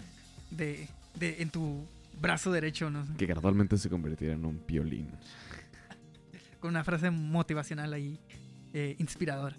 de, 0.51 0.87
de 1.15 1.41
en 1.41 1.49
tu 1.49 1.85
brazo 2.19 2.51
derecho, 2.51 2.89
¿no? 2.89 3.05
Que 3.17 3.25
gradualmente 3.25 3.77
se 3.77 3.89
convertirá 3.89 4.33
en 4.33 4.45
un 4.45 4.57
piolín. 4.59 5.09
con 6.59 6.69
una 6.71 6.83
frase 6.83 7.09
motivacional 7.09 7.93
ahí, 7.93 8.19
eh, 8.73 8.95
inspiradora. 8.99 9.55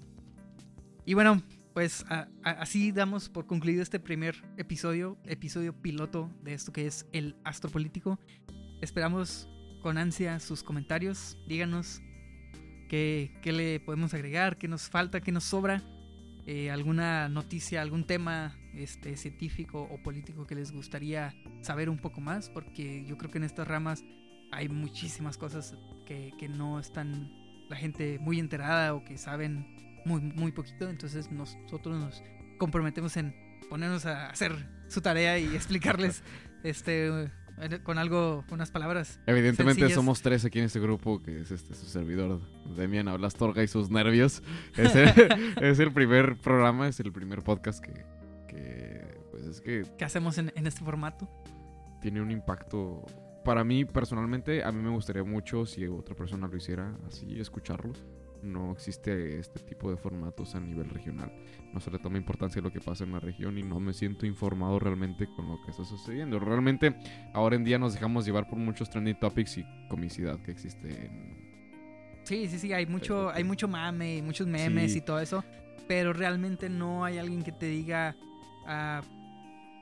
Y 1.05 1.15
bueno, 1.15 1.43
pues 1.73 2.05
así 2.45 2.93
damos 2.93 3.29
por 3.29 3.47
concluido 3.47 3.83
este 3.83 3.99
primer 3.99 4.37
episodio, 4.57 5.17
episodio 5.25 5.73
piloto 5.73 6.31
de 6.43 6.55
esto 6.55 6.73
que 6.73 6.87
es 6.87 7.07
el 7.13 7.37
astropolítico. 7.45 8.19
Esperamos 8.81 9.49
con 9.81 9.99
ansia 9.99 10.39
sus 10.41 10.63
comentarios. 10.63 11.39
Díganos 11.47 12.03
qué, 12.89 13.39
qué 13.43 13.53
le 13.53 13.81
podemos 13.81 14.13
agregar, 14.15 14.59
qué 14.59 14.69
nos 14.69 14.89
falta, 14.89 15.21
qué 15.21 15.33
nos 15.33 15.45
sobra. 15.45 15.83
Eh, 16.47 16.71
alguna 16.71 17.29
noticia, 17.29 17.81
algún 17.81 18.05
tema 18.05 18.59
este, 18.75 19.17
científico 19.17 19.89
o 19.91 20.03
político 20.03 20.47
que 20.47 20.57
les 20.57 20.73
gustaría 20.73 21.35
saber 21.61 21.89
un 21.89 21.99
poco 21.99 22.21
más, 22.21 22.51
porque 22.51 23.05
yo 23.07 23.17
creo 23.17 23.31
que 23.31 23.39
en 23.39 23.45
estas 23.45 23.69
ramas 23.69 24.05
hay 24.51 24.69
muchísimas 24.69 25.39
cosas 25.39 25.77
que, 26.05 26.33
que 26.39 26.49
no 26.49 26.81
están 26.81 27.31
la 27.71 27.77
gente 27.77 28.19
muy 28.19 28.41
enterada 28.41 28.95
o 28.95 29.05
que 29.05 29.17
saben 29.19 29.92
muy, 30.05 30.21
muy 30.21 30.53
poquito, 30.53 30.89
entonces 30.89 31.31
nosotros 31.31 31.99
nos 31.99 32.23
comprometemos 32.59 33.17
en 33.17 33.35
ponernos 33.69 34.07
a 34.07 34.31
hacer 34.31 34.53
su 34.89 35.01
tarea 35.01 35.39
y 35.39 35.55
explicarles 35.55 36.23
este 36.63 37.31
con 37.85 37.99
algo, 37.99 38.45
unas 38.51 38.71
palabras. 38.71 39.21
Evidentemente 39.27 39.89
somos 39.91 40.21
tres 40.23 40.45
aquí 40.45 40.59
en 40.59 40.65
este 40.65 40.81
grupo, 40.81 41.23
que 41.23 41.41
es 41.41 41.51
este 41.51 41.75
su 41.75 41.87
servidor, 41.87 42.41
Demian 42.77 43.07
Torga 43.37 43.63
y 43.63 43.69
sus 43.69 43.91
nervios. 43.91 44.43
Es 44.77 44.95
el, 44.97 45.09
es 45.63 45.79
el, 45.79 45.93
primer 45.93 46.37
programa, 46.37 46.89
es 46.89 46.99
el 47.01 47.13
primer 47.13 47.43
podcast 47.43 47.85
que, 47.85 48.05
que 48.49 49.21
pues 49.31 49.45
es 49.45 49.61
que... 49.61 49.85
¿Qué 49.97 50.05
hacemos 50.05 50.39
en, 50.39 50.53
en 50.57 50.67
este 50.67 50.85
formato? 50.85 51.29
Tiene 52.01 52.21
un 52.21 52.31
impacto... 52.31 53.05
Para 53.45 53.65
mí, 53.65 53.85
personalmente, 53.85 54.63
a 54.63 54.71
mí 54.71 54.83
me 54.83 54.91
gustaría 54.91 55.25
mucho 55.25 55.67
si 55.67 55.87
otra 55.87 56.15
persona 56.15 56.47
lo 56.47 56.57
hiciera 56.57 56.97
así, 57.07 57.41
escucharlo 57.41 57.93
no 58.43 58.73
existe 58.73 59.39
este 59.39 59.61
tipo 59.61 59.91
de 59.91 59.97
formatos 59.97 60.55
a 60.55 60.61
nivel 60.61 60.89
regional. 60.91 61.33
No 61.73 61.81
se 61.81 61.91
le 61.91 61.99
toma 61.99 62.19
importancia 62.19 62.61
a 62.61 62.63
lo 62.63 62.73
que 62.73 62.81
pasa 62.81 63.05
en 63.05 63.13
la 63.13 63.21
región 63.21 63.59
y 63.59 63.63
no 63.63 63.81
me 63.81 63.93
siento 63.93 64.27
informado 64.27 64.79
realmente 64.79 65.27
con 65.27 65.49
lo 65.49 65.63
que 65.65 65.71
está 65.71 65.85
sucediendo. 65.85 66.39
Realmente 66.39 66.95
ahora 67.33 67.57
en 67.57 67.65
día 67.65 67.79
nos 67.79 67.95
dejamos 67.95 68.25
llevar 68.25 68.49
por 68.49 68.59
muchos 68.59 68.91
trending 68.91 69.19
topics 69.19 69.59
y 69.59 69.65
comicidad 69.89 70.41
que 70.43 70.51
existe 70.51 71.07
en... 71.07 71.43
Sí, 72.25 72.49
sí, 72.49 72.59
sí, 72.59 72.73
hay 72.73 72.87
mucho, 72.87 73.31
hay 73.31 73.45
mucho 73.45 73.67
mame 73.67 74.19
y 74.19 74.23
muchos 74.23 74.47
memes 74.47 74.95
y 74.95 75.01
todo 75.01 75.19
eso, 75.19 75.45
pero 75.89 76.13
realmente 76.13 76.69
no 76.69 77.05
hay 77.05 77.19
alguien 77.19 77.43
que 77.43 77.51
te 77.51 77.67
diga 77.67 78.15
uh, 78.65 79.05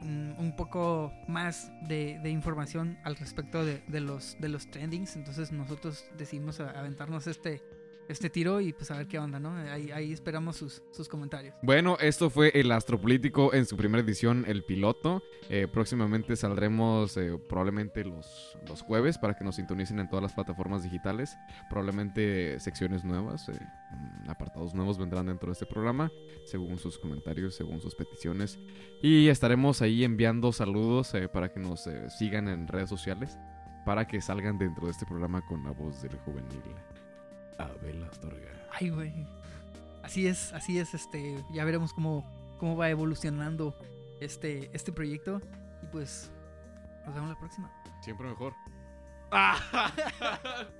un 0.02 0.54
poco 0.56 1.12
más 1.28 1.70
de, 1.82 2.18
información 2.30 2.98
al 3.04 3.16
respecto 3.16 3.62
de, 3.62 3.82
de, 3.88 4.00
los, 4.00 4.38
de 4.40 4.48
los 4.48 4.70
trendings. 4.70 5.16
Entonces 5.16 5.52
nosotros 5.52 6.06
decidimos 6.16 6.61
aventarnos 6.61 7.26
este 7.26 7.62
este 8.09 8.30
tiro 8.30 8.61
y 8.61 8.72
pues 8.72 8.90
a 8.90 8.96
ver 8.96 9.07
qué 9.07 9.18
onda, 9.18 9.38
¿no? 9.38 9.55
Ahí, 9.55 10.12
esperamos 10.12 10.57
sus, 10.57 10.82
sus, 10.90 11.09
comentarios. 11.09 11.55
Bueno, 11.62 11.96
esto 12.01 12.30
fue 12.30 12.51
el 12.55 12.72
Astropolítico 12.72 13.55
en 13.55 13.66
su 13.66 13.76
primera 13.76 14.03
edición, 14.03 14.44
el 14.48 14.64
piloto. 14.64 15.22
Eh, 15.48 15.68
próximamente 15.72 16.34
saldremos 16.36 17.16
eh, 17.16 17.38
probablemente 17.48 18.05
los, 18.05 18.59
los 18.68 18.82
jueves 18.82 19.18
para 19.18 19.34
que 19.34 19.44
nos 19.44 19.57
sintonicen 19.57 19.98
en 20.01 20.09
todas 20.09 20.22
las 20.22 20.32
plataformas 20.32 20.82
digitales. 20.82 21.36
Probablemente 21.68 22.59
secciones 22.61 23.05
nuevas, 23.05 23.48
eh, 23.48 23.53
mm, 23.53 24.30
apartados 24.30 24.74
nuevos 24.74 24.98
vendrán 24.98 25.26
dentro 25.26 25.48
de 25.48 25.53
este 25.53 25.66
programa, 25.66 26.11
según 26.44 26.78
sus 26.78 26.98
comentarios, 26.98 27.55
según 27.55 27.80
sus 27.80 27.94
peticiones. 27.94 28.59
Y 29.03 29.28
estaremos 29.28 29.82
ahí 29.82 30.05
enviando 30.05 30.53
saludos 30.53 31.12
para 31.32 31.53
que 31.53 31.61
nos 31.61 31.88
sigan 32.18 32.48
en 32.48 32.66
redes 32.66 32.88
sociales 32.88 33.38
para 33.84 34.07
que 34.07 34.20
salgan 34.20 34.59
dentro 34.59 34.86
de 34.86 34.92
este 34.92 35.07
programa 35.07 35.44
con 35.46 35.64
la 35.64 35.72
voz 35.72 36.03
del 36.03 36.16
juvenil. 36.18 36.62
Abel 37.62 38.02
Astorga. 38.04 38.68
Ay, 38.72 38.90
güey. 38.90 39.12
Así 40.02 40.26
es, 40.26 40.52
así 40.52 40.78
es, 40.78 40.94
este, 40.94 41.44
ya 41.52 41.64
veremos 41.64 41.92
cómo, 41.92 42.24
cómo 42.58 42.76
va 42.76 42.88
evolucionando 42.88 43.76
este, 44.20 44.70
este 44.72 44.92
proyecto. 44.92 45.40
Y 45.82 45.86
pues, 45.86 46.30
nos 47.04 47.14
vemos 47.14 47.30
la 47.30 47.38
próxima. 47.38 47.70
Siempre 48.02 48.28
mejor. 48.28 48.54